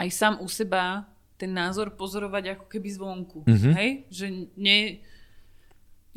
aj 0.00 0.08
sám 0.08 0.34
u 0.40 0.48
seba 0.48 1.04
ten 1.36 1.52
názor 1.52 1.92
pozorovať 1.96 2.56
ako 2.56 2.64
keby 2.68 2.88
zvonku. 2.92 3.38
Mm-hmm. 3.44 3.72
Hej? 3.76 3.90
Že 4.08 4.26
ne, 4.56 4.78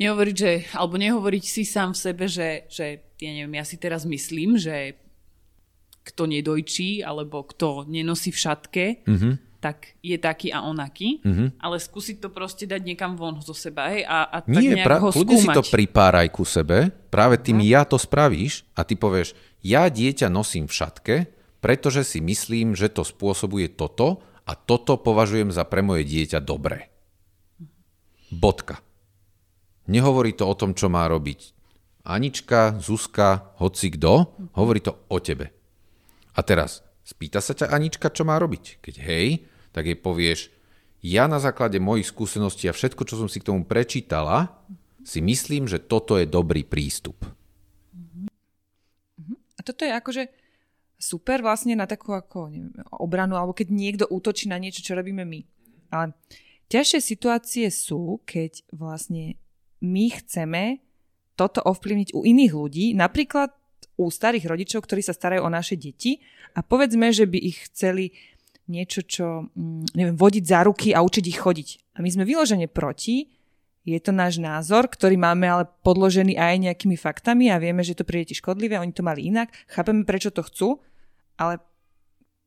nehovoriť, 0.00 0.36
že, 0.36 0.52
alebo 0.72 0.96
nehovoriť 0.96 1.44
si 1.44 1.62
sám 1.68 1.92
v 1.92 2.00
sebe, 2.00 2.24
že, 2.28 2.68
že 2.68 3.04
ja 3.20 3.30
neviem, 3.32 3.56
ja 3.60 3.64
si 3.64 3.76
teraz 3.76 4.04
myslím, 4.08 4.56
že 4.56 4.96
kto 6.04 6.28
nedojčí, 6.28 7.00
alebo 7.00 7.44
kto 7.48 7.88
nenosí 7.88 8.28
v 8.32 8.40
šatke, 8.40 8.86
mm-hmm 9.04 9.54
tak 9.64 9.96
je 10.04 10.20
taký 10.20 10.52
a 10.52 10.60
onaký, 10.60 11.24
mm-hmm. 11.24 11.56
ale 11.56 11.80
skúsiť 11.80 12.20
to 12.20 12.28
proste 12.28 12.68
dať 12.68 12.84
niekam 12.84 13.16
von 13.16 13.40
zo 13.40 13.56
seba 13.56 13.88
hej, 13.96 14.04
a, 14.04 14.28
a 14.28 14.44
tak 14.44 14.60
Nie, 14.60 14.84
pra- 14.84 15.00
ho 15.00 15.08
skúmať. 15.08 15.40
si 15.40 15.48
to 15.48 15.64
pripáraj 15.64 16.28
ku 16.28 16.44
sebe, 16.44 16.92
práve 17.08 17.40
tým 17.40 17.64
no. 17.64 17.64
ja 17.64 17.88
to 17.88 17.96
spravíš 17.96 18.68
a 18.76 18.84
ty 18.84 18.92
povieš, 18.92 19.32
ja 19.64 19.88
dieťa 19.88 20.28
nosím 20.28 20.68
v 20.68 20.74
šatke, 20.76 21.16
pretože 21.64 22.04
si 22.04 22.20
myslím, 22.20 22.76
že 22.76 22.92
to 22.92 23.08
spôsobuje 23.08 23.72
toto 23.72 24.20
a 24.44 24.52
toto 24.52 25.00
považujem 25.00 25.48
za 25.48 25.64
pre 25.64 25.80
moje 25.80 26.04
dieťa 26.04 26.44
dobré. 26.44 26.92
Bodka. 28.28 28.84
Nehovorí 29.88 30.36
to 30.36 30.44
o 30.44 30.52
tom, 30.52 30.76
čo 30.76 30.92
má 30.92 31.08
robiť 31.08 31.56
Anička, 32.04 32.76
Zuzka, 32.76 33.56
hoci 33.56 33.96
kto, 33.96 34.36
hovorí 34.60 34.84
to 34.84 35.08
o 35.08 35.16
tebe. 35.24 35.56
A 36.36 36.44
teraz, 36.44 36.84
spýta 37.00 37.40
sa 37.40 37.56
ťa 37.56 37.72
Anička, 37.72 38.12
čo 38.12 38.28
má 38.28 38.36
robiť. 38.36 38.84
Keď 38.84 38.94
hej, 39.00 39.48
tak 39.72 39.88
jej 39.88 39.96
povieš, 39.96 40.52
ja 41.00 41.24
na 41.24 41.40
základe 41.40 41.80
mojich 41.80 42.12
skúseností 42.12 42.68
a 42.68 42.76
všetko, 42.76 43.08
čo 43.08 43.16
som 43.16 43.28
si 43.32 43.40
k 43.40 43.48
tomu 43.48 43.64
prečítala, 43.64 44.52
si 45.00 45.24
myslím, 45.24 45.64
že 45.64 45.80
toto 45.80 46.20
je 46.20 46.28
dobrý 46.28 46.60
prístup. 46.60 47.24
A 49.56 49.60
toto 49.64 49.88
je 49.88 49.92
akože 49.96 50.43
super 51.04 51.44
vlastne 51.44 51.76
na 51.76 51.84
takú 51.84 52.16
ako 52.16 52.48
neviem, 52.48 52.72
obranu, 52.96 53.36
alebo 53.36 53.52
keď 53.52 53.68
niekto 53.68 54.04
útočí 54.08 54.48
na 54.48 54.56
niečo, 54.56 54.80
čo 54.80 54.96
robíme 54.96 55.28
my. 55.28 55.40
Ale 55.92 56.16
ťažšie 56.72 57.00
situácie 57.04 57.66
sú, 57.68 58.24
keď 58.24 58.64
vlastne 58.72 59.36
my 59.84 60.06
chceme 60.24 60.80
toto 61.36 61.60
ovplyvniť 61.60 62.16
u 62.16 62.24
iných 62.24 62.52
ľudí, 62.56 62.86
napríklad 62.96 63.52
u 64.00 64.10
starých 64.10 64.48
rodičov, 64.48 64.82
ktorí 64.82 65.04
sa 65.04 65.14
starajú 65.14 65.46
o 65.46 65.52
naše 65.52 65.76
deti 65.78 66.18
a 66.56 66.64
povedzme, 66.64 67.12
že 67.12 67.28
by 67.28 67.38
ich 67.38 67.70
chceli 67.70 68.16
niečo, 68.64 69.04
čo, 69.04 69.52
mm, 69.52 69.92
neviem, 69.92 70.16
vodiť 70.16 70.44
za 70.48 70.60
ruky 70.64 70.96
a 70.96 71.04
učiť 71.04 71.24
ich 71.28 71.38
chodiť. 71.38 71.68
A 71.94 72.02
my 72.02 72.08
sme 72.08 72.24
vyložene 72.24 72.66
proti, 72.66 73.28
je 73.84 74.00
to 74.00 74.16
náš 74.16 74.40
názor, 74.40 74.88
ktorý 74.88 75.20
máme 75.20 75.44
ale 75.44 75.64
podložený 75.84 76.40
aj 76.40 76.72
nejakými 76.72 76.96
faktami 76.96 77.52
a 77.52 77.60
vieme, 77.60 77.84
že 77.84 77.92
to 77.92 78.08
príde 78.08 78.32
ti 78.32 78.34
škodlivé, 78.40 78.80
oni 78.80 78.96
to 78.96 79.04
mali 79.04 79.28
inak, 79.28 79.52
chápeme, 79.68 80.08
prečo 80.08 80.32
to 80.32 80.40
chcú, 80.40 80.80
ale 81.40 81.60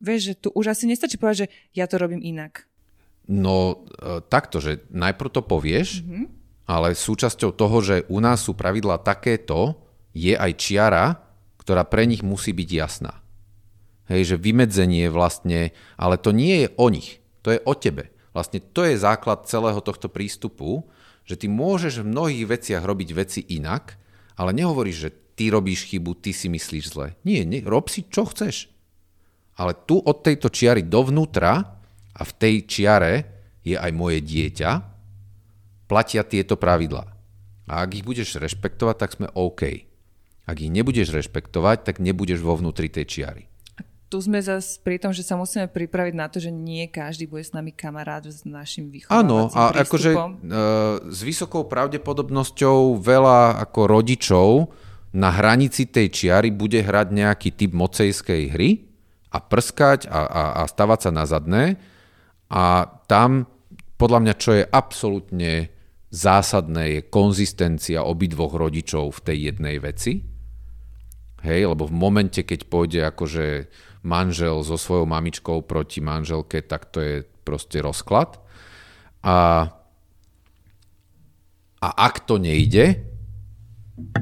vieš, 0.01 0.33
že 0.33 0.39
tu 0.47 0.47
už 0.53 0.73
asi 0.73 0.85
nestačí 0.85 1.17
povedať, 1.17 1.47
že 1.47 1.51
ja 1.75 1.85
to 1.89 1.97
robím 1.97 2.21
inak. 2.21 2.67
No 3.27 3.83
e, 3.99 4.23
takto, 4.31 4.63
že 4.63 4.87
najprv 4.87 5.29
to 5.29 5.41
povieš, 5.43 6.01
mm-hmm. 6.01 6.25
ale 6.69 6.95
súčasťou 6.95 7.51
toho, 7.51 7.77
že 7.83 8.07
u 8.07 8.23
nás 8.23 8.47
sú 8.47 8.55
pravidla 8.55 9.03
takéto, 9.03 9.83
je 10.15 10.33
aj 10.33 10.51
čiara, 10.55 11.05
ktorá 11.59 11.83
pre 11.83 12.07
nich 12.07 12.23
musí 12.23 12.55
byť 12.55 12.69
jasná. 12.71 13.19
Hej, 14.07 14.35
že 14.35 14.35
vymedzenie 14.39 15.11
vlastne, 15.11 15.75
ale 15.99 16.15
to 16.15 16.31
nie 16.31 16.63
je 16.63 16.67
o 16.79 16.87
nich, 16.87 17.19
to 17.43 17.51
je 17.51 17.59
o 17.67 17.75
tebe. 17.75 18.07
Vlastne 18.31 18.63
to 18.63 18.87
je 18.87 18.95
základ 18.95 19.43
celého 19.51 19.83
tohto 19.83 20.07
prístupu, 20.07 20.87
že 21.27 21.35
ty 21.35 21.51
môžeš 21.51 21.99
v 21.99 22.09
mnohých 22.15 22.45
veciach 22.47 22.83
robiť 22.87 23.09
veci 23.11 23.41
inak, 23.43 23.99
ale 24.39 24.55
nehovoríš, 24.55 24.97
že 24.97 25.09
ty 25.35 25.51
robíš 25.51 25.91
chybu, 25.91 26.15
ty 26.23 26.31
si 26.31 26.47
myslíš 26.47 26.95
zle. 26.95 27.19
Nie, 27.27 27.43
nie, 27.43 27.59
rob 27.67 27.91
si 27.91 28.07
čo 28.07 28.23
chceš. 28.23 28.71
Ale 29.57 29.73
tu 29.89 29.97
od 29.97 30.21
tejto 30.21 30.53
čiary 30.53 30.85
dovnútra 30.85 31.53
a 32.13 32.21
v 32.21 32.31
tej 32.37 32.55
čiare 32.69 33.13
je 33.65 33.73
aj 33.73 33.91
moje 33.91 34.21
dieťa, 34.21 34.69
platia 35.89 36.21
tieto 36.21 36.55
pravidlá. 36.55 37.05
A 37.67 37.83
ak 37.83 37.99
ich 37.99 38.05
budeš 38.05 38.37
rešpektovať, 38.39 38.95
tak 38.95 39.11
sme 39.17 39.27
OK. 39.33 39.83
Ak 40.47 40.57
ich 40.63 40.71
nebudeš 40.71 41.11
rešpektovať, 41.11 41.83
tak 41.83 41.99
nebudeš 41.99 42.39
vo 42.39 42.55
vnútri 42.55 42.87
tej 42.87 43.05
čiary 43.09 43.43
tu 44.07 44.23
sme 44.23 44.39
zase 44.39 44.79
pri 44.79 44.97
tom, 45.03 45.11
že 45.11 45.19
sa 45.19 45.35
musíme 45.35 45.67
pripraviť 45.67 46.13
na 46.15 46.31
to, 46.31 46.39
že 46.39 46.47
nie 46.47 46.87
každý 46.87 47.27
bude 47.27 47.43
s 47.43 47.51
nami 47.51 47.75
kamarát 47.75 48.23
s 48.23 48.47
našim 48.47 48.87
vychovávacím 48.87 49.19
Áno, 49.19 49.51
a 49.51 49.75
prístupom. 49.75 49.83
akože 49.83 50.09
e, 50.15 50.23
s 51.11 51.19
vysokou 51.27 51.67
pravdepodobnosťou 51.67 53.03
veľa 53.03 53.59
ako 53.67 53.79
rodičov 53.99 54.49
na 55.11 55.31
hranici 55.31 55.91
tej 55.91 56.07
čiary 56.11 56.55
bude 56.55 56.79
hrať 56.79 57.07
nejaký 57.11 57.49
typ 57.51 57.75
mocejskej 57.75 58.43
hry 58.55 58.86
a 59.37 59.39
prskať 59.39 60.09
a, 60.09 60.25
a, 60.25 60.43
a 60.59 60.63
stavať 60.65 60.99
sa 61.05 61.11
na 61.13 61.29
zadné 61.29 61.77
a 62.49 62.89
tam 63.05 63.45
podľa 63.97 64.19
mňa, 64.23 64.33
čo 64.37 64.51
je 64.53 64.63
absolútne 64.63 65.73
zásadné, 66.13 66.83
je 67.01 67.09
konzistencia 67.09 68.05
obidvoch 68.05 68.53
rodičov 68.53 69.19
v 69.19 69.23
tej 69.25 69.37
jednej 69.51 69.77
veci. 69.81 70.21
Hej, 71.41 71.61
lebo 71.69 71.89
v 71.89 71.93
momente, 71.93 72.41
keď 72.45 72.69
pôjde 72.69 73.01
akože 73.09 73.45
manžel 74.05 74.61
so 74.61 74.77
svojou 74.77 75.09
mamičkou 75.09 75.65
proti 75.65 75.99
manželke, 75.99 76.63
tak 76.63 76.89
to 76.93 76.97
je 77.01 77.15
proste 77.43 77.81
rozklad. 77.81 78.37
A, 79.25 79.69
a 81.81 81.89
ak 81.89 82.25
to 82.25 82.37
nejde, 82.37 83.01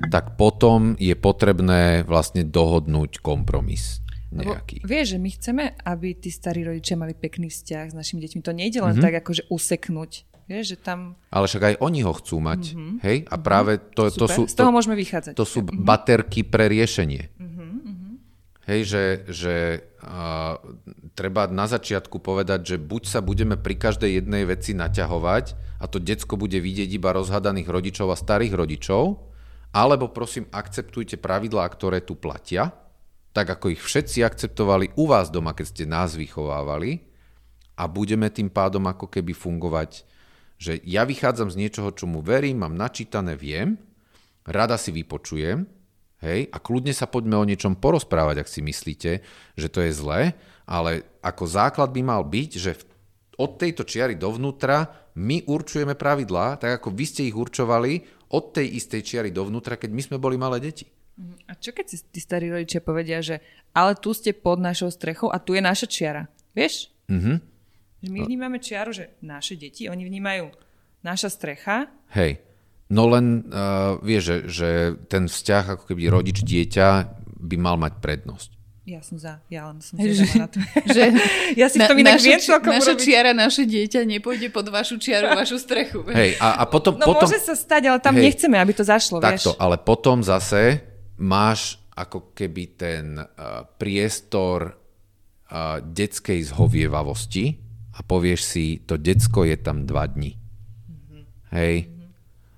tak 0.07 0.39
potom 0.39 0.95
je 0.95 1.13
potrebné 1.19 2.07
vlastne 2.07 2.47
dohodnúť 2.47 3.19
kompromis 3.19 4.04
nejaký. 4.35 4.83
Lebo 4.83 4.91
vieš, 4.91 5.15
že 5.15 5.19
my 5.23 5.29
chceme, 5.31 5.63
aby 5.87 6.07
tí 6.19 6.29
starí 6.33 6.67
rodičia 6.67 6.99
mali 6.99 7.15
pekný 7.15 7.47
vzťah 7.47 7.85
s 7.91 7.95
našimi 7.95 8.19
deťmi. 8.27 8.43
To 8.43 8.51
nejde 8.51 8.79
len 8.83 8.99
mm-hmm. 8.99 9.05
tak 9.07 9.13
akože 9.23 9.47
useknúť. 9.47 10.11
Vieš, 10.45 10.65
že 10.75 10.77
tam... 10.77 11.15
Ale 11.31 11.47
však 11.47 11.63
aj 11.63 11.75
oni 11.81 11.99
ho 12.05 12.13
chcú 12.13 12.37
mať. 12.37 12.61
Mm-hmm. 12.75 12.93
Hej? 13.01 13.17
A 13.31 13.35
práve 13.39 13.79
to, 13.95 14.11
to 14.11 14.27
sú... 14.27 14.41
Z 14.45 14.59
toho 14.59 14.69
môžeme 14.69 14.93
vychádzať. 14.99 15.33
To 15.33 15.47
sú 15.47 15.63
mm-hmm. 15.63 15.81
baterky 15.81 16.43
pre 16.43 16.67
riešenie. 16.67 17.31
Hej, 18.65 18.81
že, 18.89 19.03
že 19.29 19.55
uh, 20.01 20.57
treba 21.13 21.45
na 21.45 21.69
začiatku 21.69 22.17
povedať, 22.17 22.73
že 22.73 22.77
buď 22.81 23.03
sa 23.05 23.21
budeme 23.21 23.61
pri 23.61 23.77
každej 23.77 24.17
jednej 24.17 24.41
veci 24.49 24.73
naťahovať 24.73 25.77
a 25.77 25.85
to 25.85 26.01
decko 26.01 26.33
bude 26.33 26.57
vidieť 26.57 26.89
iba 26.89 27.13
rozhadaných 27.13 27.69
rodičov 27.69 28.09
a 28.09 28.17
starých 28.17 28.57
rodičov, 28.57 29.21
alebo 29.69 30.09
prosím 30.09 30.49
akceptujte 30.49 31.21
pravidlá, 31.21 31.69
ktoré 31.69 32.01
tu 32.01 32.17
platia, 32.17 32.73
tak 33.35 33.51
ako 33.51 33.75
ich 33.75 33.83
všetci 33.83 34.23
akceptovali 34.23 34.95
u 34.95 35.11
vás 35.11 35.27
doma, 35.27 35.51
keď 35.51 35.65
ste 35.67 35.83
nás 35.83 36.15
vychovávali 36.15 37.03
a 37.75 37.83
budeme 37.91 38.31
tým 38.31 38.47
pádom 38.47 38.87
ako 38.87 39.11
keby 39.11 39.35
fungovať, 39.35 40.07
že 40.55 40.79
ja 40.87 41.03
vychádzam 41.03 41.51
z 41.51 41.59
niečoho, 41.59 41.91
čomu 41.91 42.23
verím, 42.23 42.63
mám 42.63 42.79
načítané, 42.79 43.35
viem, 43.35 43.75
rada 44.47 44.79
si 44.79 44.95
vypočujem, 44.95 45.67
hej, 46.23 46.47
a 46.47 46.57
kľudne 46.63 46.95
sa 46.95 47.11
poďme 47.11 47.35
o 47.35 47.43
niečom 47.43 47.75
porozprávať, 47.75 48.39
ak 48.39 48.47
si 48.47 48.63
myslíte, 48.63 49.11
že 49.59 49.67
to 49.67 49.83
je 49.83 49.91
zlé, 49.91 50.39
ale 50.63 51.03
ako 51.19 51.43
základ 51.43 51.91
by 51.91 52.07
mal 52.07 52.23
byť, 52.23 52.51
že 52.55 52.79
od 53.35 53.59
tejto 53.59 53.83
čiary 53.83 54.15
dovnútra 54.15 55.11
my 55.19 55.43
určujeme 55.43 55.99
pravidlá, 55.99 56.55
tak 56.55 56.79
ako 56.79 56.95
vy 56.95 57.03
ste 57.03 57.27
ich 57.27 57.35
určovali 57.35 57.99
od 58.31 58.55
tej 58.55 58.79
istej 58.79 59.03
čiary 59.03 59.29
dovnútra, 59.35 59.75
keď 59.75 59.91
my 59.91 60.01
sme 60.07 60.17
boli 60.23 60.39
malé 60.39 60.63
deti. 60.63 60.87
A 61.47 61.55
čo 61.55 61.71
keď 61.71 61.85
si 61.87 61.97
tí 62.11 62.19
starí 62.19 62.51
rodičia 62.51 62.83
povedia, 62.83 63.23
že 63.23 63.39
ale 63.71 63.95
tu 63.95 64.11
ste 64.11 64.35
pod 64.35 64.59
našou 64.59 64.91
strechou 64.91 65.31
a 65.31 65.39
tu 65.39 65.55
je 65.55 65.63
naša 65.63 65.87
čiara. 65.87 66.27
Vieš? 66.51 66.91
Mhm. 67.07 67.33
Že 68.05 68.09
my 68.11 68.19
vnímame 68.27 68.57
čiaru, 68.61 68.91
že 68.93 69.17
naše 69.23 69.57
deti, 69.57 69.89
oni 69.89 70.05
vnímajú 70.05 70.53
naša 71.01 71.31
strecha. 71.31 71.89
Hej. 72.13 72.37
No 72.85 73.09
len 73.09 73.49
uh, 73.49 73.97
vieš, 73.97 74.23
že, 74.29 74.37
že 74.45 74.69
ten 75.09 75.25
vzťah 75.25 75.79
ako 75.79 75.83
keby 75.89 76.05
rodič-dieťa 76.05 76.87
by 77.41 77.55
mal 77.57 77.81
mať 77.81 77.97
prednosť. 77.97 78.49
Ja 78.85 79.01
som 79.01 79.17
za, 79.17 79.41
ja 79.49 79.65
len 79.65 79.81
som 79.81 79.97
že, 79.97 80.21
na 80.37 80.45
to. 80.45 80.61
Že 80.93 81.01
ja 81.61 81.65
si 81.73 81.81
na, 81.81 81.89
v 81.89 81.89
tom 81.89 81.97
inak 81.97 82.21
viem 82.21 82.37
celkom 82.37 82.69
Naša 82.69 82.93
urobiť. 82.93 83.01
čiara, 83.01 83.33
naše 83.33 83.65
dieťa 83.65 84.05
nepôjde 84.05 84.53
pod 84.53 84.69
vašu 84.69 85.01
čiaru, 85.01 85.33
vašu 85.33 85.57
strechu. 85.57 86.05
Hej, 86.13 86.37
a, 86.37 86.61
a 86.61 86.63
potom... 86.69 86.93
No 86.93 87.09
potom, 87.09 87.25
môže 87.25 87.41
sa 87.41 87.57
stať, 87.57 87.89
ale 87.89 87.97
tam 87.97 88.13
hej, 88.13 88.29
nechceme, 88.29 88.61
aby 88.61 88.77
to 88.77 88.85
zašlo, 88.85 89.17
takto, 89.17 89.57
vieš. 89.57 89.61
ale 89.65 89.81
potom 89.81 90.21
zase 90.21 90.85
máš 91.21 91.79
ako 91.95 92.35
keby 92.35 92.63
ten 92.75 93.15
uh, 93.15 93.63
priestor 93.79 94.75
uh, 94.75 95.79
detskej 95.79 96.43
zhovievavosti 96.43 97.45
a 97.95 98.03
povieš 98.03 98.41
si, 98.43 98.65
to 98.83 98.99
decko 98.99 99.47
je 99.47 99.55
tam 99.55 99.87
dva 99.87 100.03
dni. 100.11 100.35
Mm-hmm. 100.35 101.23
Hej, 101.55 101.75
mm-hmm. 101.87 102.09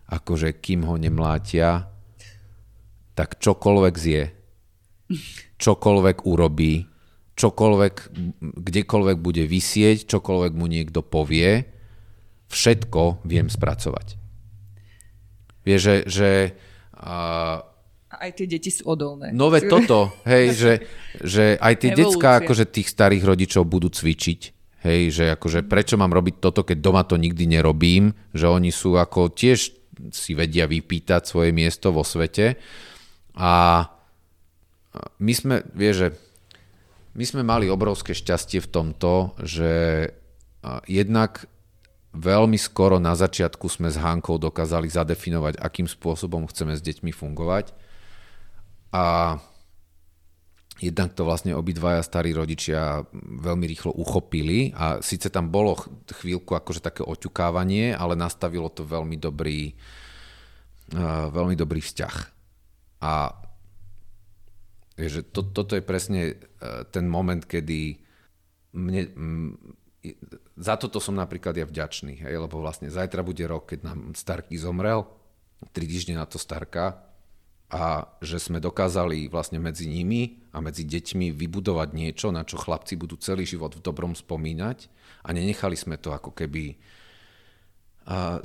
akože 0.10 0.50
kým 0.58 0.90
ho 0.90 0.98
nemlátia, 0.98 1.86
tak 3.14 3.38
čokoľvek 3.38 3.96
zje, 3.98 4.24
čokoľvek 5.62 6.18
urobí, 6.26 6.90
čokoľvek, 7.38 7.96
kdekoľvek 8.42 9.18
bude 9.22 9.46
vysieť, 9.46 10.10
čokoľvek 10.10 10.54
mu 10.58 10.66
niekto 10.66 11.06
povie, 11.06 11.70
všetko 12.50 13.22
viem 13.26 13.54
spracovať. 13.54 14.18
Vieš, 15.62 15.82
že, 15.82 15.96
že 16.10 16.32
uh, 16.98 17.60
aj 18.18 18.32
tie 18.34 18.48
deti 18.50 18.74
sú 18.74 18.90
odolné. 18.90 19.30
No 19.32 19.54
veď 19.54 19.70
toto, 19.70 20.12
hej, 20.26 20.46
že, 20.58 20.74
že 21.22 21.56
aj 21.62 21.74
tie 21.78 21.92
decka 21.94 22.42
akože 22.42 22.66
tých 22.66 22.90
starých 22.90 23.24
rodičov 23.24 23.64
budú 23.70 23.94
cvičiť, 23.94 24.42
hej, 24.84 25.02
že 25.14 25.26
akože 25.38 25.70
prečo 25.70 25.96
mám 25.96 26.12
robiť 26.12 26.42
toto, 26.42 26.66
keď 26.66 26.78
doma 26.82 27.06
to 27.06 27.16
nikdy 27.16 27.46
nerobím, 27.46 28.18
že 28.34 28.50
oni 28.50 28.74
sú 28.74 28.98
ako 28.98 29.30
tiež 29.30 29.78
si 30.14 30.38
vedia 30.38 30.70
vypýtať 30.70 31.26
svoje 31.26 31.50
miesto 31.54 31.90
vo 31.90 32.06
svete. 32.06 32.58
A 33.38 33.86
my 35.22 35.34
sme, 35.34 35.66
vieš, 35.74 35.96
že 35.98 36.08
my 37.18 37.26
sme 37.26 37.42
mali 37.42 37.66
obrovské 37.66 38.14
šťastie 38.14 38.62
v 38.62 38.70
tomto, 38.70 39.34
že 39.42 39.72
jednak 40.86 41.50
veľmi 42.14 42.58
skoro 42.62 43.02
na 43.02 43.18
začiatku 43.18 43.66
sme 43.70 43.90
s 43.90 43.98
Hankou 43.98 44.38
dokázali 44.38 44.90
zadefinovať, 44.90 45.58
akým 45.58 45.90
spôsobom 45.90 46.46
chceme 46.50 46.78
s 46.78 46.82
deťmi 46.82 47.10
fungovať 47.14 47.87
a 48.92 49.36
jednak 50.78 51.18
to 51.18 51.26
vlastne 51.26 51.58
obidvaja 51.58 52.06
starí 52.06 52.32
rodičia 52.38 53.02
veľmi 53.18 53.66
rýchlo 53.66 53.98
uchopili 53.98 54.72
a 54.78 55.02
síce 55.02 55.34
tam 55.34 55.50
bolo 55.50 55.78
chvíľku 56.06 56.54
akože 56.54 56.86
také 56.86 57.02
oťukávanie, 57.02 57.98
ale 57.98 58.14
nastavilo 58.14 58.70
to 58.70 58.86
veľmi 58.86 59.18
dobrý, 59.18 59.74
uh, 60.94 61.34
veľmi 61.34 61.58
dobrý 61.58 61.82
vzťah. 61.82 62.16
A 63.02 63.34
že 64.98 65.22
to, 65.30 65.46
toto 65.46 65.78
je 65.78 65.86
presne 65.86 66.38
uh, 66.38 66.86
ten 66.90 67.06
moment, 67.10 67.42
kedy 67.42 68.02
mne, 68.78 69.02
m, 69.18 69.50
za 70.58 70.78
toto 70.78 71.02
som 71.02 71.18
napríklad 71.18 71.58
ja 71.58 71.66
vďačný, 71.66 72.22
hej, 72.22 72.36
lebo 72.38 72.62
vlastne 72.62 72.94
zajtra 72.94 73.26
bude 73.26 73.42
rok, 73.50 73.74
keď 73.74 73.80
nám 73.82 74.14
Starky 74.14 74.62
zomrel, 74.62 75.10
tri 75.74 75.90
týždne 75.90 76.22
na 76.22 76.30
to 76.30 76.38
Starka 76.38 77.07
a 77.68 78.08
že 78.24 78.40
sme 78.40 78.64
dokázali 78.64 79.28
vlastne 79.28 79.60
medzi 79.60 79.92
nimi 79.92 80.40
a 80.56 80.64
medzi 80.64 80.88
deťmi 80.88 81.36
vybudovať 81.36 81.90
niečo, 81.92 82.32
na 82.32 82.48
čo 82.48 82.56
chlapci 82.56 82.96
budú 82.96 83.20
celý 83.20 83.44
život 83.44 83.76
v 83.76 83.84
dobrom 83.84 84.16
spomínať 84.16 84.88
a 85.28 85.36
nenechali 85.36 85.76
sme 85.76 86.00
to 86.00 86.16
ako 86.16 86.32
keby 86.32 86.80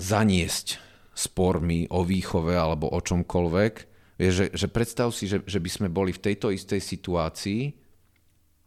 zaniesť 0.02 0.66
spormi 1.14 1.86
o 1.94 2.02
výchove 2.02 2.50
alebo 2.58 2.90
o 2.90 2.98
čomkoľvek. 2.98 3.74
Vieš, 4.18 4.34
že, 4.34 4.46
že 4.58 4.66
predstav 4.66 5.14
si, 5.14 5.30
že, 5.30 5.46
že 5.46 5.62
by 5.62 5.70
sme 5.70 5.88
boli 5.88 6.10
v 6.10 6.22
tejto 6.22 6.50
istej 6.50 6.82
situácii 6.82 7.62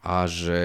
a 0.08 0.24
že 0.24 0.64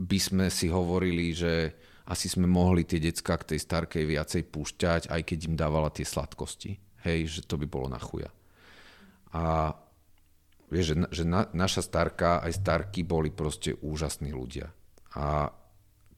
by 0.00 0.18
sme 0.18 0.46
si 0.48 0.72
hovorili, 0.72 1.36
že 1.36 1.76
asi 2.08 2.32
sme 2.32 2.48
mohli 2.48 2.88
tie 2.88 2.96
decka 2.96 3.36
k 3.36 3.54
tej 3.54 3.60
starkej 3.60 4.04
viacej 4.08 4.42
púšťať, 4.48 5.12
aj 5.12 5.20
keď 5.28 5.38
im 5.44 5.54
dávala 5.60 5.92
tie 5.92 6.08
sladkosti. 6.08 6.89
Hej, 7.04 7.40
že 7.40 7.40
to 7.48 7.56
by 7.56 7.66
bolo 7.66 7.88
na 7.88 8.00
chuja. 8.00 8.28
A 9.32 9.72
vieš, 10.68 10.94
že, 10.94 11.22
že 11.22 11.24
na, 11.24 11.48
naša 11.50 11.82
starka 11.84 12.44
aj 12.44 12.60
starky 12.60 13.02
boli 13.02 13.32
proste 13.32 13.76
úžasní 13.80 14.30
ľudia. 14.30 14.70
A 15.16 15.50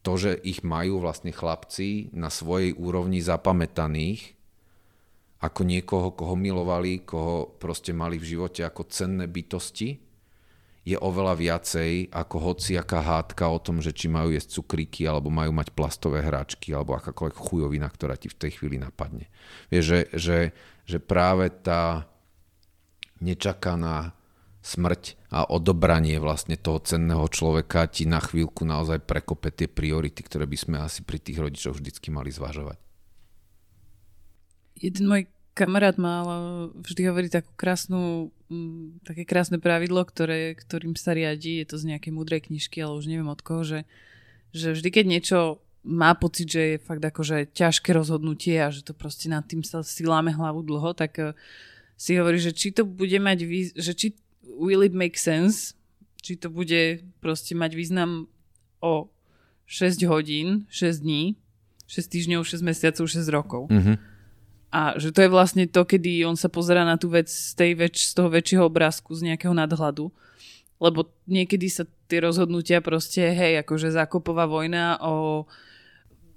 to, 0.03 0.13
že 0.19 0.35
ich 0.43 0.67
majú 0.67 0.99
vlastne 0.99 1.31
chlapci 1.31 2.11
na 2.13 2.29
svojej 2.29 2.75
úrovni 2.75 3.23
zapamätaných, 3.23 4.35
ako 5.43 5.61
niekoho, 5.67 6.15
koho 6.15 6.35
milovali, 6.39 7.03
koho 7.03 7.59
proste 7.59 7.91
mali 7.91 8.19
v 8.19 8.35
živote 8.35 8.63
ako 8.63 8.87
cenné 8.87 9.27
bytosti, 9.27 10.12
je 10.83 10.99
oveľa 10.99 11.39
viacej 11.39 12.11
ako 12.11 12.37
hociaká 12.43 12.99
hádka 12.99 13.47
o 13.47 13.63
tom, 13.63 13.79
že 13.79 13.95
či 13.95 14.11
majú 14.11 14.35
jesť 14.35 14.59
cukríky, 14.59 15.07
alebo 15.07 15.31
majú 15.31 15.55
mať 15.55 15.71
plastové 15.71 16.27
hračky, 16.27 16.75
alebo 16.75 16.99
akákoľvek 16.99 17.39
chujovina, 17.39 17.87
ktorá 17.87 18.19
ti 18.19 18.27
v 18.27 18.39
tej 18.39 18.59
chvíli 18.59 18.83
napadne. 18.83 19.31
Vieš, 19.71 19.85
že, 19.87 20.01
že, 20.19 20.39
že 20.83 20.99
práve 20.99 21.55
tá 21.55 22.11
nečakaná 23.23 24.19
smrť 24.63 25.19
a 25.31 25.47
odobranie 25.47 26.23
vlastne 26.23 26.55
toho 26.55 26.79
cenného 26.83 27.27
človeka 27.31 27.91
ti 27.91 28.07
na 28.07 28.23
chvíľku 28.23 28.63
naozaj 28.63 29.03
prekope 29.07 29.51
tie 29.51 29.67
priority, 29.67 30.23
ktoré 30.23 30.47
by 30.47 30.59
sme 30.59 30.77
asi 30.83 31.03
pri 31.03 31.19
tých 31.19 31.39
rodičoch 31.43 31.79
vždycky 31.79 32.15
mali 32.15 32.31
zvažovať. 32.31 32.79
Jeden 34.83 35.07
môj 35.07 35.31
kamarát 35.53 36.01
mal 36.01 36.25
vždy 36.81 37.13
hovorí 37.13 37.29
takú 37.29 37.53
krásnu, 37.57 38.33
mm, 38.49 39.05
také 39.05 39.29
krásne 39.29 39.61
pravidlo, 39.61 40.01
ktoré, 40.05 40.57
ktorým 40.57 40.97
sa 40.97 41.13
riadi, 41.13 41.61
je 41.61 41.67
to 41.69 41.77
z 41.77 41.93
nejakej 41.93 42.13
múdrej 42.13 42.49
knižky, 42.49 42.81
ale 42.81 42.97
už 42.97 43.09
neviem 43.09 43.29
od 43.29 43.41
koho, 43.45 43.63
že, 43.63 43.81
že 44.57 44.73
vždy, 44.73 44.89
keď 44.89 45.05
niečo 45.05 45.39
má 45.85 46.15
pocit, 46.17 46.49
že 46.49 46.63
je 46.77 46.77
fakt 46.79 47.03
akože 47.03 47.53
ťažké 47.53 47.91
rozhodnutie 47.93 48.57
a 48.63 48.73
že 48.73 48.87
to 48.87 48.97
proste 48.97 49.29
nad 49.29 49.45
tým 49.45 49.67
sa 49.67 49.85
si 49.85 50.07
láme 50.07 50.33
hlavu 50.33 50.65
dlho, 50.65 50.97
tak 50.97 51.13
eh, 51.21 51.37
si 52.01 52.17
hovorí, 52.17 52.41
že 52.41 52.57
či 52.57 52.73
to 52.73 52.89
bude 52.89 53.19
mať, 53.19 53.39
výz- 53.45 53.77
že 53.77 53.93
či 53.93 54.07
will 54.57 54.87
it 54.87 54.97
make 54.97 55.19
sense, 55.19 55.77
či 56.23 56.39
to 56.39 56.49
bude 56.49 57.03
proste 57.19 57.53
mať 57.53 57.75
význam 57.75 58.31
o 58.79 59.11
6 59.67 60.07
hodín, 60.07 60.71
6 60.71 61.03
dní, 61.03 61.35
6 61.91 62.09
týždňov, 62.09 62.41
6 62.47 62.63
mesiacov, 62.63 63.05
6 63.11 63.27
rokov. 63.29 63.63
Mm-hmm 63.69 64.12
a 64.73 64.97
že 64.97 65.13
to 65.13 65.21
je 65.21 65.29
vlastne 65.29 65.69
to, 65.69 65.85
kedy 65.85 66.25
on 66.25 66.33
sa 66.33 66.49
pozera 66.49 66.89
na 66.89 66.97
tú 66.97 67.13
vec 67.13 67.29
z, 67.29 67.53
tej 67.53 67.77
väč- 67.77 68.09
z 68.09 68.13
toho 68.17 68.33
väčšieho 68.33 68.65
obrázku, 68.65 69.13
z 69.13 69.29
nejakého 69.29 69.53
nadhľadu. 69.53 70.09
Lebo 70.81 71.13
niekedy 71.29 71.69
sa 71.69 71.85
tie 72.09 72.25
rozhodnutia 72.25 72.81
proste, 72.81 73.21
hej, 73.21 73.61
akože 73.61 73.93
zakopová 73.93 74.49
vojna 74.49 74.97
o 75.05 75.45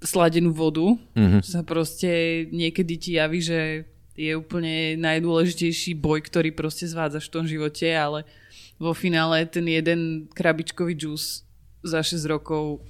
sladenú 0.04 0.52
vodu 0.52 0.84
mm-hmm. 1.16 1.40
sa 1.40 1.64
proste 1.64 2.44
niekedy 2.52 2.94
ti 3.00 3.10
javí, 3.16 3.40
že 3.40 3.88
je 4.16 4.32
úplne 4.36 4.96
najdôležitejší 5.00 5.96
boj, 5.96 6.24
ktorý 6.24 6.52
proste 6.52 6.84
zvádzaš 6.88 7.28
v 7.28 7.34
tom 7.34 7.44
živote, 7.48 7.88
ale 7.92 8.28
vo 8.76 8.92
finále 8.92 9.48
ten 9.48 9.64
jeden 9.64 10.28
krabičkový 10.32 10.92
džús 10.92 11.44
za 11.84 12.04
6 12.04 12.20
rokov 12.28 12.84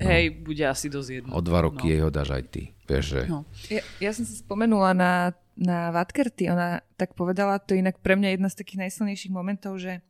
hej, 0.00 0.24
no. 0.32 0.36
bude 0.44 0.64
asi 0.64 0.86
dosť 0.92 1.08
jedno. 1.10 1.30
O 1.32 1.40
dva 1.40 1.64
roky 1.64 1.88
no. 1.88 1.90
jej 1.92 2.00
ho 2.04 2.10
dáš 2.12 2.30
aj 2.34 2.44
ty. 2.52 2.62
Vieš, 2.86 3.04
že... 3.04 3.20
no. 3.26 3.42
ja, 3.66 3.82
ja 3.98 4.10
som 4.14 4.22
si 4.22 4.34
spomenula 4.38 4.94
na, 4.94 5.34
na 5.58 5.90
Vatkerty, 5.90 6.52
ona 6.52 6.84
tak 6.94 7.16
povedala, 7.18 7.58
to 7.58 7.74
je 7.74 7.82
inak 7.82 7.98
pre 7.98 8.14
mňa 8.14 8.36
jedna 8.36 8.48
z 8.52 8.58
takých 8.62 8.86
najsilnejších 8.86 9.32
momentov, 9.34 9.80
že 9.80 10.04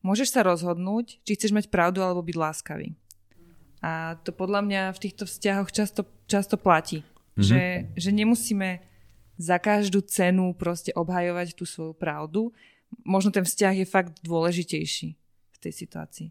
môžeš 0.00 0.32
sa 0.32 0.40
rozhodnúť, 0.46 1.20
či 1.24 1.36
chceš 1.36 1.52
mať 1.52 1.66
pravdu 1.68 2.00
alebo 2.00 2.24
byť 2.24 2.36
láskavý. 2.36 2.96
A 3.84 4.16
to 4.24 4.32
podľa 4.32 4.64
mňa 4.64 4.82
v 4.96 5.02
týchto 5.02 5.28
vzťahoch 5.28 5.68
často, 5.68 6.08
často 6.24 6.56
platí. 6.56 7.04
Mm-hmm. 7.04 7.44
Že, 7.44 7.62
že 7.98 8.10
nemusíme 8.14 8.80
za 9.36 9.58
každú 9.58 10.00
cenu 10.06 10.54
proste 10.54 10.94
obhajovať 10.94 11.58
tú 11.58 11.66
svoju 11.66 11.92
pravdu. 11.92 12.54
Možno 13.02 13.34
ten 13.34 13.42
vzťah 13.42 13.82
je 13.82 13.86
fakt 13.86 14.22
dôležitejší 14.22 15.08
v 15.50 15.58
tej 15.58 15.72
situácii. 15.74 16.30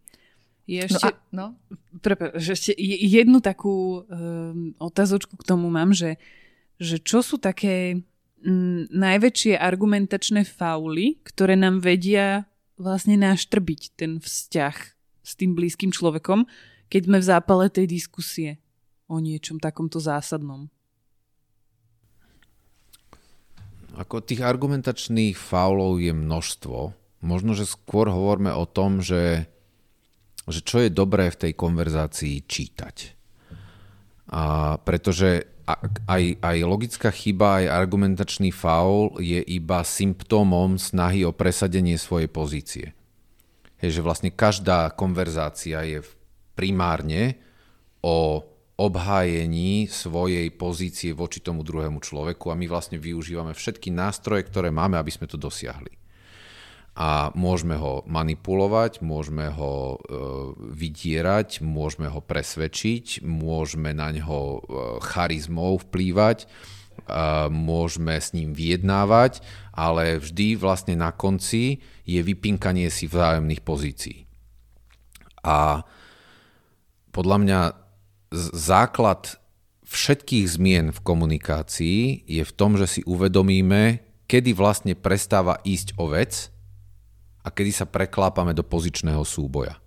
Je 0.63 0.79
ešte, 0.79 1.11
no, 1.35 1.59
a, 1.59 1.59
no? 1.67 1.77
Prepa, 1.99 2.39
že 2.39 2.55
ešte 2.55 2.71
jednu 2.79 3.43
takú 3.43 4.07
um, 4.07 4.71
otázočku 4.79 5.35
k 5.35 5.47
tomu 5.47 5.67
mám, 5.67 5.91
že, 5.91 6.15
že 6.79 7.03
čo 7.03 7.19
sú 7.19 7.35
také 7.35 7.99
m, 8.39 8.87
najväčšie 8.87 9.59
argumentačné 9.59 10.47
fauly, 10.47 11.19
ktoré 11.27 11.59
nám 11.59 11.83
vedia 11.83 12.47
vlastne 12.79 13.19
naštrbiť 13.19 13.81
ten 13.99 14.23
vzťah 14.23 14.75
s 15.23 15.31
tým 15.35 15.51
blízkym 15.51 15.91
človekom, 15.91 16.47
keď 16.87 17.01
sme 17.11 17.17
v 17.19 17.27
zápale 17.27 17.65
tej 17.67 17.85
diskusie 17.87 18.63
o 19.11 19.19
niečom 19.19 19.59
takomto 19.59 19.99
zásadnom. 19.99 20.71
Ako 23.93 24.25
tých 24.25 24.41
argumentačných 24.41 25.37
faulov 25.37 26.01
je 26.01 26.15
množstvo. 26.15 26.77
Možno, 27.21 27.53
že 27.53 27.69
skôr 27.69 28.09
hovoríme 28.09 28.49
o 28.49 28.65
tom, 28.65 29.05
že, 29.05 29.45
že 30.47 30.61
čo 30.63 30.83
je 30.83 30.91
dobré 30.91 31.31
v 31.31 31.39
tej 31.47 31.53
konverzácii 31.55 32.43
čítať. 32.43 32.95
A 34.33 34.75
pretože 34.81 35.53
aj, 36.07 36.43
aj 36.43 36.57
logická 36.67 37.09
chyba, 37.11 37.63
aj 37.63 37.71
argumentačný 37.71 38.51
faul 38.51 39.15
je 39.23 39.39
iba 39.39 39.79
symptómom 39.83 40.75
snahy 40.75 41.23
o 41.23 41.31
presadenie 41.31 41.95
svojej 41.95 42.27
pozície. 42.27 42.87
Je, 43.79 43.87
že 43.91 44.03
vlastne 44.03 44.31
každá 44.31 44.91
konverzácia 44.95 45.83
je 45.87 46.03
primárne 46.55 47.39
o 48.03 48.43
obhájení 48.75 49.87
svojej 49.87 50.49
pozície 50.51 51.15
voči 51.15 51.39
tomu 51.39 51.63
druhému 51.63 52.03
človeku 52.03 52.51
a 52.51 52.57
my 52.57 52.65
vlastne 52.67 52.99
využívame 52.99 53.55
všetky 53.55 53.93
nástroje, 53.93 54.43
ktoré 54.49 54.73
máme, 54.73 54.99
aby 54.99 55.13
sme 55.13 55.29
to 55.29 55.39
dosiahli. 55.39 56.02
A 56.93 57.33
môžeme 57.33 57.73
ho 57.73 58.05
manipulovať, 58.05 59.01
môžeme 59.01 59.49
ho 59.49 59.97
e, 59.97 60.17
vydierať, 60.77 61.65
môžeme 61.65 62.05
ho 62.05 62.21
presvedčiť, 62.21 63.25
môžeme 63.25 63.97
na 63.97 64.13
ňo 64.13 64.37
e, 64.37 64.59
charizmou 65.01 65.81
vplývať, 65.81 66.45
e, 66.45 66.47
môžeme 67.49 68.13
s 68.13 68.37
ním 68.37 68.53
vyjednávať, 68.53 69.41
ale 69.73 70.21
vždy 70.21 70.53
vlastne 70.53 70.93
na 70.93 71.09
konci 71.09 71.81
je 72.05 72.21
vypinkanie 72.21 72.93
si 72.93 73.09
vzájomných 73.09 73.65
pozícií. 73.65 74.29
A 75.41 75.81
podľa 77.09 77.37
mňa 77.41 77.61
základ 78.53 79.41
všetkých 79.81 80.45
zmien 80.45 80.85
v 80.93 80.99
komunikácii 81.01 82.29
je 82.29 82.43
v 82.45 82.53
tom, 82.53 82.77
že 82.77 82.85
si 82.85 83.01
uvedomíme, 83.09 84.05
kedy 84.29 84.53
vlastne 84.53 84.93
prestáva 84.93 85.57
ísť 85.65 85.97
o 85.97 86.13
vec 86.13 86.52
a 87.43 87.47
kedy 87.51 87.71
sa 87.75 87.85
preklápame 87.85 88.55
do 88.55 88.63
pozičného 88.63 89.21
súboja. 89.27 89.77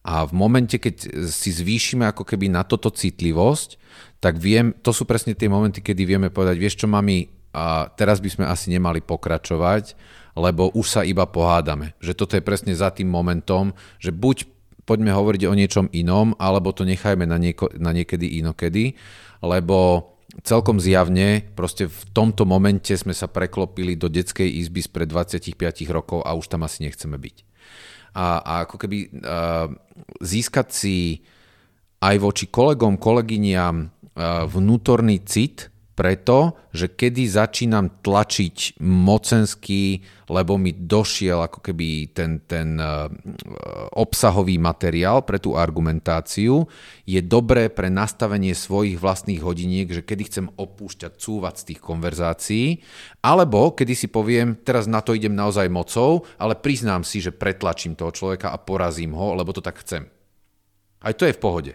A 0.00 0.24
v 0.24 0.32
momente, 0.32 0.80
keď 0.80 1.28
si 1.28 1.50
zvýšime 1.52 2.08
ako 2.08 2.24
keby 2.24 2.48
na 2.48 2.64
toto 2.64 2.88
citlivosť, 2.88 3.76
tak 4.18 4.40
viem, 4.40 4.72
to 4.80 4.96
sú 4.96 5.04
presne 5.04 5.36
tie 5.36 5.48
momenty, 5.48 5.84
kedy 5.84 6.02
vieme 6.08 6.28
povedať, 6.32 6.56
vieš 6.56 6.84
čo, 6.84 6.86
mami, 6.88 7.28
a 7.50 7.90
teraz 7.92 8.22
by 8.22 8.30
sme 8.30 8.44
asi 8.46 8.70
nemali 8.70 9.02
pokračovať, 9.02 9.98
lebo 10.38 10.70
už 10.72 10.86
sa 10.86 11.00
iba 11.02 11.26
pohádame. 11.26 11.98
Že 11.98 12.12
toto 12.16 12.32
je 12.38 12.46
presne 12.46 12.72
za 12.72 12.94
tým 12.94 13.10
momentom, 13.10 13.74
že 13.98 14.14
buď 14.14 14.46
poďme 14.86 15.12
hovoriť 15.12 15.42
o 15.46 15.54
niečom 15.54 15.86
inom, 15.92 16.32
alebo 16.38 16.72
to 16.72 16.86
nechajme 16.86 17.26
na, 17.26 17.36
nieko, 17.36 17.68
na 17.76 17.90
niekedy 17.92 18.40
inokedy, 18.40 18.96
lebo 19.44 20.10
celkom 20.42 20.78
zjavne 20.78 21.42
proste 21.54 21.86
v 21.90 22.02
tomto 22.14 22.46
momente 22.46 22.94
sme 22.94 23.14
sa 23.14 23.26
preklopili 23.26 23.98
do 23.98 24.06
detskej 24.06 24.46
izby 24.46 24.82
spred 24.82 25.10
25 25.10 25.54
rokov 25.90 26.22
a 26.22 26.34
už 26.34 26.50
tam 26.50 26.66
asi 26.66 26.86
nechceme 26.86 27.18
byť. 27.18 27.36
A, 28.14 28.42
a 28.42 28.52
ako 28.66 28.76
keby 28.78 28.98
uh, 29.22 29.70
získať 30.18 30.68
si 30.74 30.96
aj 32.02 32.16
voči 32.18 32.50
kolegom, 32.50 32.98
kolegyniam 32.98 33.86
uh, 33.86 34.46
vnútorný 34.50 35.22
cit, 35.22 35.69
preto, 36.00 36.56
že 36.72 36.96
kedy 36.96 37.28
začínam 37.28 38.00
tlačiť 38.00 38.80
mocensky, 38.80 40.00
lebo 40.32 40.56
mi 40.56 40.72
došiel 40.72 41.44
ako 41.44 41.60
keby 41.60 42.16
ten, 42.16 42.40
ten 42.48 42.80
uh, 42.80 43.12
obsahový 43.92 44.56
materiál 44.56 45.28
pre 45.28 45.36
tú 45.36 45.60
argumentáciu, 45.60 46.64
je 47.04 47.20
dobré 47.20 47.68
pre 47.68 47.92
nastavenie 47.92 48.56
svojich 48.56 48.96
vlastných 48.96 49.44
hodiniek, 49.44 49.92
že 49.92 50.00
kedy 50.00 50.22
chcem 50.24 50.46
opúšťať, 50.48 51.20
cúvať 51.20 51.54
z 51.60 51.66
tých 51.68 51.80
konverzácií, 51.84 52.80
alebo 53.20 53.76
kedy 53.76 53.92
si 53.92 54.08
poviem, 54.08 54.56
teraz 54.56 54.88
na 54.88 55.04
to 55.04 55.12
idem 55.12 55.36
naozaj 55.36 55.68
mocou, 55.68 56.24
ale 56.40 56.56
priznám 56.56 57.04
si, 57.04 57.20
že 57.20 57.36
pretlačím 57.36 57.92
toho 57.92 58.08
človeka 58.08 58.48
a 58.48 58.56
porazím 58.56 59.12
ho, 59.12 59.36
lebo 59.36 59.52
to 59.52 59.60
tak 59.60 59.84
chcem. 59.84 60.08
Aj 61.04 61.12
to 61.12 61.28
je 61.28 61.36
v 61.36 61.44
pohode. 61.44 61.72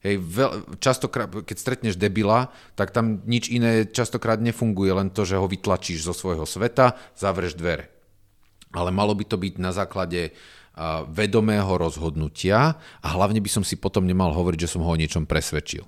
Hej, 0.00 0.16
veľ, 0.16 0.80
častokrát, 0.80 1.28
keď 1.28 1.56
stretneš 1.60 2.00
debila, 2.00 2.48
tak 2.72 2.88
tam 2.88 3.20
nič 3.28 3.52
iné 3.52 3.84
častokrát 3.84 4.40
nefunguje, 4.40 4.96
len 4.96 5.12
to, 5.12 5.28
že 5.28 5.36
ho 5.36 5.44
vytlačíš 5.44 6.08
zo 6.08 6.16
svojho 6.16 6.48
sveta, 6.48 6.96
zavreš 7.20 7.52
dvere. 7.52 7.92
Ale 8.72 8.88
malo 8.88 9.12
by 9.12 9.28
to 9.28 9.36
byť 9.36 9.60
na 9.60 9.76
základe 9.76 10.32
uh, 10.32 11.04
vedomého 11.04 11.68
rozhodnutia 11.76 12.80
a 13.04 13.08
hlavne 13.12 13.44
by 13.44 13.50
som 13.52 13.64
si 13.66 13.76
potom 13.76 14.08
nemal 14.08 14.32
hovoriť, 14.32 14.64
že 14.64 14.72
som 14.72 14.80
ho 14.80 14.88
o 14.88 14.96
niečom 14.96 15.28
presvedčil. 15.28 15.84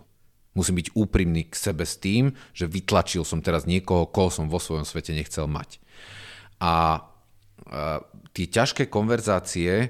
Musím 0.53 0.85
byť 0.85 0.93
úprimný 0.93 1.49
k 1.49 1.57
sebe 1.57 1.89
s 1.89 1.97
tým, 1.97 2.37
že 2.53 2.69
vytlačil 2.69 3.25
som 3.25 3.41
teraz 3.41 3.65
niekoho, 3.65 4.13
koho 4.13 4.29
som 4.29 4.53
vo 4.53 4.61
svojom 4.61 4.85
svete 4.85 5.17
nechcel 5.17 5.49
mať. 5.49 5.81
A 6.61 7.01
uh, 7.01 8.05
tie 8.37 8.45
ťažké 8.45 8.93
konverzácie, 8.93 9.89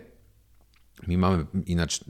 my 1.11 1.15
máme 1.19 1.51
ináč 1.67 2.07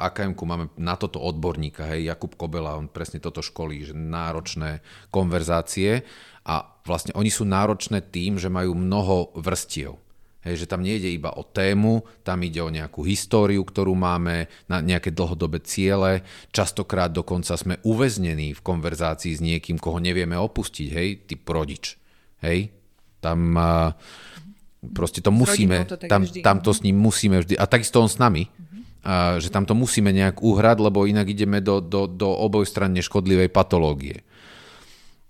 akm 0.00 0.32
máme 0.32 0.72
na 0.80 0.96
toto 0.96 1.20
odborníka, 1.20 1.84
hej, 1.92 2.08
Jakub 2.08 2.32
Kobela, 2.40 2.80
on 2.80 2.88
presne 2.88 3.20
toto 3.20 3.44
školí, 3.44 3.84
že 3.84 3.92
náročné 3.92 4.80
konverzácie 5.12 6.08
a 6.48 6.64
vlastne 6.88 7.12
oni 7.12 7.28
sú 7.28 7.44
náročné 7.44 8.00
tým, 8.08 8.40
že 8.40 8.48
majú 8.48 8.72
mnoho 8.72 9.36
vrstiev. 9.36 10.00
Hej, 10.40 10.64
že 10.64 10.70
tam 10.72 10.80
nejde 10.80 11.12
iba 11.12 11.36
o 11.36 11.44
tému, 11.44 12.00
tam 12.24 12.40
ide 12.40 12.64
o 12.64 12.72
nejakú 12.72 13.04
históriu, 13.04 13.60
ktorú 13.60 13.92
máme, 13.92 14.48
na 14.72 14.80
nejaké 14.80 15.12
dlhodobé 15.12 15.60
ciele. 15.60 16.24
Častokrát 16.48 17.12
dokonca 17.12 17.60
sme 17.60 17.76
uväznení 17.84 18.56
v 18.56 18.64
konverzácii 18.64 19.36
s 19.36 19.44
niekým, 19.44 19.76
koho 19.76 20.00
nevieme 20.00 20.40
opustiť, 20.40 20.88
hej, 20.96 21.08
typ 21.28 21.44
rodič. 21.44 22.00
Hej, 22.40 22.72
tam 23.20 23.52
proste 24.80 25.20
to 25.20 25.28
musíme, 25.28 25.84
to 25.84 26.00
tam, 26.08 26.24
tam 26.24 26.64
to 26.64 26.72
s 26.72 26.80
ním 26.80 26.96
musíme 26.96 27.44
vždy, 27.44 27.60
a 27.60 27.68
takisto 27.68 28.00
on 28.00 28.08
s 28.08 28.16
nami, 28.16 28.48
že 29.40 29.48
tam 29.48 29.64
to 29.64 29.72
musíme 29.72 30.12
nejak 30.12 30.44
uhrať, 30.44 30.76
lebo 30.80 31.08
inak 31.08 31.32
ideme 31.32 31.64
do, 31.64 31.80
do, 31.80 32.04
do 32.04 32.28
obojstranne 32.28 33.00
škodlivej 33.00 33.48
patológie. 33.48 34.20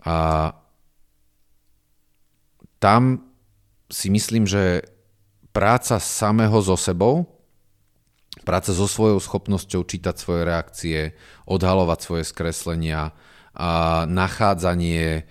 A 0.03 0.51
tam 2.83 3.31
si 3.87 4.11
myslím, 4.11 4.49
že 4.49 4.83
práca 5.55 6.03
samého 6.03 6.59
so 6.62 6.75
sebou, 6.75 7.29
práca 8.43 8.75
so 8.75 8.87
svojou 8.91 9.23
schopnosťou 9.23 9.87
čítať 9.87 10.14
svoje 10.16 10.43
reakcie, 10.47 10.99
odhalovať 11.47 11.99
svoje 12.01 12.25
skreslenia, 12.27 13.14
a 13.51 14.07
nachádzanie 14.07 15.27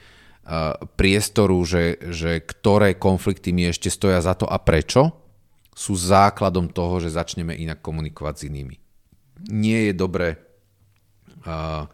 priestoru, 1.00 1.62
že, 1.64 1.98
že 2.10 2.44
ktoré 2.44 2.98
konflikty 3.00 3.54
mi 3.56 3.70
ešte 3.70 3.88
stoja 3.88 4.20
za 4.20 4.36
to 4.36 4.50
a 4.50 4.60
prečo, 4.60 5.29
sú 5.74 5.96
základom 5.96 6.70
toho, 6.70 7.00
že 7.00 7.16
začneme 7.16 7.56
inak 7.56 7.80
komunikovať 7.80 8.34
s 8.36 8.46
inými. 8.52 8.76
Nie 9.48 9.90
je 9.90 9.94
dobré 9.96 10.36
uh, 10.36 11.88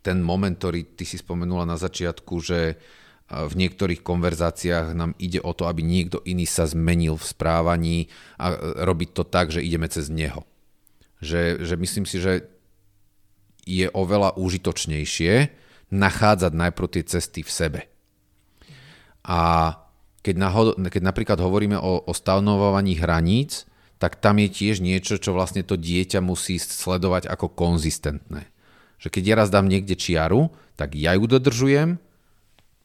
ten 0.00 0.18
moment, 0.24 0.56
ktorý 0.56 0.96
ty 0.96 1.04
si 1.04 1.20
spomenula 1.20 1.68
na 1.68 1.76
začiatku, 1.76 2.34
že 2.40 2.80
v 3.30 3.54
niektorých 3.54 4.02
konverzáciách 4.02 4.90
nám 4.90 5.14
ide 5.22 5.38
o 5.38 5.54
to, 5.54 5.70
aby 5.70 5.86
niekto 5.86 6.18
iný 6.26 6.50
sa 6.50 6.66
zmenil 6.66 7.14
v 7.14 7.30
správaní 7.30 7.98
a 8.42 8.58
robiť 8.82 9.10
to 9.14 9.22
tak, 9.22 9.54
že 9.54 9.62
ideme 9.62 9.86
cez 9.86 10.10
neho. 10.10 10.42
Že, 11.22 11.62
že 11.62 11.74
myslím 11.78 12.10
si, 12.10 12.18
že 12.18 12.50
je 13.62 13.86
oveľa 13.86 14.34
užitočnejšie 14.34 15.32
nachádzať 15.94 16.52
najprv 16.58 16.88
tie 16.90 17.04
cesty 17.06 17.46
v 17.46 17.50
sebe. 17.54 17.80
A 19.22 19.74
keď, 20.20 20.34
nahod- 20.36 20.76
keď 20.76 21.02
napríklad 21.02 21.38
hovoríme 21.40 21.76
o, 21.80 22.04
o 22.04 22.12
stanovovaní 22.12 22.96
hraníc, 22.96 23.64
tak 24.00 24.16
tam 24.16 24.40
je 24.40 24.48
tiež 24.48 24.80
niečo, 24.80 25.20
čo 25.20 25.36
vlastne 25.36 25.60
to 25.60 25.76
dieťa 25.76 26.24
musí 26.24 26.56
sledovať 26.56 27.28
ako 27.28 27.52
konzistentné. 27.52 28.48
Že 29.00 29.08
keď 29.12 29.22
ja 29.24 29.34
raz 29.36 29.48
dám 29.52 29.68
niekde 29.68 29.96
čiaru, 29.96 30.52
tak 30.76 30.96
ja 30.96 31.12
ju 31.16 31.28
dodržujem, 31.28 32.00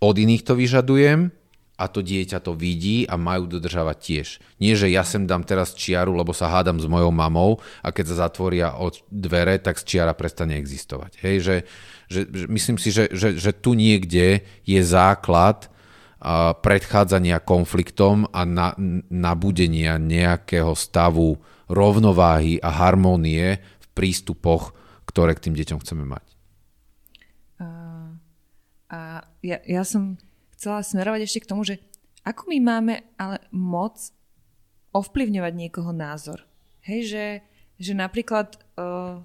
od 0.03 0.15
iných 0.19 0.43
to 0.43 0.59
vyžadujem 0.59 1.31
a 1.75 1.86
to 1.91 1.99
dieťa 1.99 2.39
to 2.39 2.55
vidí 2.55 3.03
a 3.07 3.19
majú 3.19 3.47
dodržavať 3.47 3.97
tiež. 3.99 4.27
Nie, 4.59 4.79
že 4.79 4.91
ja 4.91 5.03
sem 5.03 5.27
dám 5.27 5.43
teraz 5.43 5.75
čiaru, 5.75 6.15
lebo 6.15 6.31
sa 6.31 6.51
hádam 6.51 6.79
s 6.79 6.88
mojou 6.88 7.11
mamou 7.11 7.59
a 7.83 7.91
keď 7.91 8.11
sa 8.11 8.27
zatvoria 8.27 8.75
od 8.75 8.99
dvere, 9.11 9.59
tak 9.59 9.79
čiara 9.83 10.15
prestane 10.15 10.55
existovať. 10.59 11.19
Hej, 11.19 11.36
že, 11.43 11.55
že, 12.07 12.21
že 12.27 12.45
myslím 12.47 12.79
si, 12.79 12.95
že, 12.95 13.11
že, 13.11 13.36
že 13.36 13.51
tu 13.55 13.75
niekde 13.75 14.43
je 14.63 14.81
základ 14.83 15.67
predchádzania 16.57 17.38
konfliktom 17.45 18.26
a 18.34 18.41
na, 18.49 18.73
nabudenia 19.13 20.01
nejakého 20.01 20.73
stavu 20.73 21.38
rovnováhy 21.69 22.57
a 22.61 22.69
harmónie 22.73 23.61
v 23.61 23.88
prístupoch, 23.93 24.73
ktoré 25.05 25.38
k 25.38 25.49
tým 25.49 25.55
deťom 25.57 25.80
chceme 25.86 26.05
mať. 26.05 26.26
A, 27.61 27.67
a 28.89 28.99
ja, 29.45 29.57
ja 29.65 29.84
som 29.86 30.17
chcela 30.57 30.82
smerovať 30.82 31.30
ešte 31.30 31.39
k 31.45 31.49
tomu, 31.53 31.61
že 31.61 31.78
ako 32.26 32.49
my 32.49 32.57
máme 32.57 32.95
ale 33.21 33.38
moc 33.53 34.01
ovplyvňovať 34.97 35.53
niekoho 35.53 35.93
názor. 35.93 36.41
Hej, 36.82 37.01
že, 37.13 37.26
že 37.78 37.93
napríklad 37.93 38.57
uh, 38.82 39.21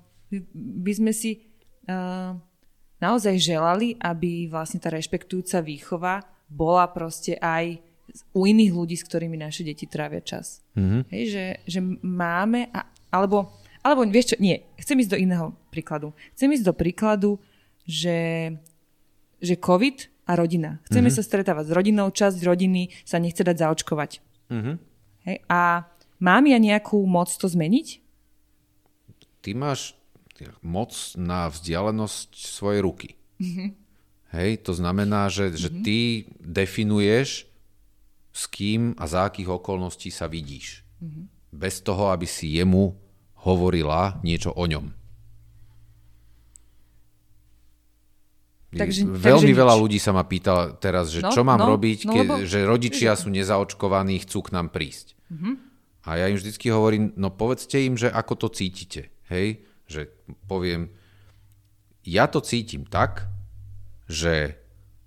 by 0.54 0.92
sme 0.92 1.12
si 1.16 1.48
uh, 1.88 2.36
naozaj 3.00 3.40
želali, 3.40 3.96
aby 3.96 4.52
vlastne 4.52 4.82
tá 4.82 4.92
rešpektujúca 4.92 5.64
výchova 5.64 6.39
bola 6.50 6.90
proste 6.90 7.38
aj 7.38 7.78
u 8.34 8.42
iných 8.42 8.74
ľudí, 8.74 8.98
s 8.98 9.06
ktorými 9.06 9.38
naše 9.38 9.62
deti 9.62 9.86
trávia 9.86 10.18
čas. 10.18 10.66
Mm-hmm. 10.74 11.00
Hej, 11.14 11.24
že, 11.30 11.44
že 11.62 11.80
máme, 12.02 12.66
a, 12.74 12.90
alebo, 13.14 13.54
alebo 13.86 14.02
vieš 14.10 14.34
čo, 14.34 14.36
nie, 14.42 14.66
chcem 14.82 14.98
ísť 14.98 15.14
do 15.14 15.18
iného 15.22 15.46
príkladu. 15.70 16.10
Chcem 16.34 16.50
ísť 16.50 16.66
do 16.66 16.74
príkladu, 16.74 17.30
že, 17.86 18.50
že 19.38 19.54
COVID 19.54 20.26
a 20.26 20.34
rodina. 20.34 20.82
Chceme 20.90 21.06
mm-hmm. 21.06 21.22
sa 21.22 21.26
stretávať 21.26 21.70
s 21.70 21.72
rodinou, 21.74 22.10
časť 22.10 22.42
rodiny 22.42 22.90
sa 23.06 23.22
nechce 23.22 23.46
dať 23.46 23.56
zaočkovať. 23.62 24.10
Mm-hmm. 24.50 24.76
Hej, 25.30 25.36
a 25.46 25.86
mám 26.18 26.44
ja 26.50 26.58
nejakú 26.58 26.98
moc 27.06 27.30
to 27.30 27.46
zmeniť? 27.46 28.02
Ty 29.40 29.50
máš 29.54 29.94
moc 30.64 30.92
na 31.20 31.52
vzdialenosť 31.52 32.28
svojej 32.32 32.80
ruky. 32.80 33.08
Mm-hmm. 33.40 33.68
Hej, 34.30 34.62
to 34.62 34.72
znamená, 34.74 35.26
že, 35.26 35.50
mm-hmm. 35.50 35.60
že 35.60 35.68
mhm. 35.68 35.82
ty 35.82 35.98
definuješ, 36.38 37.28
s 38.30 38.42
kým 38.46 38.94
a 38.94 39.04
za 39.10 39.26
akých 39.26 39.50
okolností 39.58 40.14
sa 40.14 40.30
vidíš. 40.30 40.86
Mm-hmm. 41.02 41.24
Bez 41.50 41.82
toho, 41.82 42.14
aby 42.14 42.30
si 42.30 42.54
jemu 42.54 42.94
hovorila 43.42 44.22
niečo 44.22 44.54
o 44.54 44.64
ňom. 44.70 44.94
Takže, 48.70 49.02
Veľmi 49.02 49.50
takže 49.50 49.58
veľa 49.58 49.74
nič. 49.74 49.82
ľudí 49.82 49.98
sa 49.98 50.14
ma 50.14 50.22
pýta 50.22 50.78
teraz, 50.78 51.10
že 51.10 51.26
no, 51.26 51.34
čo 51.34 51.42
mám 51.42 51.58
no, 51.58 51.74
robiť, 51.74 51.98
no, 52.06 52.12
ke, 52.14 52.20
lebo... 52.22 52.34
že 52.46 52.62
rodičia 52.62 53.18
sú 53.18 53.26
nezaočkovaní, 53.34 54.22
chcú 54.22 54.46
k 54.46 54.54
nám 54.54 54.70
prísť. 54.70 55.18
Mm-hmm. 55.26 55.54
A 56.06 56.10
ja 56.22 56.30
im 56.30 56.38
vždycky 56.38 56.70
hovorím, 56.70 57.10
no 57.18 57.34
povedzte 57.34 57.82
im, 57.82 57.98
že 57.98 58.06
ako 58.06 58.46
to 58.46 58.48
cítite. 58.54 59.10
Hej, 59.26 59.66
že 59.90 60.14
poviem, 60.46 60.94
ja 62.06 62.30
to 62.30 62.38
cítim 62.38 62.86
tak, 62.86 63.26
že 64.10 64.58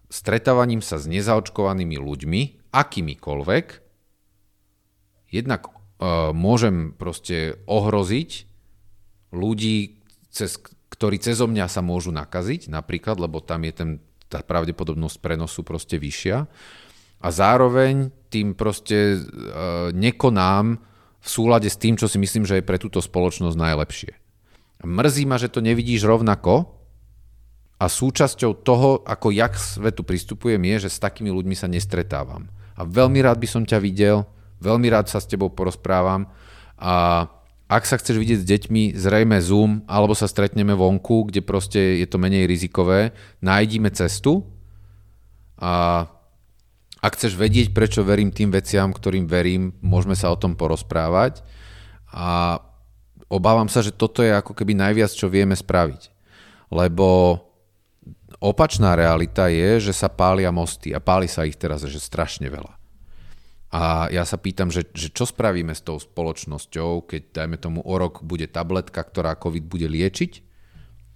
stretávaním 0.08 0.80
sa 0.80 0.96
s 0.96 1.06
nezaočkovanými 1.12 2.00
ľuďmi, 2.00 2.42
akýmikoľvek, 2.72 3.66
jednak 5.34 5.68
uh, 5.68 6.32
môžem 6.32 6.96
proste 6.96 7.60
ohroziť 7.68 8.48
ľudí, 9.36 10.00
cez, 10.32 10.58
ktorí 10.94 11.20
cezo 11.20 11.50
mňa 11.50 11.68
sa 11.68 11.82
môžu 11.84 12.16
nakaziť, 12.16 12.72
napríklad, 12.72 13.20
lebo 13.20 13.44
tam 13.44 13.68
je 13.68 13.74
ten, 13.74 13.90
tá 14.32 14.46
pravdepodobnosť 14.46 15.18
prenosu 15.20 15.66
proste 15.66 15.98
vyššia. 16.00 16.48
A 17.24 17.28
zároveň 17.28 18.14
tým 18.30 18.56
proste 18.56 19.20
uh, 19.20 19.90
nekonám 19.92 20.80
v 21.24 21.28
súlade 21.28 21.72
s 21.72 21.80
tým, 21.80 21.96
čo 21.96 22.12
si 22.12 22.20
myslím, 22.20 22.44
že 22.44 22.60
je 22.60 22.68
pre 22.68 22.80
túto 22.80 23.00
spoločnosť 23.00 23.56
najlepšie. 23.58 24.12
Mrzí 24.84 25.24
ma, 25.24 25.40
že 25.40 25.48
to 25.48 25.64
nevidíš 25.64 26.04
rovnako, 26.04 26.83
a 27.84 27.92
súčasťou 27.92 28.64
toho, 28.64 29.04
ako 29.04 29.36
ja 29.36 29.52
k 29.52 29.60
svetu 29.60 30.08
pristupujem, 30.08 30.64
je, 30.64 30.88
že 30.88 30.96
s 30.96 31.04
takými 31.04 31.28
ľuďmi 31.36 31.52
sa 31.52 31.68
nestretávam. 31.68 32.48
A 32.80 32.88
veľmi 32.88 33.20
rád 33.20 33.44
by 33.44 33.48
som 33.52 33.68
ťa 33.68 33.84
videl, 33.84 34.24
veľmi 34.64 34.88
rád 34.88 35.12
sa 35.12 35.20
s 35.20 35.28
tebou 35.28 35.52
porozprávam 35.52 36.32
a 36.80 37.28
ak 37.68 37.84
sa 37.84 38.00
chceš 38.00 38.24
vidieť 38.24 38.40
s 38.40 38.48
deťmi, 38.48 38.84
zrejme 38.96 39.36
Zoom, 39.44 39.84
alebo 39.90 40.16
sa 40.16 40.32
stretneme 40.32 40.72
vonku, 40.72 41.28
kde 41.28 41.44
proste 41.44 42.00
je 42.00 42.08
to 42.08 42.16
menej 42.16 42.48
rizikové, 42.48 43.12
nájdime 43.44 43.92
cestu 43.92 44.48
a 45.60 46.08
ak 47.04 47.20
chceš 47.20 47.36
vedieť, 47.36 47.76
prečo 47.76 48.08
verím 48.08 48.32
tým 48.32 48.48
veciam, 48.48 48.96
ktorým 48.96 49.28
verím, 49.28 49.76
môžeme 49.84 50.16
sa 50.16 50.32
o 50.32 50.40
tom 50.40 50.56
porozprávať 50.56 51.44
a 52.16 52.64
obávam 53.28 53.68
sa, 53.68 53.84
že 53.84 53.92
toto 53.92 54.24
je 54.24 54.32
ako 54.32 54.56
keby 54.56 54.72
najviac, 54.72 55.12
čo 55.12 55.28
vieme 55.28 55.58
spraviť. 55.58 56.16
Lebo 56.72 57.38
Opačná 58.44 59.00
realita 59.00 59.48
je, 59.48 59.80
že 59.80 59.96
sa 59.96 60.12
pália 60.12 60.52
mosty 60.52 60.92
a 60.92 61.00
páli 61.00 61.32
sa 61.32 61.48
ich 61.48 61.56
teraz 61.56 61.88
že 61.88 61.96
strašne 61.96 62.52
veľa. 62.52 62.76
A 63.72 64.12
ja 64.12 64.28
sa 64.28 64.36
pýtam, 64.36 64.68
že, 64.68 64.84
že 64.92 65.10
čo 65.16 65.24
spravíme 65.24 65.72
s 65.72 65.82
tou 65.82 65.96
spoločnosťou, 65.96 67.08
keď 67.08 67.22
dajme 67.32 67.58
tomu 67.58 67.80
o 67.80 67.96
rok 67.96 68.20
bude 68.20 68.46
tabletka, 68.52 69.00
ktorá 69.00 69.40
COVID 69.40 69.64
bude 69.66 69.88
liečiť. 69.88 70.44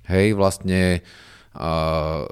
Hej, 0.07 0.39
vlastne 0.39 1.03
uh, 1.03 2.23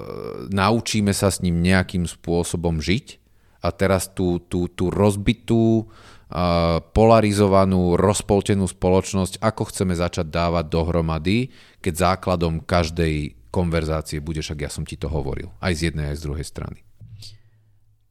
naučíme 0.50 1.12
sa 1.12 1.28
s 1.28 1.44
ním 1.44 1.60
nejakým 1.60 2.08
spôsobom 2.08 2.80
žiť 2.80 3.20
a 3.62 3.76
teraz 3.76 4.10
tú, 4.16 4.40
tú, 4.42 4.72
tú 4.72 4.90
rozbitú, 4.90 5.86
uh, 5.86 6.80
polarizovanú, 6.96 8.00
rozpoltenú 8.00 8.66
spoločnosť, 8.66 9.44
ako 9.44 9.70
chceme 9.70 9.94
začať 9.94 10.32
dávať 10.32 10.66
dohromady, 10.72 11.52
keď 11.84 12.16
základom 12.16 12.64
každej 12.64 13.45
konverzácie 13.56 14.20
bude, 14.20 14.44
však 14.44 14.68
ja 14.68 14.72
som 14.72 14.84
ti 14.84 15.00
to 15.00 15.08
hovoril. 15.08 15.56
Aj 15.64 15.72
z 15.72 15.88
jednej, 15.92 16.12
aj 16.12 16.20
z 16.20 16.26
druhej 16.28 16.44
strany. 16.44 16.84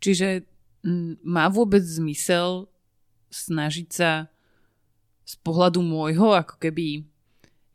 Čiže 0.01 0.49
m, 0.80 1.20
má 1.20 1.53
vôbec 1.53 1.84
zmysel 1.84 2.72
snažiť 3.28 3.88
sa 3.92 4.32
z 5.24 5.34
pohľadu 5.45 5.84
môjho, 5.84 6.32
ako 6.32 6.57
keby 6.57 7.05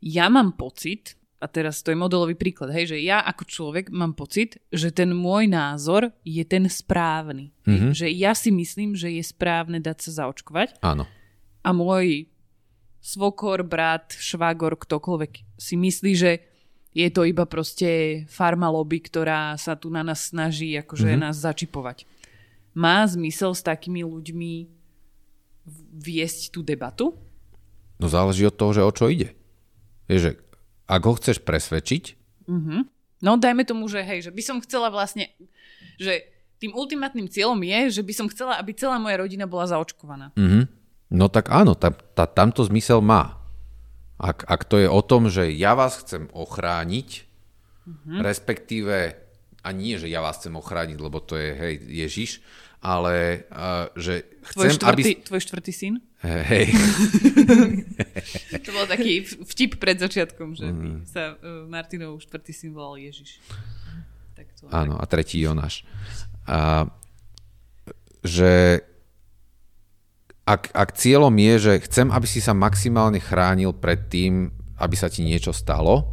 ja 0.02 0.26
mám 0.26 0.58
pocit, 0.58 1.14
a 1.40 1.48
teraz 1.48 1.80
to 1.80 1.92
je 1.92 1.98
modelový 1.98 2.36
príklad, 2.36 2.72
hej, 2.74 2.96
že 2.96 2.98
ja 3.00 3.24
ako 3.24 3.42
človek 3.48 3.84
mám 3.88 4.12
pocit, 4.12 4.60
že 4.68 4.92
ten 4.92 5.14
môj 5.14 5.48
názor 5.48 6.12
je 6.20 6.44
ten 6.44 6.68
správny. 6.68 7.54
Mm-hmm. 7.64 7.92
Že 7.96 8.06
ja 8.12 8.32
si 8.36 8.52
myslím, 8.52 8.92
že 8.92 9.08
je 9.08 9.24
správne 9.24 9.80
dať 9.80 10.04
sa 10.04 10.24
zaočkovať. 10.24 10.80
Áno. 10.84 11.08
A 11.64 11.68
môj 11.72 12.28
svokor, 13.00 13.64
brat, 13.64 14.12
švagor, 14.20 14.76
ktokoľvek 14.76 15.56
si 15.56 15.74
myslí, 15.80 16.12
že 16.12 16.49
je 16.90 17.08
to 17.10 17.22
iba 17.22 17.46
proste 17.46 18.22
farma 18.26 18.66
lobby, 18.66 18.98
ktorá 18.98 19.54
sa 19.54 19.78
tu 19.78 19.90
na 19.94 20.02
nás 20.02 20.34
snaží 20.34 20.74
akože 20.74 21.06
mm-hmm. 21.06 21.22
nás 21.22 21.38
začipovať. 21.38 22.02
Má 22.74 23.06
zmysel 23.06 23.54
s 23.54 23.62
takými 23.62 24.02
ľuďmi 24.02 24.52
viesť 25.94 26.50
tú 26.50 26.66
debatu? 26.66 27.14
No 28.02 28.06
záleží 28.10 28.42
od 28.46 28.56
toho, 28.56 28.72
že 28.74 28.82
o 28.82 28.90
čo 28.90 29.06
ide. 29.06 29.38
Je, 30.10 30.18
že 30.18 30.30
ak 30.90 31.02
ho 31.06 31.14
chceš 31.14 31.42
presvedčiť... 31.46 32.18
Mm-hmm. 32.50 32.80
No 33.20 33.36
dajme 33.38 33.62
tomu, 33.68 33.86
že 33.86 34.02
hej, 34.02 34.26
že 34.26 34.32
by 34.34 34.42
som 34.42 34.58
chcela 34.64 34.88
vlastne, 34.90 35.30
že 36.00 36.24
tým 36.60 36.76
ultimátnym 36.76 37.28
cieľom 37.28 37.60
je, 37.62 38.00
že 38.00 38.02
by 38.02 38.12
som 38.16 38.26
chcela, 38.28 38.58
aby 38.58 38.74
celá 38.74 39.00
moja 39.00 39.20
rodina 39.20 39.46
bola 39.48 39.68
zaočkovaná. 39.70 40.34
Mm-hmm. 40.34 40.64
No 41.14 41.26
tak 41.26 41.50
áno, 41.50 41.74
tá, 41.74 41.90
tá, 41.90 42.24
tamto 42.28 42.62
zmysel 42.66 43.00
má. 43.02 43.39
Ak, 44.20 44.44
ak 44.44 44.68
to 44.68 44.76
je 44.76 44.88
o 44.88 45.00
tom, 45.00 45.32
že 45.32 45.48
ja 45.56 45.72
vás 45.72 45.96
chcem 46.04 46.28
ochrániť, 46.36 47.24
mm-hmm. 47.88 48.18
respektíve, 48.20 49.16
a 49.64 49.68
nie, 49.72 49.96
že 49.96 50.12
ja 50.12 50.20
vás 50.20 50.36
chcem 50.36 50.52
ochrániť, 50.52 50.98
lebo 51.00 51.24
to 51.24 51.40
je, 51.40 51.56
hej, 51.56 51.74
Ježiš, 51.88 52.30
ale 52.80 53.44
uh, 53.52 53.88
že 53.96 54.24
chcem, 54.52 54.56
tvoj 54.56 54.70
štvrtý, 54.76 54.92
aby... 54.92 55.02
Tvoj 55.24 55.40
štvrtý 55.44 55.72
syn? 55.72 55.94
Hej. 56.20 56.72
to 58.64 58.70
bol 58.76 58.84
taký 58.84 59.24
vtip 59.24 59.80
pred 59.80 59.96
začiatkom, 59.96 60.52
že 60.56 60.68
mm. 60.68 61.08
sa 61.08 61.36
uh, 61.36 61.64
Martinov 61.64 62.20
štvrtý 62.20 62.52
syn 62.52 62.76
volal 62.76 63.00
Ježiš. 63.00 63.40
Tak 64.36 64.46
to 64.56 64.68
Áno, 64.72 65.00
a 65.00 65.04
tretí 65.08 65.40
Jonáš. 65.40 65.84
A, 66.48 66.88
že 68.24 68.84
ak, 70.50 70.74
ak 70.74 70.98
cieľom 70.98 71.30
je, 71.38 71.54
že 71.62 71.72
chcem, 71.86 72.10
aby 72.10 72.26
si 72.26 72.42
sa 72.42 72.50
maximálne 72.50 73.22
chránil 73.22 73.70
pred 73.70 74.10
tým, 74.10 74.50
aby 74.82 74.94
sa 74.98 75.06
ti 75.06 75.22
niečo 75.22 75.54
stalo, 75.54 76.10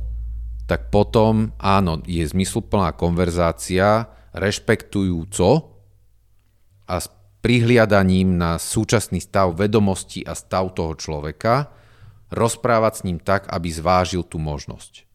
tak 0.70 0.94
potom 0.94 1.58
áno, 1.58 2.06
je 2.06 2.22
zmysluplná 2.22 2.94
konverzácia, 2.94 4.06
rešpektujúco 4.38 5.74
a 6.86 6.96
s 7.02 7.10
prihliadaním 7.42 8.38
na 8.38 8.62
súčasný 8.62 9.24
stav 9.24 9.58
vedomosti 9.58 10.22
a 10.22 10.38
stav 10.38 10.76
toho 10.78 10.94
človeka, 10.94 11.74
rozprávať 12.30 12.94
s 12.94 13.02
ním 13.08 13.18
tak, 13.18 13.48
aby 13.50 13.72
zvážil 13.72 14.22
tú 14.22 14.38
možnosť. 14.38 15.08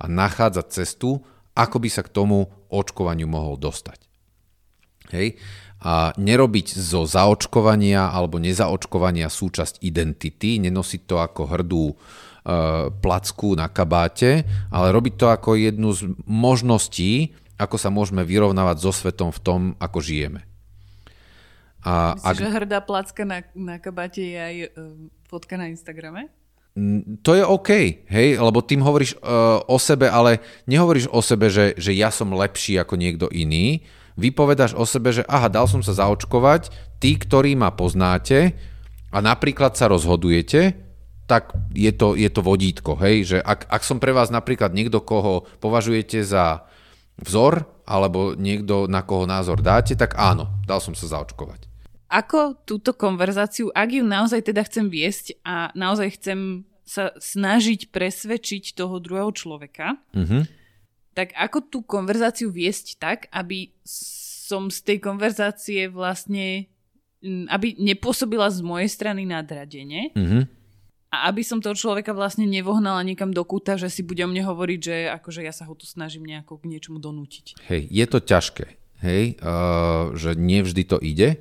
A 0.00 0.10
nachádzať 0.10 0.66
cestu, 0.72 1.22
ako 1.54 1.76
by 1.78 1.88
sa 1.92 2.02
k 2.02 2.12
tomu 2.12 2.48
očkovaniu 2.72 3.28
mohol 3.28 3.60
dostať. 3.60 4.00
Hej 5.14 5.38
a 5.80 6.16
nerobiť 6.16 6.72
zo 6.72 7.04
zaočkovania 7.04 8.08
alebo 8.08 8.40
nezaočkovania 8.40 9.28
súčasť 9.28 9.84
identity, 9.84 10.56
nenosiť 10.56 11.00
to 11.04 11.16
ako 11.20 11.42
hrdú 11.52 11.84
e, 11.92 11.94
placku 12.90 13.52
na 13.54 13.68
kabáte, 13.68 14.48
ale 14.72 14.88
robiť 14.90 15.14
to 15.20 15.26
ako 15.28 15.50
jednu 15.54 15.92
z 15.92 16.16
možností, 16.24 17.36
ako 17.60 17.76
sa 17.76 17.92
môžeme 17.92 18.24
vyrovnávať 18.24 18.76
so 18.80 18.92
svetom 18.92 19.28
v 19.32 19.40
tom, 19.44 19.60
ako 19.76 20.00
žijeme. 20.00 20.48
A 21.86 22.18
Myslíš, 22.18 22.26
ak... 22.26 22.34
že 22.40 22.48
hrdá 22.50 22.78
placka 22.82 23.22
na, 23.22 23.46
na 23.54 23.76
kabáte 23.78 24.18
je 24.18 24.36
aj 24.36 24.56
uh, 24.74 24.96
fotka 25.30 25.54
na 25.54 25.70
Instagrame? 25.70 26.32
To 27.24 27.32
je 27.32 27.40
OK, 27.40 27.70
hej, 28.04 28.36
lebo 28.36 28.60
tým 28.60 28.84
hovoríš 28.84 29.16
uh, 29.16 29.64
o 29.64 29.80
sebe, 29.80 30.12
ale 30.12 30.44
nehovoríš 30.68 31.08
o 31.08 31.24
sebe, 31.24 31.48
že, 31.48 31.72
že 31.80 31.96
ja 31.96 32.12
som 32.12 32.36
lepší 32.36 32.76
ako 32.76 33.00
niekto 33.00 33.32
iný. 33.32 33.80
Vypovedáš 34.16 34.72
o 34.72 34.88
sebe, 34.88 35.12
že 35.12 35.22
aha, 35.28 35.52
dal 35.52 35.68
som 35.68 35.84
sa 35.84 35.92
zaočkovať, 35.92 36.72
tí, 37.00 37.20
ktorí 37.20 37.52
ma 37.52 37.72
poznáte 37.72 38.56
a 39.12 39.18
napríklad 39.20 39.76
sa 39.76 39.92
rozhodujete, 39.92 40.72
tak 41.28 41.52
je 41.74 41.92
to, 41.92 42.16
je 42.16 42.30
to 42.30 42.40
vodítko, 42.40 42.96
hej, 43.02 43.36
že 43.36 43.38
ak, 43.42 43.66
ak 43.68 43.82
som 43.82 43.98
pre 43.98 44.14
vás 44.14 44.30
napríklad 44.30 44.70
niekto, 44.70 45.02
koho 45.02 45.44
považujete 45.58 46.22
za 46.22 46.64
vzor, 47.18 47.66
alebo 47.84 48.38
niekto, 48.38 48.86
na 48.86 49.02
koho 49.02 49.26
názor 49.26 49.58
dáte, 49.58 49.98
tak 49.98 50.14
áno, 50.14 50.48
dal 50.64 50.78
som 50.78 50.94
sa 50.94 51.06
zaočkovať 51.06 51.66
ako 52.06 52.62
túto 52.62 52.94
konverzáciu, 52.94 53.74
ak 53.74 53.88
ju 53.90 54.04
naozaj 54.06 54.46
teda 54.46 54.62
chcem 54.66 54.86
viesť 54.86 55.42
a 55.42 55.74
naozaj 55.74 56.22
chcem 56.22 56.62
sa 56.86 57.10
snažiť 57.18 57.90
presvedčiť 57.90 58.78
toho 58.78 59.02
druhého 59.02 59.34
človeka, 59.34 59.98
mm-hmm. 60.14 60.42
Tak 61.16 61.32
ako 61.32 61.58
tú 61.72 61.78
konverzáciu 61.80 62.52
viesť 62.52 63.00
tak, 63.00 63.18
aby 63.32 63.72
som 64.46 64.68
z 64.68 64.84
tej 64.84 64.98
konverzácie 65.00 65.88
vlastne, 65.88 66.68
aby 67.48 67.72
nepôsobila 67.80 68.52
z 68.52 68.60
mojej 68.60 68.92
strany 68.92 69.24
nadradenie 69.24 70.12
mm-hmm. 70.12 70.42
a 71.16 71.32
aby 71.32 71.40
som 71.40 71.64
toho 71.64 71.72
človeka 71.72 72.12
vlastne 72.12 72.44
nevohnala 72.44 73.00
niekam 73.00 73.32
do 73.32 73.40
kúta, 73.48 73.80
že 73.80 73.88
si 73.88 74.04
bude 74.04 74.20
o 74.20 74.28
mne 74.28 74.44
hovoriť, 74.44 74.80
že 74.84 74.96
akože 75.16 75.40
ja 75.40 75.56
sa 75.56 75.64
ho 75.64 75.72
tu 75.72 75.88
snažím 75.88 76.28
nejako 76.28 76.60
k 76.60 76.68
niečomu 76.68 77.00
donútiť. 77.00 77.64
Hej, 77.64 77.88
je 77.88 78.04
to 78.06 78.18
ťažké, 78.20 78.66
hej, 79.00 79.40
uh, 79.40 80.12
že 80.12 80.36
nevždy 80.36 80.84
to 80.84 81.00
ide, 81.00 81.40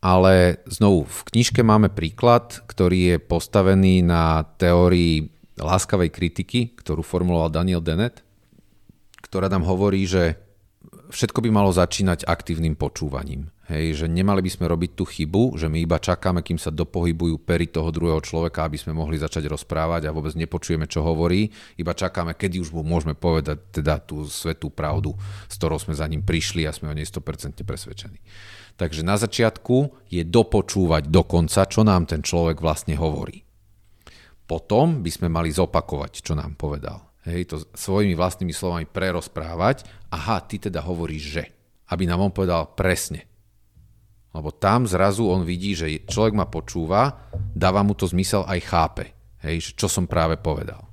ale 0.00 0.64
znovu, 0.66 1.04
v 1.04 1.20
knižke 1.36 1.60
máme 1.60 1.92
príklad, 1.92 2.64
ktorý 2.64 3.14
je 3.14 3.16
postavený 3.20 4.02
na 4.02 4.40
teórii 4.56 5.30
láskavej 5.60 6.10
kritiky, 6.10 6.72
ktorú 6.74 7.04
formuloval 7.04 7.52
Daniel 7.52 7.84
Dennett, 7.84 8.25
ktorá 9.26 9.50
nám 9.50 9.66
hovorí, 9.66 10.06
že 10.06 10.38
všetko 11.10 11.42
by 11.42 11.50
malo 11.50 11.70
začínať 11.74 12.26
aktívnym 12.26 12.78
počúvaním. 12.78 13.50
Hej, 13.66 13.98
že 13.98 14.06
nemali 14.06 14.46
by 14.46 14.50
sme 14.50 14.70
robiť 14.70 14.94
tú 14.94 15.02
chybu, 15.02 15.58
že 15.58 15.66
my 15.66 15.82
iba 15.82 15.98
čakáme, 15.98 16.38
kým 16.38 16.54
sa 16.54 16.70
dopohybujú 16.70 17.42
pery 17.42 17.66
toho 17.66 17.90
druhého 17.90 18.22
človeka, 18.22 18.62
aby 18.62 18.78
sme 18.78 18.94
mohli 18.94 19.18
začať 19.18 19.50
rozprávať 19.50 20.06
a 20.06 20.14
vôbec 20.14 20.38
nepočujeme, 20.38 20.86
čo 20.86 21.02
hovorí. 21.02 21.50
Iba 21.74 21.90
čakáme, 21.90 22.38
kedy 22.38 22.62
už 22.62 22.70
mu 22.70 22.86
môžeme 22.86 23.18
povedať 23.18 23.58
teda 23.74 23.98
tú 23.98 24.22
svetú 24.30 24.70
pravdu, 24.70 25.18
s 25.50 25.58
ktorou 25.58 25.82
sme 25.82 25.98
za 25.98 26.06
ním 26.06 26.22
prišli 26.22 26.62
a 26.62 26.70
sme 26.70 26.94
o 26.94 26.94
nej 26.94 27.10
100% 27.10 27.66
presvedčení. 27.66 28.22
Takže 28.78 29.02
na 29.02 29.18
začiatku 29.18 30.06
je 30.14 30.22
dopočúvať 30.22 31.10
do 31.10 31.26
konca, 31.26 31.66
čo 31.66 31.82
nám 31.82 32.06
ten 32.06 32.22
človek 32.22 32.62
vlastne 32.62 32.94
hovorí. 32.94 33.42
Potom 34.46 35.02
by 35.02 35.10
sme 35.10 35.26
mali 35.26 35.50
zopakovať, 35.50 36.22
čo 36.22 36.38
nám 36.38 36.54
povedal. 36.54 37.05
Hej, 37.26 37.42
to 37.50 37.56
svojimi 37.74 38.14
vlastnými 38.14 38.54
slovami 38.54 38.86
prerozprávať. 38.86 39.82
Aha, 40.14 40.38
ty 40.46 40.62
teda 40.62 40.78
hovoríš, 40.86 41.24
že. 41.26 41.44
Aby 41.90 42.06
nám 42.06 42.22
on 42.22 42.30
povedal 42.30 42.70
presne. 42.78 43.26
Lebo 44.30 44.54
tam 44.54 44.86
zrazu 44.86 45.26
on 45.26 45.42
vidí, 45.42 45.74
že 45.74 46.06
človek 46.06 46.34
ma 46.38 46.46
počúva, 46.46 47.26
dáva 47.50 47.82
mu 47.82 47.98
to 47.98 48.06
zmysel 48.06 48.46
aj 48.46 48.60
chápe. 48.62 49.04
Hej, 49.42 49.74
čo 49.74 49.90
som 49.90 50.06
práve 50.06 50.38
povedal. 50.38 50.86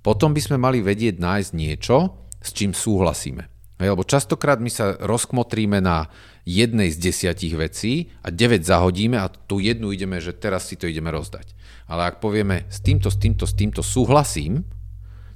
Potom 0.00 0.34
by 0.34 0.40
sme 0.42 0.56
mali 0.58 0.82
vedieť 0.82 1.20
nájsť 1.20 1.50
niečo, 1.54 1.96
s 2.40 2.50
čím 2.50 2.74
súhlasíme. 2.74 3.46
Hej, 3.78 3.96
lebo 3.96 4.04
častokrát 4.04 4.58
my 4.58 4.68
sa 4.72 4.96
rozkmotríme 4.96 5.78
na 5.78 6.10
jednej 6.48 6.88
z 6.90 6.98
desiatich 6.98 7.54
vecí 7.54 8.10
a 8.24 8.32
9 8.32 8.64
zahodíme 8.64 9.20
a 9.20 9.28
tú 9.28 9.60
jednu 9.60 9.92
ideme, 9.92 10.18
že 10.18 10.34
teraz 10.34 10.66
si 10.66 10.74
to 10.74 10.88
ideme 10.88 11.12
rozdať. 11.12 11.52
Ale 11.86 12.10
ak 12.10 12.18
povieme 12.18 12.64
s 12.72 12.80
týmto, 12.80 13.12
s 13.12 13.16
týmto, 13.20 13.44
s 13.44 13.54
týmto 13.54 13.84
súhlasím, 13.84 14.64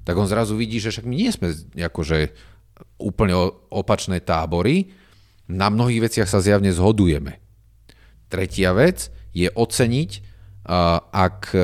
tak 0.04 0.14
on 0.20 0.28
zrazu 0.28 0.54
vidí, 0.54 0.78
že 0.78 0.92
však 0.92 1.08
my 1.08 1.14
nie 1.16 1.32
sme 1.32 1.52
akože 1.76 2.30
úplne 3.00 3.34
opačné 3.72 4.20
tábory, 4.20 4.92
na 5.48 5.68
mnohých 5.68 6.08
veciach 6.08 6.28
sa 6.28 6.40
zjavne 6.40 6.72
zhodujeme. 6.72 7.40
Tretia 8.32 8.72
vec 8.72 9.12
je 9.36 9.48
oceniť, 9.52 10.10
ak 11.12 11.38
e, 11.52 11.60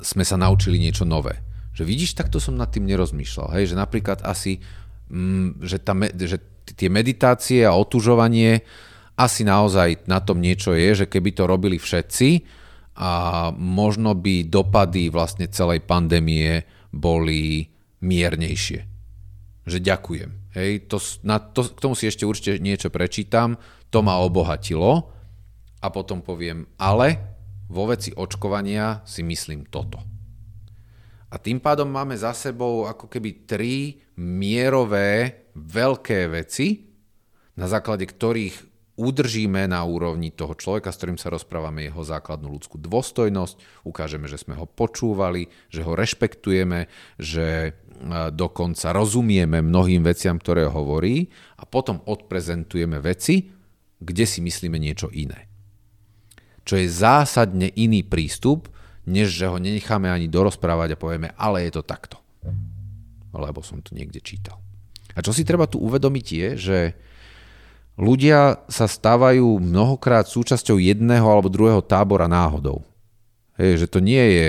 sme 0.00 0.24
sa 0.24 0.36
naučili 0.40 0.80
niečo 0.80 1.04
nové. 1.04 1.44
Že 1.76 1.84
vidíš, 1.84 2.16
takto 2.16 2.40
som 2.40 2.56
nad 2.56 2.72
tým 2.72 2.88
nerozmýšľal. 2.88 3.60
Hej? 3.60 3.76
Že 3.76 3.76
napríklad 3.76 4.24
asi, 4.24 4.64
mm, 5.12 5.60
že, 5.60 5.78
tá, 5.84 5.92
že 6.16 6.40
tie 6.64 6.88
meditácie 6.88 7.60
a 7.68 7.76
otužovanie, 7.76 8.64
asi 9.14 9.44
naozaj 9.44 10.08
na 10.08 10.24
tom 10.24 10.40
niečo 10.40 10.72
je, 10.72 11.04
že 11.04 11.06
keby 11.06 11.36
to 11.36 11.44
robili 11.44 11.76
všetci, 11.76 12.62
a 12.94 13.50
možno 13.58 14.14
by 14.14 14.46
dopady 14.46 15.10
vlastne 15.10 15.50
celej 15.50 15.82
pandémie 15.82 16.62
boli 16.94 17.66
miernejšie. 17.98 18.80
Že 19.66 19.78
ďakujem. 19.82 20.30
Hej, 20.54 20.86
to, 20.86 21.02
na 21.26 21.42
to, 21.42 21.66
k 21.66 21.82
tomu 21.82 21.98
si 21.98 22.06
ešte 22.06 22.22
určite 22.22 22.62
niečo 22.62 22.92
prečítam, 22.94 23.58
to 23.90 24.06
ma 24.06 24.22
obohatilo 24.22 25.10
a 25.82 25.86
potom 25.90 26.22
poviem, 26.22 26.70
ale 26.78 27.34
vo 27.66 27.90
veci 27.90 28.14
očkovania 28.14 29.02
si 29.02 29.26
myslím 29.26 29.66
toto. 29.66 29.98
A 31.34 31.36
tým 31.42 31.58
pádom 31.58 31.90
máme 31.90 32.14
za 32.14 32.30
sebou 32.30 32.86
ako 32.86 33.10
keby 33.10 33.42
tri 33.42 33.98
mierové 34.14 35.50
veľké 35.58 36.30
veci, 36.30 36.86
na 37.58 37.66
základe 37.66 38.06
ktorých 38.06 38.73
udržíme 38.94 39.66
na 39.66 39.82
úrovni 39.82 40.30
toho 40.30 40.54
človeka, 40.54 40.94
s 40.94 40.98
ktorým 41.02 41.18
sa 41.18 41.30
rozprávame, 41.30 41.90
jeho 41.90 42.06
základnú 42.06 42.46
ľudskú 42.46 42.78
dôstojnosť, 42.78 43.82
ukážeme, 43.82 44.30
že 44.30 44.38
sme 44.38 44.54
ho 44.54 44.70
počúvali, 44.70 45.50
že 45.66 45.82
ho 45.82 45.98
rešpektujeme, 45.98 46.86
že 47.18 47.74
dokonca 48.34 48.94
rozumieme 48.94 49.62
mnohým 49.62 50.02
veciam, 50.06 50.38
ktoré 50.38 50.66
hovorí 50.70 51.30
a 51.58 51.66
potom 51.66 52.02
odprezentujeme 52.06 52.98
veci, 53.02 53.50
kde 53.98 54.24
si 54.26 54.42
myslíme 54.42 54.78
niečo 54.78 55.10
iné. 55.10 55.46
Čo 56.62 56.78
je 56.78 56.86
zásadne 56.90 57.70
iný 57.74 58.06
prístup, 58.06 58.70
než 59.04 59.30
že 59.30 59.50
ho 59.50 59.58
nenecháme 59.60 60.08
ani 60.08 60.30
dorozprávať 60.30 60.94
a 60.94 61.00
povieme, 61.00 61.28
ale 61.36 61.66
je 61.66 61.76
to 61.76 61.82
takto. 61.84 62.16
Lebo 63.34 63.58
som 63.60 63.82
to 63.82 63.92
niekde 63.92 64.22
čítal. 64.22 64.62
A 65.14 65.22
čo 65.22 65.30
si 65.30 65.46
treba 65.46 65.70
tu 65.70 65.78
uvedomiť 65.78 66.26
je, 66.26 66.48
že 66.58 66.78
ľudia 67.94 68.66
sa 68.66 68.86
stávajú 68.90 69.62
mnohokrát 69.62 70.26
súčasťou 70.26 70.78
jedného 70.82 71.26
alebo 71.26 71.52
druhého 71.52 71.82
tábora 71.82 72.26
náhodou. 72.26 72.82
Hej, 73.54 73.86
že 73.86 73.88
to 73.90 74.02
nie 74.02 74.24
je, 74.34 74.48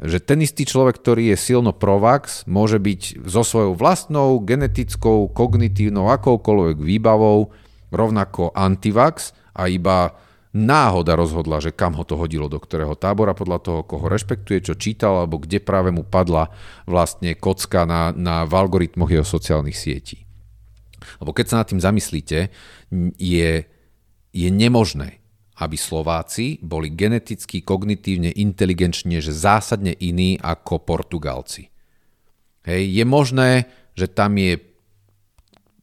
že 0.00 0.18
ten 0.24 0.40
istý 0.40 0.64
človek, 0.64 0.96
ktorý 0.96 1.36
je 1.36 1.36
silno 1.36 1.76
provax, 1.76 2.48
môže 2.48 2.80
byť 2.80 3.28
so 3.28 3.44
svojou 3.44 3.76
vlastnou 3.76 4.40
genetickou, 4.40 5.28
kognitívnou, 5.28 6.08
akoukoľvek 6.08 6.80
výbavou 6.80 7.52
rovnako 7.92 8.56
antivax 8.56 9.36
a 9.52 9.68
iba 9.68 10.16
náhoda 10.56 11.14
rozhodla, 11.14 11.60
že 11.60 11.76
kam 11.76 11.94
ho 12.00 12.04
to 12.08 12.16
hodilo, 12.16 12.48
do 12.48 12.56
ktorého 12.56 12.96
tábora, 12.96 13.36
podľa 13.36 13.58
toho, 13.60 13.80
koho 13.84 14.08
rešpektuje, 14.08 14.72
čo 14.72 14.74
čítal, 14.74 15.20
alebo 15.20 15.36
kde 15.36 15.60
práve 15.60 15.92
mu 15.92 16.02
padla 16.02 16.48
vlastne 16.88 17.36
kocka 17.36 17.84
na, 17.84 18.10
na 18.16 18.48
v 18.48 18.56
algoritmoch 18.56 19.12
jeho 19.12 19.26
sociálnych 19.26 19.76
sietí. 19.76 20.29
Lebo 21.20 21.30
keď 21.32 21.46
sa 21.48 21.58
nad 21.60 21.68
tým 21.68 21.80
zamyslíte, 21.82 22.38
je, 23.16 23.50
je 24.30 24.48
nemožné, 24.48 25.20
aby 25.60 25.76
Slováci 25.76 26.56
boli 26.64 26.92
geneticky, 26.92 27.60
kognitívne, 27.60 28.32
inteligenčne, 28.32 29.20
že 29.20 29.36
zásadne 29.36 29.92
iní 29.92 30.40
ako 30.40 30.80
Portugalci. 30.84 31.68
Hej, 32.64 32.82
je 32.92 33.04
možné, 33.08 33.50
že 33.96 34.08
tam 34.08 34.36
je 34.36 34.70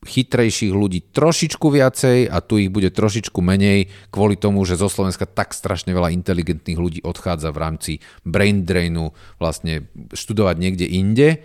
chytrejších 0.08 0.72
ľudí 0.72 1.12
trošičku 1.12 1.68
viacej 1.68 2.32
a 2.32 2.38
tu 2.40 2.62
ich 2.62 2.72
bude 2.72 2.94
trošičku 2.94 3.44
menej 3.44 3.92
kvôli 4.14 4.40
tomu, 4.40 4.64
že 4.64 4.80
zo 4.80 4.88
Slovenska 4.88 5.28
tak 5.28 5.52
strašne 5.52 5.92
veľa 5.92 6.16
inteligentných 6.16 6.80
ľudí 6.80 7.00
odchádza 7.04 7.52
v 7.52 7.62
rámci 7.62 7.92
brain 8.24 8.64
drainu 8.64 9.12
vlastne 9.42 9.90
študovať 10.14 10.56
niekde 10.58 10.86
inde. 10.88 11.44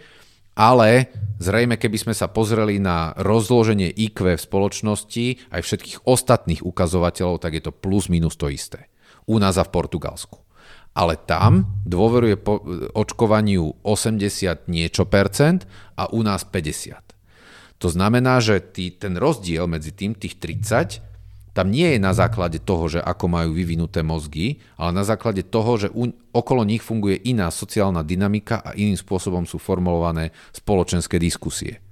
Ale 0.52 1.08
zrejme, 1.40 1.80
keby 1.80 1.96
sme 1.96 2.14
sa 2.14 2.28
pozreli 2.28 2.76
na 2.76 3.16
rozloženie 3.16 3.88
IQ 3.88 4.36
v 4.36 4.40
spoločnosti 4.40 5.48
aj 5.48 5.60
všetkých 5.64 5.98
ostatných 6.04 6.60
ukazovateľov, 6.60 7.40
tak 7.40 7.56
je 7.56 7.62
to 7.64 7.72
plus 7.72 8.12
minus 8.12 8.36
to 8.36 8.52
isté. 8.52 8.92
U 9.24 9.40
nás 9.40 9.56
a 9.56 9.64
v 9.64 9.72
Portugalsku. 9.72 10.44
Ale 10.92 11.16
tam 11.16 11.80
dôveruje 11.88 12.36
po 12.36 12.60
očkovaniu 12.92 13.80
80 13.80 14.68
niečo 14.68 15.08
percent 15.08 15.64
a 15.96 16.12
u 16.12 16.20
nás 16.20 16.44
50. 16.44 17.80
To 17.80 17.88
znamená, 17.88 18.38
že 18.44 18.60
tý, 18.60 18.92
ten 18.94 19.16
rozdiel 19.16 19.64
medzi 19.66 19.90
tým, 19.96 20.12
tých 20.12 20.36
30, 20.36 21.11
tam 21.52 21.68
nie 21.68 21.96
je 21.96 22.00
na 22.00 22.16
základe 22.16 22.64
toho, 22.64 22.88
že 22.88 23.00
ako 23.04 23.28
majú 23.28 23.52
vyvinuté 23.52 24.00
mozgy, 24.00 24.56
ale 24.80 24.96
na 24.96 25.04
základe 25.04 25.44
toho, 25.44 25.76
že 25.76 25.88
u, 25.92 26.08
okolo 26.32 26.64
nich 26.64 26.80
funguje 26.80 27.20
iná 27.28 27.52
sociálna 27.52 28.00
dynamika 28.00 28.64
a 28.64 28.72
iným 28.72 28.96
spôsobom 28.96 29.44
sú 29.44 29.60
formulované 29.60 30.32
spoločenské 30.56 31.20
diskusie. 31.20 31.84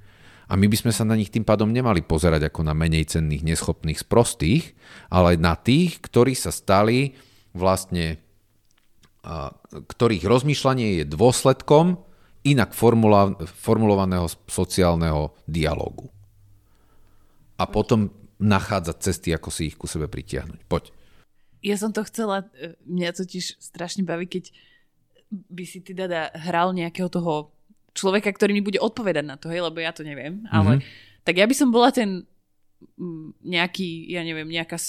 A 0.50 0.58
my 0.58 0.66
by 0.66 0.76
sme 0.80 0.92
sa 0.96 1.04
na 1.06 1.14
nich 1.14 1.30
tým 1.30 1.44
pádom 1.46 1.70
nemali 1.70 2.02
pozerať 2.02 2.50
ako 2.50 2.66
na 2.66 2.74
menej 2.74 3.06
cenných, 3.06 3.46
neschopných, 3.46 4.00
sprostých, 4.00 4.74
ale 5.12 5.38
na 5.38 5.54
tých, 5.54 6.02
ktorí 6.02 6.34
sa 6.34 6.50
stali 6.50 7.14
vlastne, 7.54 8.18
ktorých 9.70 10.24
rozmýšľanie 10.26 11.04
je 11.04 11.04
dôsledkom 11.06 12.02
inak 12.48 12.72
formulovaného 13.60 14.26
sociálneho 14.48 15.36
dialógu. 15.46 16.08
A 17.60 17.68
potom 17.68 18.08
nachádzať 18.40 18.96
cesty, 18.98 19.28
ako 19.36 19.48
si 19.52 19.70
ich 19.70 19.76
ku 19.76 19.84
sebe 19.86 20.08
pritiahnuť. 20.08 20.60
Poď. 20.66 20.90
Ja 21.60 21.76
som 21.76 21.92
to 21.92 22.00
chcela, 22.08 22.48
e, 22.56 22.74
mňa 22.88 23.20
totiž 23.20 23.60
strašne 23.60 24.02
baví, 24.02 24.24
keď 24.24 24.48
by 25.30 25.64
si 25.68 25.84
ty 25.84 25.92
dada 25.92 26.32
hral 26.34 26.72
nejakého 26.72 27.12
toho 27.12 27.52
človeka, 27.92 28.32
ktorý 28.32 28.56
mi 28.56 28.64
bude 28.64 28.80
odpovedať 28.80 29.24
na 29.28 29.36
to, 29.36 29.52
hej, 29.52 29.62
lebo 29.62 29.78
ja 29.78 29.92
to 29.92 30.02
neviem, 30.02 30.42
mm-hmm. 30.42 30.56
ale 30.56 30.72
tak 31.22 31.36
ja 31.38 31.46
by 31.46 31.54
som 31.54 31.68
bola 31.70 31.92
ten 31.92 32.24
nejaký, 33.44 34.08
ja 34.08 34.24
neviem, 34.24 34.48
nejaká 34.48 34.80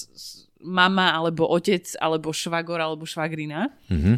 mama, 0.63 1.11
alebo 1.11 1.43
otec, 1.43 1.83
alebo 1.99 2.31
švagor, 2.31 2.79
alebo 2.79 3.03
švagrina. 3.03 3.67
Mm-hmm. 3.91 4.15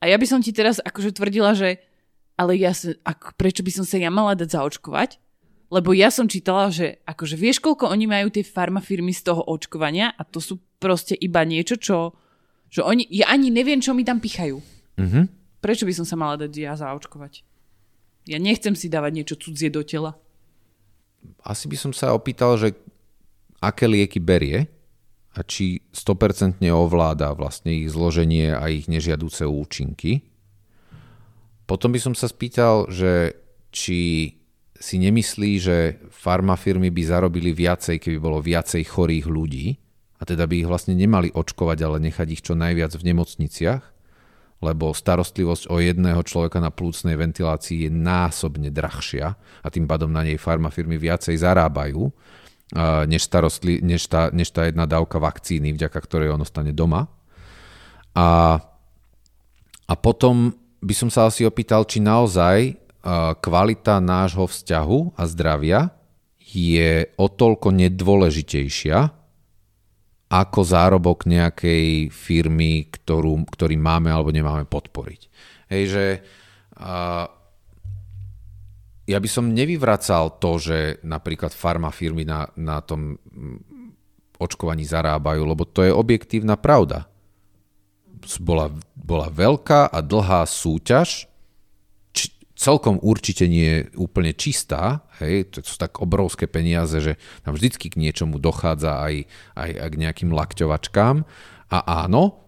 A 0.00 0.04
ja 0.08 0.16
by 0.16 0.26
som 0.26 0.40
ti 0.40 0.56
teraz 0.56 0.80
akože 0.80 1.12
tvrdila, 1.12 1.52
že 1.52 1.84
ale 2.40 2.56
ja 2.56 2.72
ako, 3.04 3.36
prečo 3.36 3.60
by 3.60 3.68
som 3.68 3.84
sa 3.84 4.00
ja 4.00 4.08
mala 4.08 4.32
dať 4.32 4.56
zaočkovať? 4.56 5.20
Lebo 5.70 5.94
ja 5.94 6.10
som 6.10 6.26
čítala, 6.26 6.74
že 6.74 6.98
akože 7.06 7.38
vieš, 7.38 7.62
koľko 7.62 7.86
oni 7.94 8.10
majú 8.10 8.34
tie 8.34 8.42
farmafirmy 8.42 9.14
z 9.14 9.30
toho 9.30 9.46
očkovania 9.46 10.10
a 10.18 10.26
to 10.26 10.42
sú 10.42 10.58
proste 10.82 11.14
iba 11.14 11.46
niečo, 11.46 11.78
čo 11.78 11.96
že 12.70 12.86
oni, 12.86 13.02
ja 13.10 13.26
ani 13.34 13.50
neviem, 13.50 13.82
čo 13.82 13.90
mi 13.90 14.06
tam 14.06 14.22
pichajú. 14.22 14.62
Mm-hmm. 14.94 15.24
Prečo 15.58 15.84
by 15.84 15.92
som 15.92 16.06
sa 16.06 16.14
mala 16.14 16.38
dať 16.46 16.54
ja 16.54 16.78
zaočkovať? 16.78 17.42
Ja 18.30 18.38
nechcem 18.38 18.78
si 18.78 18.86
dávať 18.86 19.12
niečo 19.12 19.34
cudzie 19.34 19.74
do 19.74 19.82
tela. 19.82 20.14
Asi 21.42 21.66
by 21.66 21.76
som 21.76 21.92
sa 21.92 22.14
opýtal, 22.14 22.54
že 22.56 22.78
aké 23.58 23.90
lieky 23.90 24.22
berie 24.22 24.70
a 25.34 25.42
či 25.42 25.82
100% 25.92 26.62
ovláda 26.70 27.34
vlastne 27.34 27.74
ich 27.74 27.90
zloženie 27.90 28.54
a 28.54 28.70
ich 28.70 28.86
nežiaduce 28.86 29.44
účinky. 29.44 30.22
Potom 31.66 31.90
by 31.90 32.00
som 32.00 32.14
sa 32.14 32.30
spýtal, 32.30 32.86
že 32.88 33.34
či 33.74 34.30
si 34.80 34.96
nemyslí, 34.96 35.50
že 35.60 35.76
farmafirmy 36.08 36.88
by 36.88 37.02
zarobili 37.04 37.52
viacej, 37.52 38.00
keby 38.00 38.16
bolo 38.16 38.40
viacej 38.40 38.80
chorých 38.88 39.28
ľudí 39.28 39.76
a 40.16 40.24
teda 40.24 40.48
by 40.48 40.64
ich 40.64 40.68
vlastne 40.68 40.96
nemali 40.96 41.28
očkovať, 41.36 41.78
ale 41.84 42.00
nechať 42.00 42.28
ich 42.32 42.40
čo 42.40 42.56
najviac 42.56 42.96
v 42.96 43.06
nemocniciach, 43.12 43.84
lebo 44.64 44.96
starostlivosť 44.96 45.68
o 45.68 45.76
jedného 45.84 46.24
človeka 46.24 46.64
na 46.64 46.72
plúcnej 46.72 47.12
ventilácii 47.12 47.88
je 47.88 47.90
násobne 47.92 48.72
drahšia 48.72 49.36
a 49.36 49.68
tým 49.68 49.84
pádom 49.84 50.08
na 50.08 50.24
nej 50.24 50.40
farmafirmy 50.40 50.96
viacej 50.96 51.36
zarábajú, 51.36 52.08
než, 53.04 53.22
starostli, 53.28 53.84
než, 53.84 54.08
tá, 54.08 54.32
než 54.32 54.48
tá 54.48 54.64
jedna 54.64 54.88
dávka 54.88 55.20
vakcíny, 55.20 55.76
vďaka 55.76 55.98
ktorej 56.00 56.32
on 56.32 56.40
ostane 56.40 56.72
doma. 56.72 57.04
A, 58.16 58.56
a 59.84 59.94
potom 60.00 60.56
by 60.80 60.94
som 60.96 61.12
sa 61.12 61.28
asi 61.28 61.44
opýtal, 61.44 61.84
či 61.84 62.00
naozaj 62.00 62.79
kvalita 63.40 63.96
nášho 64.00 64.44
vzťahu 64.44 65.16
a 65.16 65.22
zdravia 65.24 65.80
je 66.36 67.08
o 67.16 67.26
toľko 67.30 67.72
nedôležitejšia 67.72 68.98
ako 70.30 70.60
zárobok 70.62 71.26
nejakej 71.26 72.12
firmy, 72.14 72.86
ktorú, 72.86 73.50
ktorý 73.50 73.74
máme 73.74 74.14
alebo 74.14 74.30
nemáme 74.30 74.62
podporiť. 74.68 75.20
Hej, 75.70 75.82
že 75.90 76.04
uh, 76.78 77.26
ja 79.10 79.18
by 79.18 79.28
som 79.30 79.50
nevyvracal 79.50 80.38
to, 80.38 80.62
že 80.62 80.78
napríklad 81.02 81.50
farmafirmy 81.50 82.22
na, 82.22 82.46
na 82.54 82.78
tom 82.78 83.18
očkovaní 84.38 84.86
zarábajú, 84.86 85.42
lebo 85.42 85.66
to 85.66 85.82
je 85.82 85.92
objektívna 85.92 86.54
pravda. 86.54 87.10
Bola, 88.38 88.70
bola 88.94 89.32
veľká 89.32 89.90
a 89.90 89.98
dlhá 89.98 90.46
súťaž 90.46 91.29
celkom 92.60 93.00
určite 93.00 93.48
nie 93.48 93.64
je 93.64 93.80
úplne 93.96 94.36
čistá, 94.36 95.08
hej, 95.24 95.48
to 95.48 95.64
sú 95.64 95.80
tak 95.80 96.04
obrovské 96.04 96.44
peniaze, 96.44 97.00
že 97.00 97.16
tam 97.40 97.56
vždycky 97.56 97.88
k 97.88 97.96
niečomu 97.96 98.36
dochádza 98.36 99.00
aj, 99.00 99.24
aj, 99.56 99.70
aj 99.80 99.88
k 99.88 100.00
nejakým 100.04 100.30
lakťovačkám. 100.36 101.24
A 101.72 101.78
áno, 102.04 102.44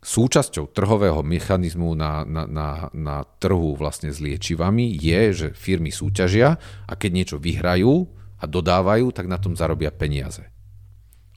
súčasťou 0.00 0.72
trhového 0.72 1.20
mechanizmu 1.20 1.92
na, 1.92 2.24
na, 2.24 2.48
na, 2.48 2.68
na 2.96 3.16
trhu 3.36 3.76
vlastne 3.76 4.08
s 4.08 4.18
liečivami 4.18 4.96
je, 4.96 5.20
že 5.36 5.48
firmy 5.52 5.92
súťažia 5.92 6.56
a 6.88 6.92
keď 6.96 7.10
niečo 7.12 7.36
vyhrajú 7.36 8.08
a 8.40 8.44
dodávajú, 8.48 9.12
tak 9.12 9.28
na 9.28 9.36
tom 9.36 9.52
zarobia 9.54 9.92
peniaze. 9.92 10.48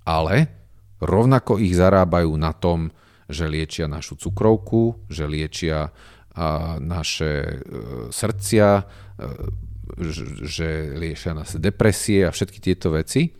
Ale 0.07 0.47
rovnako 1.03 1.59
ich 1.59 1.76
zarábajú 1.76 2.32
na 2.39 2.55
tom, 2.55 2.89
že 3.26 3.49
liečia 3.49 3.89
našu 3.89 4.17
cukrovku, 4.17 5.09
že 5.09 5.26
liečia 5.26 5.89
naše 6.84 7.32
e, 7.42 7.56
srdcia, 8.12 8.68
e, 8.80 8.84
že 10.44 10.98
liešia 11.00 11.32
nás 11.32 11.56
depresie 11.56 12.28
a 12.28 12.36
všetky 12.36 12.60
tieto 12.60 12.92
veci. 12.92 13.32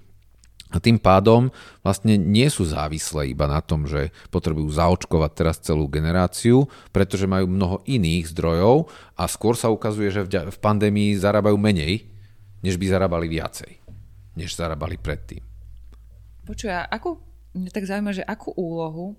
A 0.74 0.82
tým 0.82 1.00
pádom 1.00 1.54
vlastne 1.86 2.20
nie 2.20 2.50
sú 2.52 2.68
závislé 2.68 3.32
iba 3.32 3.48
na 3.48 3.64
tom, 3.64 3.88
že 3.88 4.12
potrebujú 4.34 4.76
zaočkovať 4.76 5.32
teraz 5.32 5.62
celú 5.62 5.88
generáciu, 5.88 6.68
pretože 6.92 7.30
majú 7.30 7.48
mnoho 7.48 7.78
iných 7.88 8.34
zdrojov 8.34 8.90
a 9.16 9.24
skôr 9.30 9.56
sa 9.56 9.72
ukazuje, 9.72 10.12
že 10.12 10.28
v 10.28 10.58
pandémii 10.60 11.16
zarábajú 11.16 11.56
menej, 11.56 12.10
než 12.66 12.76
by 12.82 12.92
zarábali 12.92 13.30
viacej, 13.30 13.72
než 14.36 14.58
zarábali 14.58 15.00
predtým. 15.00 15.40
Počuj, 16.44 16.74
a 16.74 16.90
akú, 16.90 17.22
mňa 17.56 17.72
tak 17.72 17.86
zaujíma, 17.88 18.12
že 18.12 18.26
akú 18.26 18.52
úlohu 18.58 19.16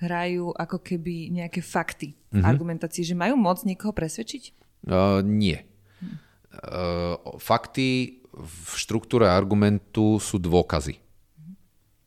hrajú 0.00 0.56
ako 0.56 0.80
keby 0.80 1.28
nejaké 1.28 1.60
fakty 1.60 2.16
v 2.32 2.40
mm-hmm. 2.40 2.48
argumentácii, 2.48 3.04
že 3.04 3.14
majú 3.14 3.36
moc 3.36 3.62
niekoho 3.68 3.92
presvedčiť? 3.92 4.56
Uh, 4.88 5.20
nie. 5.20 5.60
Hm. 6.00 6.16
Uh, 6.56 7.16
fakty 7.36 8.20
v 8.32 8.70
štruktúre 8.74 9.28
argumentu 9.28 10.16
sú 10.16 10.40
dôkazy. 10.40 10.96
Mm-hmm. 10.96 11.54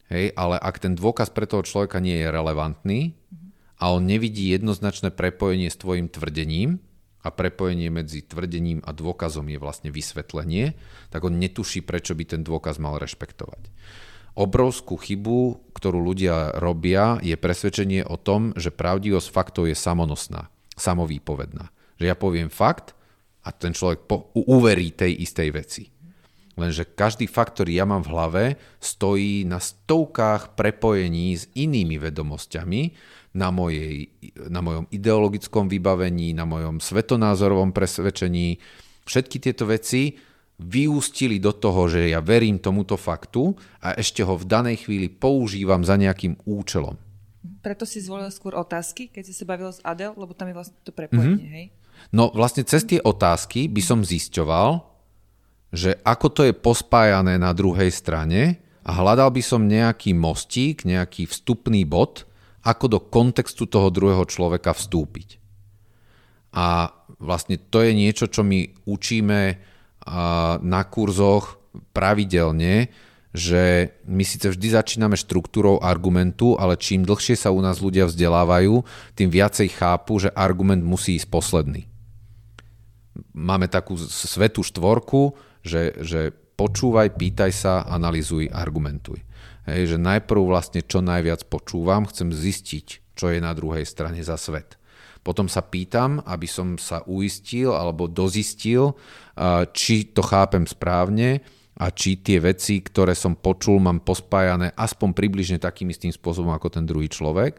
Hej, 0.10 0.26
ale 0.34 0.58
ak 0.58 0.82
ten 0.82 0.98
dôkaz 0.98 1.30
pre 1.30 1.46
toho 1.46 1.62
človeka 1.62 2.02
nie 2.02 2.18
je 2.18 2.34
relevantný 2.34 3.14
mm-hmm. 3.14 3.50
a 3.78 3.86
on 3.94 4.10
nevidí 4.10 4.50
jednoznačné 4.50 5.14
prepojenie 5.14 5.70
s 5.70 5.78
tvojim 5.78 6.10
tvrdením, 6.10 6.82
a 7.24 7.32
prepojenie 7.32 7.88
medzi 7.88 8.20
tvrdením 8.20 8.84
a 8.84 8.92
dôkazom 8.92 9.48
je 9.48 9.56
vlastne 9.56 9.96
vysvetlenie, 9.96 10.76
tak 11.08 11.24
on 11.24 11.40
netuší, 11.40 11.80
prečo 11.80 12.20
by 12.20 12.28
ten 12.28 12.44
dôkaz 12.44 12.84
mal 12.84 13.00
rešpektovať 13.00 13.72
obrovskú 14.34 14.98
chybu, 14.98 15.74
ktorú 15.78 16.02
ľudia 16.02 16.58
robia, 16.58 17.22
je 17.22 17.38
presvedčenie 17.38 18.02
o 18.06 18.18
tom, 18.18 18.54
že 18.58 18.74
pravdivosť 18.74 19.30
faktov 19.30 19.70
je 19.70 19.78
samonosná, 19.78 20.50
samovýpovedná. 20.74 21.70
Že 22.02 22.06
ja 22.10 22.16
poviem 22.18 22.50
fakt 22.50 22.98
a 23.46 23.54
ten 23.54 23.78
človek 23.78 24.10
po, 24.10 24.34
uverí 24.34 24.94
tej 24.94 25.22
istej 25.22 25.50
veci. 25.54 25.84
Lenže 26.54 26.94
každý 26.94 27.26
fakt, 27.26 27.58
ktorý 27.58 27.82
ja 27.82 27.86
mám 27.86 28.06
v 28.06 28.12
hlave, 28.14 28.44
stojí 28.78 29.42
na 29.46 29.58
stovkách 29.58 30.54
prepojení 30.54 31.34
s 31.34 31.50
inými 31.58 31.98
vedomosťami, 31.98 32.82
na, 33.34 33.50
mojej, 33.50 34.14
na 34.38 34.62
mojom 34.62 34.86
ideologickom 34.94 35.66
vybavení, 35.66 36.38
na 36.38 36.46
mojom 36.46 36.78
svetonázorovom 36.78 37.74
presvedčení. 37.74 38.62
Všetky 39.10 39.42
tieto 39.42 39.66
veci 39.66 40.14
vyústili 40.62 41.42
do 41.42 41.52
toho, 41.52 41.90
že 41.90 42.14
ja 42.14 42.22
verím 42.22 42.62
tomuto 42.62 42.96
faktu 42.96 43.58
a 43.82 43.98
ešte 43.98 44.22
ho 44.22 44.38
v 44.38 44.46
danej 44.46 44.86
chvíli 44.86 45.10
používam 45.10 45.82
za 45.82 45.98
nejakým 45.98 46.38
účelom. 46.46 46.96
Preto 47.60 47.84
si 47.84 48.00
zvolil 48.00 48.32
skôr 48.32 48.56
otázky, 48.56 49.12
keď 49.12 49.24
si 49.28 49.34
sa 49.36 49.44
bavil 49.44 49.72
s 49.72 49.84
Adel, 49.84 50.16
lebo 50.16 50.32
tam 50.32 50.48
je 50.52 50.56
vlastne 50.56 50.78
to 50.84 50.96
prepojenie, 50.96 51.44
mm-hmm. 51.44 51.58
hej? 51.58 51.66
No 52.12 52.32
vlastne 52.32 52.64
cez 52.68 52.84
tie 52.84 53.00
otázky 53.00 53.72
by 53.72 53.82
som 53.84 54.00
zisťoval, 54.04 54.84
že 55.74 55.98
ako 56.06 56.28
to 56.30 56.42
je 56.48 56.54
pospájané 56.54 57.42
na 57.42 57.52
druhej 57.52 57.90
strane 57.90 58.62
a 58.84 58.92
hľadal 58.94 59.34
by 59.34 59.42
som 59.42 59.66
nejaký 59.66 60.14
mostík, 60.14 60.86
nejaký 60.86 61.26
vstupný 61.26 61.88
bod, 61.88 62.30
ako 62.64 62.86
do 62.88 63.00
kontextu 63.02 63.68
toho 63.68 63.92
druhého 63.92 64.24
človeka 64.24 64.72
vstúpiť. 64.72 65.42
A 66.54 66.94
vlastne 67.18 67.58
to 67.58 67.82
je 67.82 67.92
niečo, 67.92 68.30
čo 68.30 68.46
my 68.46 68.86
učíme 68.86 69.73
na 70.60 70.82
kurzoch 70.88 71.58
pravidelne, 71.96 72.92
že 73.34 73.96
my 74.06 74.22
síce 74.22 74.46
vždy 74.54 74.78
začíname 74.78 75.18
štruktúrou 75.18 75.82
argumentu, 75.82 76.54
ale 76.54 76.78
čím 76.78 77.02
dlhšie 77.02 77.34
sa 77.34 77.50
u 77.50 77.66
nás 77.66 77.82
ľudia 77.82 78.06
vzdelávajú, 78.06 78.86
tým 79.18 79.30
viacej 79.34 79.74
chápu, 79.74 80.22
že 80.22 80.30
argument 80.38 80.86
musí 80.86 81.18
ísť 81.18 81.34
posledný. 81.34 81.90
Máme 83.34 83.66
takú 83.66 83.98
svetú 83.98 84.62
štvorku, 84.62 85.34
že, 85.66 85.98
že 86.06 86.30
počúvaj, 86.54 87.18
pýtaj 87.18 87.52
sa, 87.54 87.74
analizuj, 87.90 88.54
argumentuj. 88.54 89.26
Hej, 89.66 89.96
že 89.96 89.98
najprv 89.98 90.42
vlastne 90.44 90.86
čo 90.86 91.02
najviac 91.02 91.50
počúvam, 91.50 92.06
chcem 92.06 92.30
zistiť, 92.30 93.18
čo 93.18 93.34
je 93.34 93.40
na 93.42 93.56
druhej 93.58 93.88
strane 93.88 94.22
za 94.22 94.38
svet. 94.38 94.78
Potom 95.24 95.48
sa 95.48 95.64
pýtam, 95.64 96.20
aby 96.28 96.46
som 96.46 96.76
sa 96.76 97.00
uistil 97.08 97.72
alebo 97.72 98.12
dozistil, 98.12 98.92
či 99.72 100.12
to 100.12 100.20
chápem 100.20 100.68
správne 100.68 101.40
a 101.80 101.90
či 101.90 102.22
tie 102.22 102.38
veci, 102.38 102.84
ktoré 102.84 103.18
som 103.18 103.34
počul, 103.34 103.82
mám 103.82 104.04
pospájané 104.04 104.76
aspoň 104.78 105.16
približne 105.16 105.58
takým 105.58 105.90
istým 105.90 106.14
spôsobom 106.14 106.54
ako 106.54 106.70
ten 106.70 106.86
druhý 106.86 107.10
človek. 107.10 107.58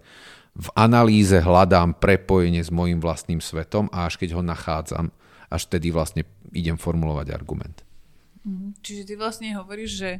V 0.55 0.69
analýze 0.78 1.35
hľadám 1.35 1.99
prepojenie 1.99 2.62
s 2.62 2.70
mojim 2.70 3.03
vlastným 3.03 3.43
svetom 3.43 3.91
a 3.91 4.07
až 4.07 4.23
keď 4.23 4.39
ho 4.39 4.43
nachádzam, 4.45 5.11
až 5.51 5.62
tedy 5.66 5.91
vlastne 5.91 6.23
idem 6.55 6.78
formulovať 6.78 7.35
argument. 7.35 7.82
Mhm. 8.47 8.78
Čiže 8.85 9.03
ty 9.09 9.15
vlastne 9.19 9.51
hovoríš, 9.57 9.91
že 9.99 10.11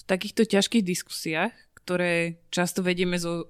v 0.00 0.04
takýchto 0.08 0.48
ťažkých 0.48 0.82
diskusiách, 0.82 1.54
ktoré 1.78 2.42
často 2.50 2.82
vedieme 2.82 3.14
so, 3.22 3.46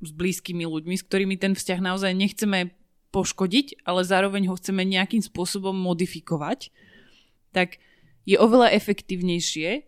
s 0.00 0.10
blízkymi 0.12 0.64
ľuďmi, 0.68 0.94
s 0.96 1.06
ktorými 1.06 1.36
ten 1.40 1.56
vzťah 1.56 1.80
naozaj 1.80 2.12
nechceme 2.12 2.72
poškodiť, 3.14 3.86
ale 3.88 4.04
zároveň 4.04 4.52
ho 4.52 4.54
chceme 4.60 4.84
nejakým 4.84 5.24
spôsobom 5.24 5.72
modifikovať, 5.72 6.68
tak 7.54 7.80
je 8.28 8.36
oveľa 8.36 8.74
efektívnejšie, 8.76 9.86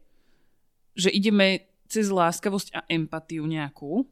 že 0.97 1.09
ideme 1.13 1.69
cez 1.89 2.09
láskavosť 2.09 2.73
a 2.73 2.81
empatiu 2.89 3.45
nejakú, 3.45 4.09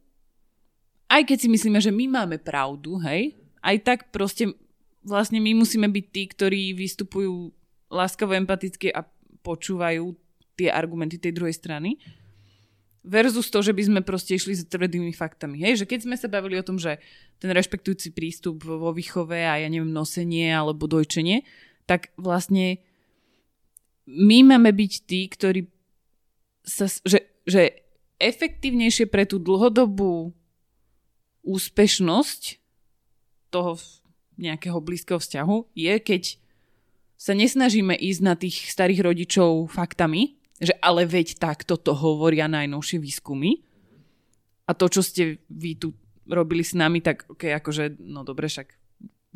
aj 1.07 1.23
keď 1.23 1.39
si 1.39 1.49
myslíme, 1.49 1.79
že 1.79 1.95
my 1.95 2.11
máme 2.11 2.37
pravdu, 2.43 2.99
hej, 2.99 3.39
aj 3.63 3.77
tak 3.87 3.99
proste 4.11 4.51
vlastne 5.07 5.39
my 5.39 5.55
musíme 5.55 5.87
byť 5.87 6.07
tí, 6.11 6.23
ktorí 6.27 6.63
vystupujú 6.75 7.55
láskavo 7.87 8.35
empaticky 8.35 8.91
a 8.91 9.07
počúvajú 9.47 10.11
tie 10.59 10.67
argumenty 10.67 11.23
tej 11.23 11.31
druhej 11.31 11.55
strany. 11.55 12.03
Versus 13.07 13.47
to, 13.55 13.63
že 13.63 13.71
by 13.71 13.83
sme 13.87 14.01
proste 14.03 14.35
išli 14.35 14.59
s 14.59 14.67
tvrdými 14.67 15.15
faktami. 15.15 15.63
Hej, 15.63 15.87
že 15.87 15.89
keď 15.89 16.11
sme 16.11 16.17
sa 16.19 16.27
bavili 16.27 16.59
o 16.59 16.67
tom, 16.67 16.75
že 16.75 16.99
ten 17.39 17.55
rešpektujúci 17.55 18.11
prístup 18.11 18.67
vo 18.67 18.91
výchove 18.91 19.47
a 19.47 19.63
ja 19.63 19.69
neviem, 19.71 19.95
nosenie 19.95 20.51
alebo 20.51 20.91
dojčenie, 20.91 21.47
tak 21.87 22.11
vlastne 22.19 22.83
my 24.11 24.43
máme 24.43 24.75
byť 24.75 24.93
tí, 25.07 25.31
ktorí 25.31 25.71
sa, 26.67 26.91
že, 27.07 27.31
že 27.47 27.87
efektívnejšie 28.19 29.07
pre 29.07 29.23
tú 29.23 29.39
dlhodobú 29.39 30.35
úspešnosť 31.47 32.59
toho 33.55 33.79
nejakého 34.35 34.83
blízkeho 34.83 35.23
vzťahu 35.23 35.57
je, 35.79 35.95
keď 36.03 36.23
sa 37.17 37.33
nesnažíme 37.33 37.97
ísť 37.97 38.21
na 38.21 38.35
tých 38.37 38.69
starých 38.69 39.01
rodičov 39.07 39.73
faktami, 39.73 40.37
že 40.57 40.75
ale 40.81 41.05
veď 41.05 41.37
takto 41.37 41.77
to 41.77 41.93
hovoria 41.93 42.49
najnovšie 42.49 43.01
výskumy 43.01 43.61
a 44.67 44.73
to, 44.73 44.87
čo 44.89 45.05
ste 45.05 45.43
vy 45.53 45.77
tu 45.77 45.93
robili 46.27 46.67
s 46.67 46.75
nami, 46.75 47.05
tak 47.05 47.29
okay, 47.31 47.55
akože, 47.55 48.03
no 48.03 48.27
dobre, 48.27 48.51
však 48.51 48.75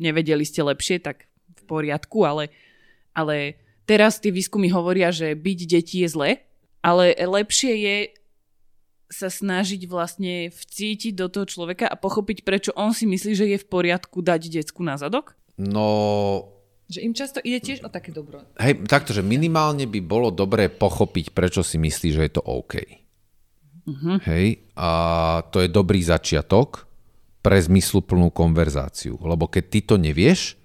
nevedeli 0.01 0.43
ste 0.43 0.65
lepšie, 0.65 0.99
tak 0.99 1.29
v 1.55 1.61
poriadku, 1.69 2.25
ale, 2.27 2.51
ale 3.15 3.61
Teraz 3.91 4.23
tie 4.23 4.31
výskumy 4.31 4.71
hovoria, 4.71 5.11
že 5.11 5.35
byť 5.35 5.59
deti 5.67 6.05
je 6.05 6.07
zle, 6.07 6.29
ale 6.79 7.11
lepšie 7.11 7.73
je 7.75 7.97
sa 9.11 9.27
snažiť 9.27 9.83
vlastne 9.91 10.47
vcítiť 10.47 11.11
do 11.11 11.27
toho 11.27 11.43
človeka 11.43 11.91
a 11.91 11.99
pochopiť, 11.99 12.47
prečo 12.47 12.71
on 12.79 12.95
si 12.95 13.03
myslí, 13.03 13.31
že 13.35 13.45
je 13.51 13.59
v 13.59 13.67
poriadku 13.67 14.23
dať 14.23 14.47
decku 14.47 14.79
na 14.79 14.95
zadok? 14.95 15.35
No... 15.59 16.47
Že 16.91 16.99
im 17.07 17.13
často 17.15 17.39
ide 17.39 17.63
tiež 17.63 17.87
o 17.87 17.89
také 17.89 18.11
dobro. 18.11 18.43
Hej, 18.59 18.83
takto, 18.83 19.15
že 19.15 19.23
minimálne 19.23 19.87
by 19.87 19.99
bolo 20.03 20.27
dobré 20.27 20.67
pochopiť, 20.67 21.31
prečo 21.31 21.63
si 21.63 21.79
myslí, 21.79 22.09
že 22.11 22.21
je 22.27 22.33
to 22.35 22.43
OK. 22.43 22.83
Uh-huh. 23.87 24.19
Hej, 24.27 24.67
a 24.75 24.89
to 25.47 25.63
je 25.63 25.71
dobrý 25.71 26.03
začiatok 26.03 26.85
pre 27.39 27.57
zmysluplnú 27.57 28.29
konverzáciu. 28.35 29.15
Lebo 29.23 29.47
keď 29.47 29.63
ty 29.71 29.79
to 29.87 29.95
nevieš, 29.95 30.59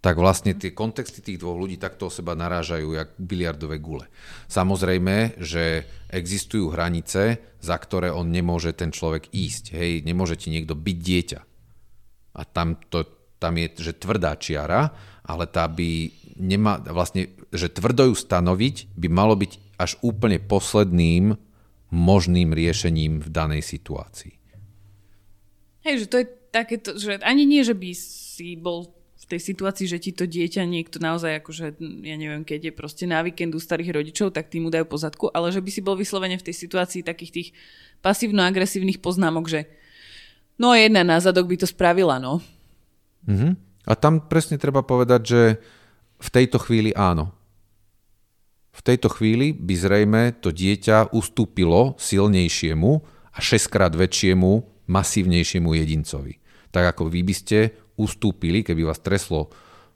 tak 0.00 0.16
vlastne 0.16 0.56
tie 0.56 0.72
kontexty 0.72 1.20
tých 1.20 1.40
dvoch 1.40 1.60
ľudí 1.60 1.76
takto 1.76 2.08
o 2.08 2.12
seba 2.12 2.32
narážajú 2.32 2.96
jak 2.96 3.12
biliardové 3.20 3.76
gule. 3.76 4.08
Samozrejme, 4.48 5.36
že 5.36 5.84
existujú 6.08 6.72
hranice, 6.72 7.36
za 7.60 7.76
ktoré 7.76 8.08
on 8.08 8.32
nemôže 8.32 8.72
ten 8.72 8.88
človek 8.88 9.28
ísť. 9.28 9.76
Hej, 9.76 9.90
nemôže 10.08 10.40
ti 10.40 10.48
niekto 10.48 10.72
byť 10.72 10.96
dieťa. 10.96 11.40
A 12.32 12.40
tam, 12.48 12.80
to, 12.88 13.04
tam 13.36 13.60
je, 13.60 13.68
že 13.76 13.92
tvrdá 14.00 14.40
čiara, 14.40 14.88
ale 15.30 15.46
tá 15.46 15.70
by 15.70 16.10
nemá, 16.34 16.82
vlastne, 16.82 17.30
že 17.54 17.70
tvrdo 17.70 18.10
ju 18.10 18.14
stanoviť 18.18 18.90
by 18.98 19.08
malo 19.08 19.38
byť 19.38 19.78
až 19.78 19.96
úplne 20.02 20.42
posledným 20.42 21.38
možným 21.90 22.50
riešením 22.50 23.22
v 23.22 23.28
danej 23.30 23.62
situácii. 23.62 24.34
Hej, 25.86 26.04
že 26.04 26.06
to 26.10 26.16
je 26.20 26.26
takéto, 26.50 26.88
že 26.98 27.22
ani 27.22 27.46
nie, 27.46 27.62
že 27.62 27.74
by 27.74 27.90
si 27.94 28.58
bol 28.58 29.00
tej 29.30 29.54
situácii, 29.54 29.86
že 29.86 30.02
ti 30.02 30.10
to 30.10 30.26
dieťa 30.26 30.66
niekto 30.66 30.98
naozaj 30.98 31.38
akože, 31.38 31.78
ja 32.02 32.16
neviem, 32.18 32.42
keď 32.42 32.70
je 32.70 32.72
proste 32.74 33.06
na 33.06 33.22
víkendu 33.22 33.62
starých 33.62 34.02
rodičov, 34.02 34.34
tak 34.34 34.50
tým 34.50 34.66
mu 34.66 34.70
dajú 34.74 34.90
pozadku, 34.90 35.30
ale 35.30 35.54
že 35.54 35.62
by 35.62 35.70
si 35.70 35.80
bol 35.86 35.94
vyslovene 35.94 36.34
v 36.34 36.50
tej 36.50 36.58
situácii 36.66 37.06
takých 37.06 37.30
tých 37.30 37.48
pasívno-agresívnych 38.02 38.98
poznámok, 38.98 39.46
že 39.46 39.70
no 40.58 40.74
jedna 40.74 41.06
na 41.06 41.22
zadok 41.22 41.46
by 41.46 41.62
to 41.62 41.70
spravila, 41.70 42.18
no. 42.18 42.42
Mm-hmm. 43.30 43.69
A 43.88 43.92
tam 43.96 44.20
presne 44.28 44.60
treba 44.60 44.84
povedať, 44.84 45.20
že 45.24 45.42
v 46.20 46.28
tejto 46.28 46.60
chvíli 46.60 46.92
áno. 46.92 47.32
V 48.70 48.80
tejto 48.86 49.10
chvíli 49.10 49.52
by 49.56 49.74
zrejme 49.74 50.22
to 50.38 50.54
dieťa 50.54 51.10
ustúpilo 51.10 51.98
silnejšiemu 51.98 52.90
a 53.34 53.38
šestkrát 53.38 53.92
väčšiemu, 53.96 54.84
masívnejšiemu 54.86 55.70
jedincovi. 55.74 56.38
Tak 56.70 56.94
ako 56.96 57.10
vy 57.10 57.20
by 57.26 57.34
ste 57.34 57.58
ustúpili, 57.98 58.62
keby 58.62 58.86
vás 58.86 59.02
treslo 59.02 59.50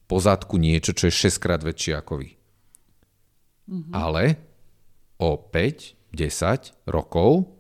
po 0.05 0.21
zadku 0.21 0.61
niečo, 0.61 0.93
čo 0.93 1.09
je 1.09 1.15
6 1.31 1.43
krát 1.43 1.61
väčšie 1.63 1.97
ako 1.97 2.21
vy. 2.21 2.29
Mm-hmm. 3.65 3.93
Ale 3.95 4.37
o 5.17 5.39
5, 5.39 6.13
10 6.13 6.91
rokov 6.91 7.54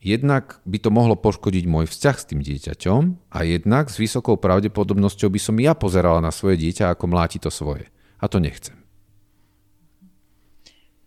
jednak 0.00 0.64
by 0.64 0.78
to 0.80 0.88
mohlo 0.88 1.14
poškodiť 1.14 1.64
môj 1.68 1.86
vzťah 1.86 2.16
s 2.16 2.28
tým 2.28 2.40
dieťaťom 2.40 3.02
a 3.30 3.38
jednak 3.44 3.92
s 3.92 4.00
vysokou 4.00 4.40
pravdepodobnosťou 4.40 5.28
by 5.28 5.40
som 5.40 5.56
ja 5.60 5.76
pozerala 5.76 6.24
na 6.24 6.32
svoje 6.32 6.56
dieťa, 6.56 6.92
ako 6.92 7.04
mláti 7.06 7.36
to 7.36 7.52
svoje. 7.52 7.92
A 8.20 8.28
to 8.28 8.40
nechcem. 8.40 8.76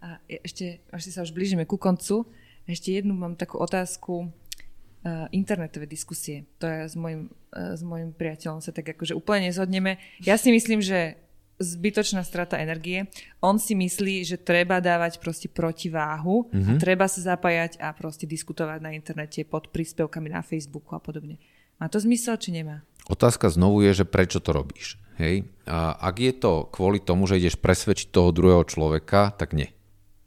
A 0.02 0.22
ešte, 0.30 0.86
až 0.94 1.10
sa 1.10 1.26
už 1.26 1.34
blížime 1.34 1.66
ku 1.66 1.78
koncu, 1.78 2.30
ešte 2.70 2.94
jednu 2.94 3.18
mám 3.18 3.36
takú 3.36 3.60
otázku 3.60 4.30
uh, 4.30 5.28
internetové 5.34 5.90
diskusie. 5.90 6.48
To 6.62 6.70
je 6.70 6.88
s 6.88 6.96
mojim, 6.96 7.34
uh, 7.54 7.76
s 7.76 7.82
mojim 7.82 8.14
priateľom 8.14 8.62
sa 8.62 8.72
tak 8.72 8.94
akože 8.94 9.18
úplne 9.18 9.50
nezhodneme. 9.50 10.00
Ja 10.22 10.38
si 10.38 10.54
myslím, 10.54 10.80
že 10.80 11.18
zbytočná 11.64 12.22
strata 12.28 12.60
energie. 12.60 13.08
On 13.40 13.56
si 13.56 13.74
myslí, 13.74 14.28
že 14.28 14.38
treba 14.38 14.84
dávať 14.84 15.18
proste 15.24 15.48
protiváhu 15.48 16.52
mm-hmm. 16.52 16.68
a 16.68 16.72
mhm. 16.76 16.82
treba 16.84 17.08
sa 17.08 17.34
zapájať 17.34 17.80
a 17.80 17.96
proste 17.96 18.28
diskutovať 18.28 18.80
na 18.84 18.92
internete 18.92 19.48
pod 19.48 19.72
príspevkami 19.72 20.30
na 20.30 20.44
Facebooku 20.44 20.94
a 20.94 21.02
podobne. 21.02 21.40
Má 21.82 21.90
to 21.90 21.98
zmysel, 21.98 22.38
či 22.38 22.54
nemá? 22.54 22.86
Otázka 23.10 23.52
znovu 23.52 23.84
je, 23.84 24.04
že 24.04 24.06
prečo 24.08 24.40
to 24.40 24.56
robíš. 24.56 24.96
Hej? 25.20 25.44
A 25.68 25.96
ak 26.00 26.16
je 26.20 26.34
to 26.34 26.54
kvôli 26.72 27.04
tomu, 27.04 27.28
že 27.28 27.40
ideš 27.40 27.60
presvedčiť 27.60 28.14
toho 28.14 28.32
druhého 28.32 28.64
človeka, 28.64 29.36
tak 29.36 29.52
nie. 29.52 29.70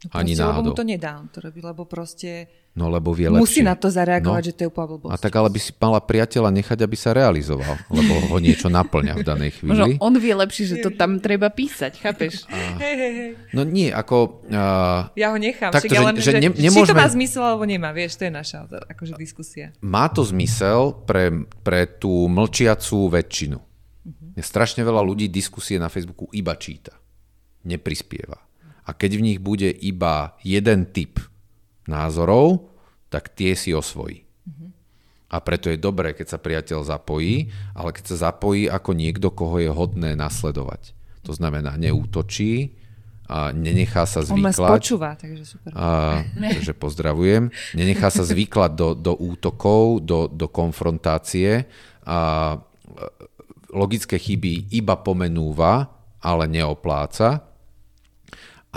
No 0.05 0.13
Ani 0.13 0.37
náhodou. 0.37 0.61
Lebo 0.61 0.77
mu 0.77 0.77
to 0.77 0.85
nedá, 0.85 1.17
on 1.17 1.25
to 1.33 1.41
robí, 1.41 1.57
lebo 1.57 1.89
proste 1.89 2.45
No 2.77 2.93
lebo 2.93 3.09
vie 3.09 3.25
lepšie. 3.25 3.41
Musí 3.41 3.61
na 3.65 3.73
to 3.73 3.89
zareagovať, 3.89 4.41
no. 4.45 4.47
že 4.47 4.53
to 4.53 4.61
je 4.61 4.69
úplne 4.69 4.87
blbosť. 4.93 5.09
A 5.09 5.17
tak 5.17 5.33
ale 5.33 5.49
by 5.49 5.57
si 5.57 5.73
mala 5.81 5.97
priateľa 5.97 6.53
nechať, 6.53 6.77
aby 6.85 6.93
sa 6.93 7.09
realizoval, 7.09 7.73
lebo 7.89 8.13
ho 8.29 8.37
niečo 8.37 8.69
naplňa 8.69 9.17
v 9.17 9.25
danej 9.25 9.51
chvíli. 9.57 9.73
Možno 9.73 9.85
on 9.97 10.13
vie 10.21 10.37
lepšie, 10.37 10.63
že 10.69 10.75
to 10.85 10.93
tam 10.93 11.17
treba 11.17 11.49
písať, 11.49 11.97
chápeš? 11.97 12.45
A... 12.53 12.85
No 13.57 13.65
nie, 13.65 13.89
ako... 13.89 14.45
Uh, 14.45 15.09
ja 15.17 15.33
ho 15.33 15.37
nechám, 15.41 15.73
takto, 15.73 15.89
však, 15.89 15.97
že, 15.97 16.05
len, 16.05 16.15
že, 16.21 16.29
že 16.29 16.37
ne, 16.37 16.49
nemôžeme... 16.53 16.85
či 16.85 16.91
to 16.93 17.01
má 17.01 17.09
zmysel 17.09 17.41
alebo 17.41 17.65
nemá, 17.65 17.89
vieš, 17.89 18.21
to 18.21 18.29
je 18.29 18.31
naša 18.37 18.69
akože 18.69 19.17
diskusia. 19.17 19.73
Má 19.81 20.05
to 20.13 20.21
zmysel 20.21 20.93
pre, 21.09 21.49
pre 21.65 21.89
tú 21.89 22.29
mlčiacú 22.29 23.09
väčšinu. 23.09 23.57
Uh-huh. 23.57 24.29
Strašne 24.37 24.85
veľa 24.85 25.01
ľudí 25.01 25.25
diskusie 25.33 25.81
na 25.81 25.89
Facebooku 25.89 26.29
iba 26.29 26.53
číta. 26.53 26.93
Neprispieva. 27.65 28.46
A 28.87 28.95
keď 28.95 29.19
v 29.19 29.25
nich 29.33 29.39
bude 29.43 29.67
iba 29.67 30.39
jeden 30.47 30.87
typ 30.87 31.19
názorov, 31.91 32.71
tak 33.11 33.35
tie 33.35 33.51
si 33.51 33.75
osvojí. 33.75 34.23
Mm-hmm. 34.23 34.69
A 35.27 35.35
preto 35.43 35.67
je 35.67 35.75
dobré, 35.75 36.15
keď 36.15 36.27
sa 36.31 36.39
priateľ 36.39 36.87
zapojí, 36.87 37.51
ale 37.75 37.91
keď 37.91 38.15
sa 38.15 38.31
zapojí 38.31 38.71
ako 38.71 38.95
niekto, 38.95 39.27
koho 39.35 39.59
je 39.59 39.67
hodné 39.67 40.15
nasledovať. 40.15 40.95
To 41.27 41.35
znamená, 41.35 41.75
neútočí, 41.75 42.79
a 43.27 43.51
nenechá 43.51 44.07
sa 44.07 44.23
zvyklať. 44.23 44.55
On 44.55 44.71
ma 44.71 44.71
spočúva, 44.71 45.09
takže 45.19 45.43
super. 45.43 45.71
A, 45.75 46.23
takže 46.31 46.71
pozdravujem. 46.71 47.51
Nenechá 47.75 48.07
sa 48.07 48.23
zvyklať 48.23 48.71
do, 48.71 48.95
do 48.95 49.13
útokov, 49.19 49.99
do, 49.99 50.31
do 50.31 50.47
konfrontácie 50.47 51.67
a 52.07 52.55
logické 53.67 54.15
chyby 54.15 54.71
iba 54.71 54.95
pomenúva, 54.95 55.91
ale 56.23 56.47
neopláca 56.47 57.46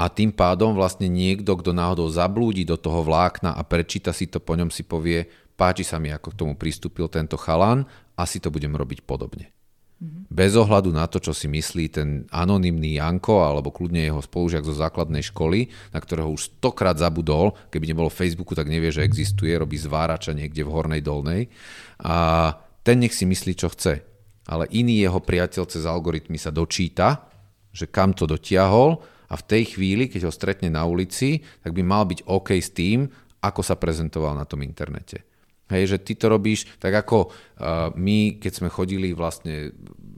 a 0.01 0.09
tým 0.09 0.33
pádom 0.33 0.73
vlastne 0.73 1.13
niekto, 1.13 1.61
kto 1.61 1.77
náhodou 1.77 2.09
zablúdi 2.09 2.65
do 2.65 2.81
toho 2.81 3.05
vlákna 3.05 3.53
a 3.53 3.61
prečíta 3.61 4.17
si 4.17 4.33
to, 4.33 4.41
po 4.41 4.57
ňom 4.57 4.73
si 4.73 4.81
povie, 4.81 5.29
páči 5.61 5.85
sa 5.85 6.01
mi, 6.01 6.09
ako 6.09 6.33
k 6.33 6.39
tomu 6.41 6.53
pristúpil 6.57 7.05
tento 7.13 7.37
chalan, 7.37 7.85
asi 8.17 8.41
to 8.41 8.49
budem 8.49 8.73
robiť 8.73 9.05
podobne. 9.05 9.53
Mm-hmm. 10.01 10.33
Bez 10.33 10.57
ohľadu 10.57 10.89
na 10.97 11.05
to, 11.05 11.21
čo 11.21 11.37
si 11.37 11.53
myslí 11.53 11.93
ten 11.93 12.25
anonymný 12.33 12.97
Janko 12.97 13.45
alebo 13.45 13.69
kľudne 13.69 14.01
jeho 14.01 14.25
spolužiak 14.25 14.65
zo 14.65 14.73
základnej 14.73 15.21
školy, 15.21 15.69
na 15.93 16.01
ktorého 16.01 16.33
už 16.33 16.57
stokrát 16.57 16.97
zabudol, 16.97 17.53
keby 17.69 17.93
nebolo 17.93 18.09
Facebooku, 18.09 18.57
tak 18.57 18.73
nevie, 18.73 18.89
že 18.89 19.05
existuje, 19.05 19.53
robí 19.53 19.77
zvárača 19.77 20.33
niekde 20.33 20.65
v 20.65 20.73
hornej 20.73 21.05
dolnej. 21.05 21.53
A 22.01 22.57
ten 22.81 23.05
nech 23.05 23.13
si 23.13 23.29
myslí, 23.29 23.53
čo 23.53 23.69
chce. 23.69 24.01
Ale 24.49 24.65
iný 24.73 25.05
jeho 25.05 25.21
priateľ 25.21 25.69
cez 25.69 25.85
algoritmy 25.85 26.41
sa 26.41 26.49
dočíta, 26.49 27.29
že 27.69 27.85
kam 27.85 28.17
to 28.17 28.25
dotiahol 28.25 29.05
a 29.31 29.35
v 29.39 29.47
tej 29.47 29.79
chvíli, 29.79 30.11
keď 30.11 30.27
ho 30.27 30.33
stretne 30.35 30.75
na 30.75 30.83
ulici, 30.83 31.47
tak 31.63 31.71
by 31.71 31.83
mal 31.87 32.03
byť 32.03 32.27
OK 32.27 32.59
s 32.59 32.75
tým, 32.75 33.07
ako 33.41 33.63
sa 33.63 33.79
prezentoval 33.79 34.35
na 34.35 34.45
tom 34.45 34.67
internete. 34.67 35.23
Hej, 35.71 35.97
že 35.97 35.99
ty 36.03 36.19
to 36.19 36.27
robíš 36.27 36.67
tak 36.83 36.91
ako 36.91 37.31
uh, 37.31 37.95
my, 37.95 38.43
keď 38.43 38.53
sme 38.59 38.69
chodili 38.75 39.15
vlastne 39.15 39.71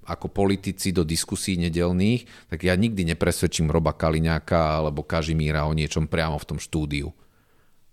ako 0.09 0.32
politici 0.32 0.97
do 0.97 1.05
diskusí 1.05 1.60
nedelných, 1.60 2.48
tak 2.48 2.64
ja 2.64 2.72
nikdy 2.72 3.05
nepresvedčím 3.12 3.68
Roba 3.68 3.93
Kaliňáka 3.93 4.80
alebo 4.80 5.05
Kažimíra 5.05 5.68
o 5.68 5.76
niečom 5.76 6.09
priamo 6.09 6.40
v 6.40 6.48
tom 6.48 6.59
štúdiu. 6.59 7.12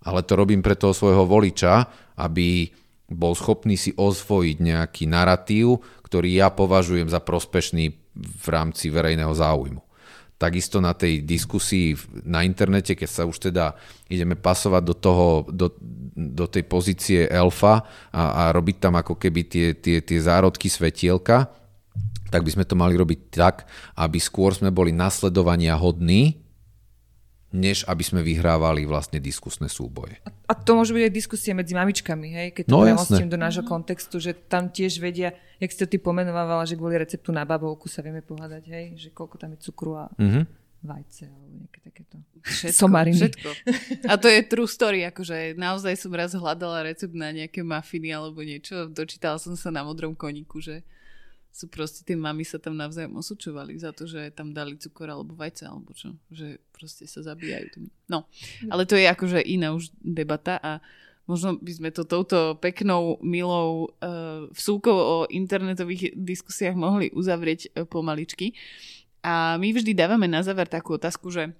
Ale 0.00 0.24
to 0.24 0.40
robím 0.40 0.64
pre 0.64 0.72
toho 0.72 0.96
svojho 0.96 1.28
voliča, 1.28 1.84
aby 2.16 2.72
bol 3.12 3.36
schopný 3.36 3.76
si 3.76 3.92
osvojiť 3.92 4.56
nejaký 4.56 5.04
narratív, 5.04 5.84
ktorý 6.00 6.40
ja 6.40 6.48
považujem 6.48 7.12
za 7.12 7.20
prospešný 7.20 7.84
v 8.16 8.46
rámci 8.48 8.88
verejného 8.88 9.36
záujmu 9.36 9.89
takisto 10.40 10.80
na 10.80 10.96
tej 10.96 11.20
diskusii 11.20 11.92
na 12.24 12.40
internete, 12.40 12.96
keď 12.96 13.08
sa 13.12 13.22
už 13.28 13.52
teda 13.52 13.76
ideme 14.08 14.40
pasovať 14.40 14.82
do, 14.88 14.94
toho, 14.96 15.28
do, 15.52 15.68
do 16.16 16.48
tej 16.48 16.64
pozície 16.64 17.28
elfa 17.28 17.84
a, 18.08 18.48
a 18.48 18.56
robiť 18.56 18.76
tam 18.80 18.96
ako 18.96 19.20
keby 19.20 19.44
tie, 19.44 19.66
tie, 19.76 20.00
tie 20.00 20.16
zárodky 20.16 20.72
svetielka, 20.72 21.52
tak 22.32 22.40
by 22.40 22.50
sme 22.56 22.64
to 22.64 22.72
mali 22.72 22.96
robiť 22.96 23.20
tak, 23.28 23.68
aby 24.00 24.16
skôr 24.16 24.56
sme 24.56 24.72
boli 24.72 24.96
nasledovania 24.96 25.76
hodní, 25.76 26.40
než 27.50 27.82
aby 27.90 28.02
sme 28.06 28.22
vyhrávali 28.22 28.86
vlastne 28.86 29.18
diskusné 29.18 29.66
súboje. 29.66 30.22
A, 30.46 30.54
to 30.54 30.78
môže 30.78 30.94
byť 30.94 31.02
aj 31.02 31.12
diskusie 31.14 31.50
medzi 31.50 31.74
mamičkami, 31.74 32.28
hej? 32.30 32.48
keď 32.54 32.64
to 32.70 32.74
no, 32.78 32.86
premostím 32.86 33.26
do 33.26 33.34
nášho 33.34 33.66
kontextu, 33.66 34.22
že 34.22 34.38
tam 34.46 34.70
tiež 34.70 35.02
vedia, 35.02 35.34
jak 35.58 35.70
si 35.74 35.78
to 35.82 35.90
ty 35.90 35.98
pomenovala, 35.98 36.62
že 36.62 36.78
kvôli 36.78 36.94
receptu 36.94 37.34
na 37.34 37.42
babovku 37.42 37.90
sa 37.90 38.06
vieme 38.06 38.22
pohľadať, 38.22 38.64
hej? 38.70 38.84
že 38.94 39.08
koľko 39.10 39.34
tam 39.34 39.50
je 39.58 39.66
cukru 39.66 39.98
a 39.98 40.06
mm-hmm. 40.14 40.44
vajce 40.86 41.22
alebo 41.26 41.46
nejaké 41.58 41.78
takéto 41.82 42.16
všetko, 42.46 42.78
somariny. 42.86 43.18
Všetko. 43.18 43.50
A 44.06 44.14
to 44.14 44.26
je 44.30 44.40
true 44.46 44.70
story, 44.70 45.02
akože 45.10 45.58
naozaj 45.58 45.98
som 45.98 46.14
raz 46.14 46.30
hľadala 46.30 46.86
recept 46.86 47.18
na 47.18 47.34
nejaké 47.34 47.66
mafiny 47.66 48.14
alebo 48.14 48.46
niečo, 48.46 48.86
dočítala 48.86 49.42
som 49.42 49.58
sa 49.58 49.74
na 49.74 49.82
modrom 49.82 50.14
koníku, 50.14 50.62
že 50.62 50.86
sú 51.50 51.66
proste 51.66 52.06
tie 52.06 52.14
mami 52.14 52.46
sa 52.46 52.62
tam 52.62 52.78
navzájom 52.78 53.18
osočovali 53.18 53.74
za 53.74 53.90
to, 53.90 54.06
že 54.06 54.30
tam 54.32 54.54
dali 54.54 54.78
cukor 54.78 55.10
alebo 55.10 55.34
vajce 55.34 55.66
alebo 55.66 55.90
čo. 55.92 56.14
Že 56.30 56.62
proste 56.70 57.04
sa 57.10 57.26
zabíjajú. 57.26 57.66
Tým. 57.74 57.84
No, 58.06 58.30
ale 58.70 58.86
to 58.86 58.94
je 58.94 59.10
akože 59.10 59.42
iná 59.42 59.74
už 59.74 59.90
debata 59.98 60.62
a 60.62 60.78
možno 61.26 61.58
by 61.58 61.72
sme 61.74 61.90
to 61.90 62.06
touto 62.06 62.58
peknou, 62.58 63.18
milou 63.22 63.90
uh, 64.02 64.50
vsúkou 64.54 64.94
o 64.94 65.16
internetových 65.30 66.14
diskusiách 66.14 66.78
mohli 66.78 67.10
uzavrieť 67.14 67.60
uh, 67.70 67.86
pomaličky. 67.86 68.54
A 69.20 69.58
my 69.60 69.74
vždy 69.74 69.92
dávame 69.92 70.30
na 70.30 70.40
záver 70.40 70.70
takú 70.70 70.96
otázku, 70.96 71.28
že 71.28 71.52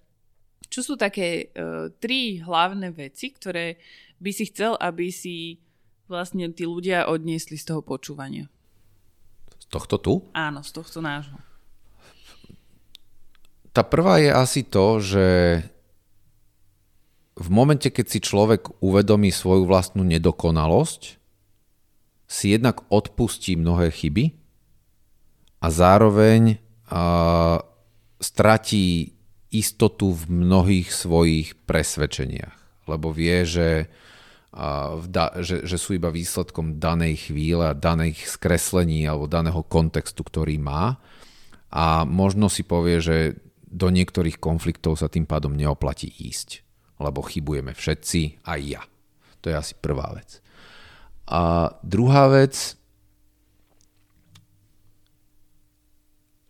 čo 0.71 0.87
sú 0.87 0.95
také 0.95 1.51
uh, 1.51 1.91
tri 1.99 2.39
hlavné 2.43 2.95
veci, 2.95 3.35
ktoré 3.35 3.79
by 4.23 4.31
si 4.31 4.49
chcel, 4.49 4.79
aby 4.79 5.11
si 5.11 5.59
vlastne 6.11 6.51
tí 6.51 6.67
ľudia 6.67 7.07
odniesli 7.07 7.59
z 7.59 7.75
toho 7.75 7.83
počúvania? 7.83 8.51
Tohto 9.71 9.97
tu? 9.97 10.15
Áno, 10.35 10.61
z 10.67 10.71
tohto 10.75 10.99
nášho. 10.99 11.39
Tá 13.71 13.87
prvá 13.87 14.19
je 14.19 14.31
asi 14.35 14.67
to, 14.67 14.99
že 14.99 15.27
v 17.41 17.49
momente, 17.49 17.89
keď 17.89 18.07
si 18.11 18.19
človek 18.21 18.83
uvedomí 18.83 19.31
svoju 19.31 19.65
vlastnú 19.65 20.03
nedokonalosť, 20.05 21.17
si 22.31 22.47
jednak 22.55 22.83
odpustí 22.93 23.57
mnohé 23.57 23.91
chyby 23.91 24.35
a 25.63 25.67
zároveň 25.71 26.59
a, 26.91 27.63
stratí 28.21 29.17
istotu 29.51 30.15
v 30.15 30.47
mnohých 30.47 30.95
svojich 30.95 31.59
presvedčeniach, 31.67 32.87
lebo 32.87 33.11
vie, 33.11 33.43
že 33.43 33.91
v 34.51 35.06
da, 35.06 35.31
že, 35.39 35.62
že 35.62 35.78
sú 35.78 35.94
iba 35.94 36.10
výsledkom 36.10 36.82
danej 36.82 37.31
chvíle, 37.31 37.70
daných 37.78 38.27
skreslení 38.27 39.06
alebo 39.06 39.31
daného 39.31 39.62
kontextu, 39.62 40.27
ktorý 40.27 40.59
má. 40.59 40.98
A 41.70 42.02
možno 42.02 42.51
si 42.51 42.66
povie, 42.66 42.98
že 42.98 43.39
do 43.70 43.94
niektorých 43.94 44.43
konfliktov 44.43 44.98
sa 44.98 45.06
tým 45.06 45.22
pádom 45.22 45.55
neoplatí 45.55 46.10
ísť, 46.10 46.66
lebo 46.98 47.22
chybujeme 47.22 47.70
všetci, 47.70 48.43
aj 48.43 48.60
ja. 48.66 48.82
To 49.47 49.55
je 49.55 49.55
asi 49.55 49.78
prvá 49.78 50.10
vec. 50.18 50.43
A 51.31 51.70
druhá 51.86 52.27
vec, 52.27 52.74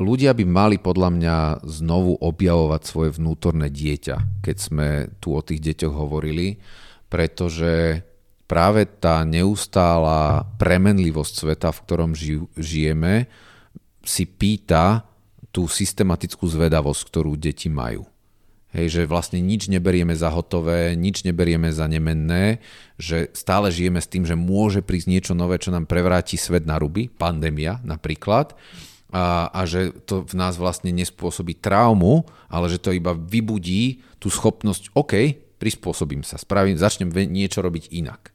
ľudia 0.01 0.33
by 0.33 0.45
mali 0.49 0.77
podľa 0.81 1.11
mňa 1.13 1.37
znovu 1.69 2.17
objavovať 2.17 2.83
svoje 2.89 3.11
vnútorné 3.21 3.69
dieťa, 3.69 4.41
keď 4.41 4.57
sme 4.57 4.89
tu 5.21 5.37
o 5.37 5.45
tých 5.45 5.61
deťoch 5.61 5.93
hovorili 5.93 6.57
pretože 7.11 8.07
práve 8.47 8.87
tá 8.87 9.27
neustála 9.27 10.47
premenlivosť 10.57 11.35
sveta, 11.45 11.69
v 11.75 11.83
ktorom 11.85 12.11
žijeme, 12.57 13.29
si 14.01 14.25
pýta 14.25 15.05
tú 15.51 15.67
systematickú 15.67 16.47
zvedavosť, 16.47 17.01
ktorú 17.11 17.35
deti 17.35 17.69
majú. 17.69 18.07
Hej, 18.71 19.03
že 19.03 19.03
vlastne 19.11 19.43
nič 19.43 19.67
neberieme 19.67 20.15
za 20.15 20.31
hotové, 20.31 20.95
nič 20.95 21.27
neberieme 21.27 21.75
za 21.75 21.91
nemenné, 21.91 22.63
že 23.03 23.27
stále 23.35 23.67
žijeme 23.67 23.99
s 23.99 24.07
tým, 24.07 24.23
že 24.23 24.39
môže 24.39 24.79
prísť 24.79 25.11
niečo 25.11 25.33
nové, 25.35 25.59
čo 25.59 25.75
nám 25.75 25.91
prevráti 25.91 26.39
svet 26.39 26.71
na 26.71 26.79
ruby, 26.79 27.11
pandémia 27.11 27.83
napríklad, 27.83 28.55
a, 29.11 29.51
a 29.51 29.61
že 29.67 29.91
to 30.07 30.23
v 30.23 30.39
nás 30.39 30.55
vlastne 30.55 30.95
nespôsobí 30.95 31.59
traumu, 31.59 32.31
ale 32.47 32.71
že 32.71 32.79
to 32.79 32.95
iba 32.95 33.11
vybudí 33.11 34.07
tú 34.23 34.31
schopnosť, 34.31 34.95
OK, 34.95 35.35
prispôsobím 35.61 36.25
sa, 36.25 36.41
spravím, 36.41 36.81
začnem 36.81 37.13
niečo 37.29 37.61
robiť 37.61 37.93
inak. 37.93 38.33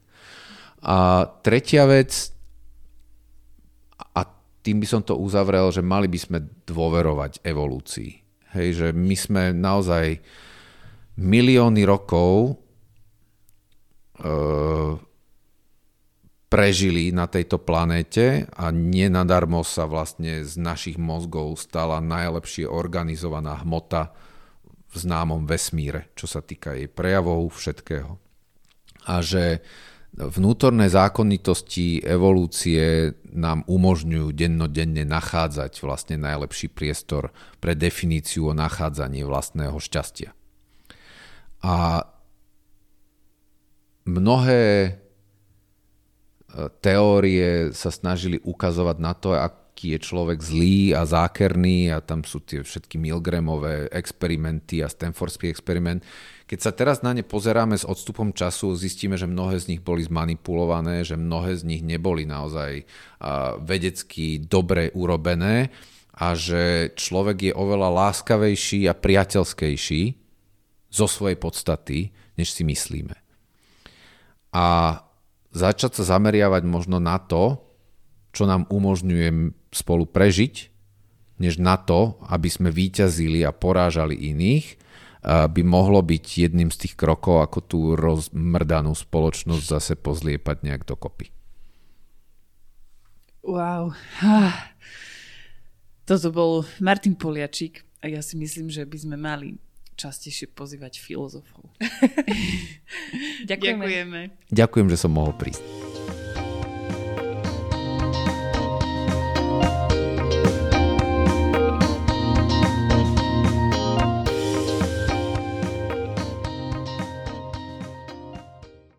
A 0.86 1.26
tretia 1.42 1.82
vec, 1.90 2.30
a 4.14 4.22
tým 4.62 4.78
by 4.78 4.86
som 4.86 5.02
to 5.02 5.18
uzavrel, 5.18 5.74
že 5.74 5.82
mali 5.82 6.06
by 6.06 6.18
sme 6.22 6.38
dôverovať 6.62 7.42
evolúcii. 7.42 8.10
Hej, 8.54 8.68
že 8.78 8.88
my 8.94 9.16
sme 9.18 9.42
naozaj 9.50 10.22
milióny 11.18 11.82
rokov 11.82 12.54
e, 14.16 14.24
prežili 16.46 17.10
na 17.10 17.26
tejto 17.26 17.58
planéte 17.58 18.46
a 18.54 18.70
nenadarmo 18.70 19.66
sa 19.66 19.84
vlastne 19.90 20.46
z 20.46 20.54
našich 20.56 20.96
mozgov 20.96 21.58
stala 21.58 21.98
najlepšie 21.98 22.70
organizovaná 22.70 23.66
hmota 23.66 24.14
známom 24.94 25.48
vesmíre, 25.48 26.12
čo 26.14 26.28
sa 26.30 26.44
týka 26.44 26.76
jej 26.76 26.86
prejavov, 26.86 27.50
všetkého. 27.50 28.20
A 29.06 29.22
že 29.22 29.62
vnútorné 30.16 30.88
zákonitosti 30.88 32.00
evolúcie 32.00 33.12
nám 33.28 33.62
umožňujú 33.68 34.32
dennodenne 34.32 35.04
nachádzať 35.04 35.84
vlastne 35.84 36.16
najlepší 36.16 36.72
priestor 36.72 37.36
pre 37.60 37.76
definíciu 37.76 38.48
o 38.50 38.56
nachádzanie 38.56 39.28
vlastného 39.28 39.76
šťastia. 39.76 40.32
A 41.60 42.06
mnohé 44.08 44.64
e, 44.64 44.90
teórie 46.80 47.76
sa 47.76 47.92
snažili 47.92 48.40
ukazovať 48.40 48.96
na 48.96 49.12
to, 49.12 49.36
ak 49.36 49.65
aký 49.76 49.92
je 49.92 50.08
človek 50.08 50.40
zlý 50.40 50.96
a 50.96 51.04
zákerný 51.04 51.92
a 51.92 52.00
tam 52.00 52.24
sú 52.24 52.40
tie 52.40 52.64
všetky 52.64 52.96
Milgramové 52.96 53.92
experimenty 53.92 54.80
a 54.80 54.88
Stanfordský 54.88 55.52
experiment. 55.52 56.00
Keď 56.48 56.58
sa 56.64 56.72
teraz 56.72 57.04
na 57.04 57.12
ne 57.12 57.20
pozeráme 57.20 57.76
s 57.76 57.84
odstupom 57.84 58.32
času, 58.32 58.72
zistíme, 58.72 59.20
že 59.20 59.28
mnohé 59.28 59.60
z 59.60 59.76
nich 59.76 59.84
boli 59.84 60.00
zmanipulované, 60.00 61.04
že 61.04 61.20
mnohé 61.20 61.60
z 61.60 61.68
nich 61.68 61.84
neboli 61.84 62.24
naozaj 62.24 62.88
vedecky 63.68 64.40
dobre 64.40 64.96
urobené 64.96 65.68
a 66.16 66.32
že 66.32 66.96
človek 66.96 67.52
je 67.52 67.52
oveľa 67.52 67.92
láskavejší 67.92 68.88
a 68.88 68.96
priateľskejší 68.96 70.02
zo 70.88 71.04
svojej 71.04 71.36
podstaty, 71.36 72.16
než 72.40 72.48
si 72.48 72.64
myslíme. 72.64 73.12
A 74.56 74.96
začať 75.52 76.00
sa 76.00 76.16
zameriavať 76.16 76.64
možno 76.64 76.96
na 76.96 77.20
to, 77.20 77.60
čo 78.36 78.44
nám 78.44 78.68
umožňuje 78.68 79.28
spolu 79.76 80.08
prežiť, 80.08 80.72
než 81.36 81.60
na 81.60 81.76
to, 81.76 82.16
aby 82.32 82.48
sme 82.48 82.72
výťazili 82.72 83.44
a 83.44 83.52
porážali 83.52 84.16
iných, 84.16 84.80
by 85.26 85.62
mohlo 85.66 86.00
byť 86.06 86.24
jedným 86.48 86.70
z 86.70 86.86
tých 86.86 86.94
krokov, 86.94 87.42
ako 87.42 87.58
tú 87.60 87.78
rozmrdanú 87.98 88.94
spoločnosť 88.94 89.64
zase 89.66 89.92
pozliepať 89.98 90.62
nejak 90.62 90.86
dokopy. 90.86 91.34
Wow. 93.42 93.94
Toto 96.06 96.28
bol 96.30 96.62
Martin 96.78 97.18
Poliačík 97.18 97.82
a 98.02 98.06
ja 98.06 98.22
si 98.22 98.38
myslím, 98.38 98.70
že 98.70 98.86
by 98.86 98.98
sme 99.02 99.16
mali 99.18 99.58
častejšie 99.98 100.54
pozývať 100.54 101.02
filozofov. 101.02 101.66
Ďakujeme. 103.50 103.82
Ďakujeme. 103.82 104.20
Ďakujem, 104.54 104.86
že 104.94 104.96
som 105.00 105.10
mohol 105.10 105.34
prísť. 105.34 105.64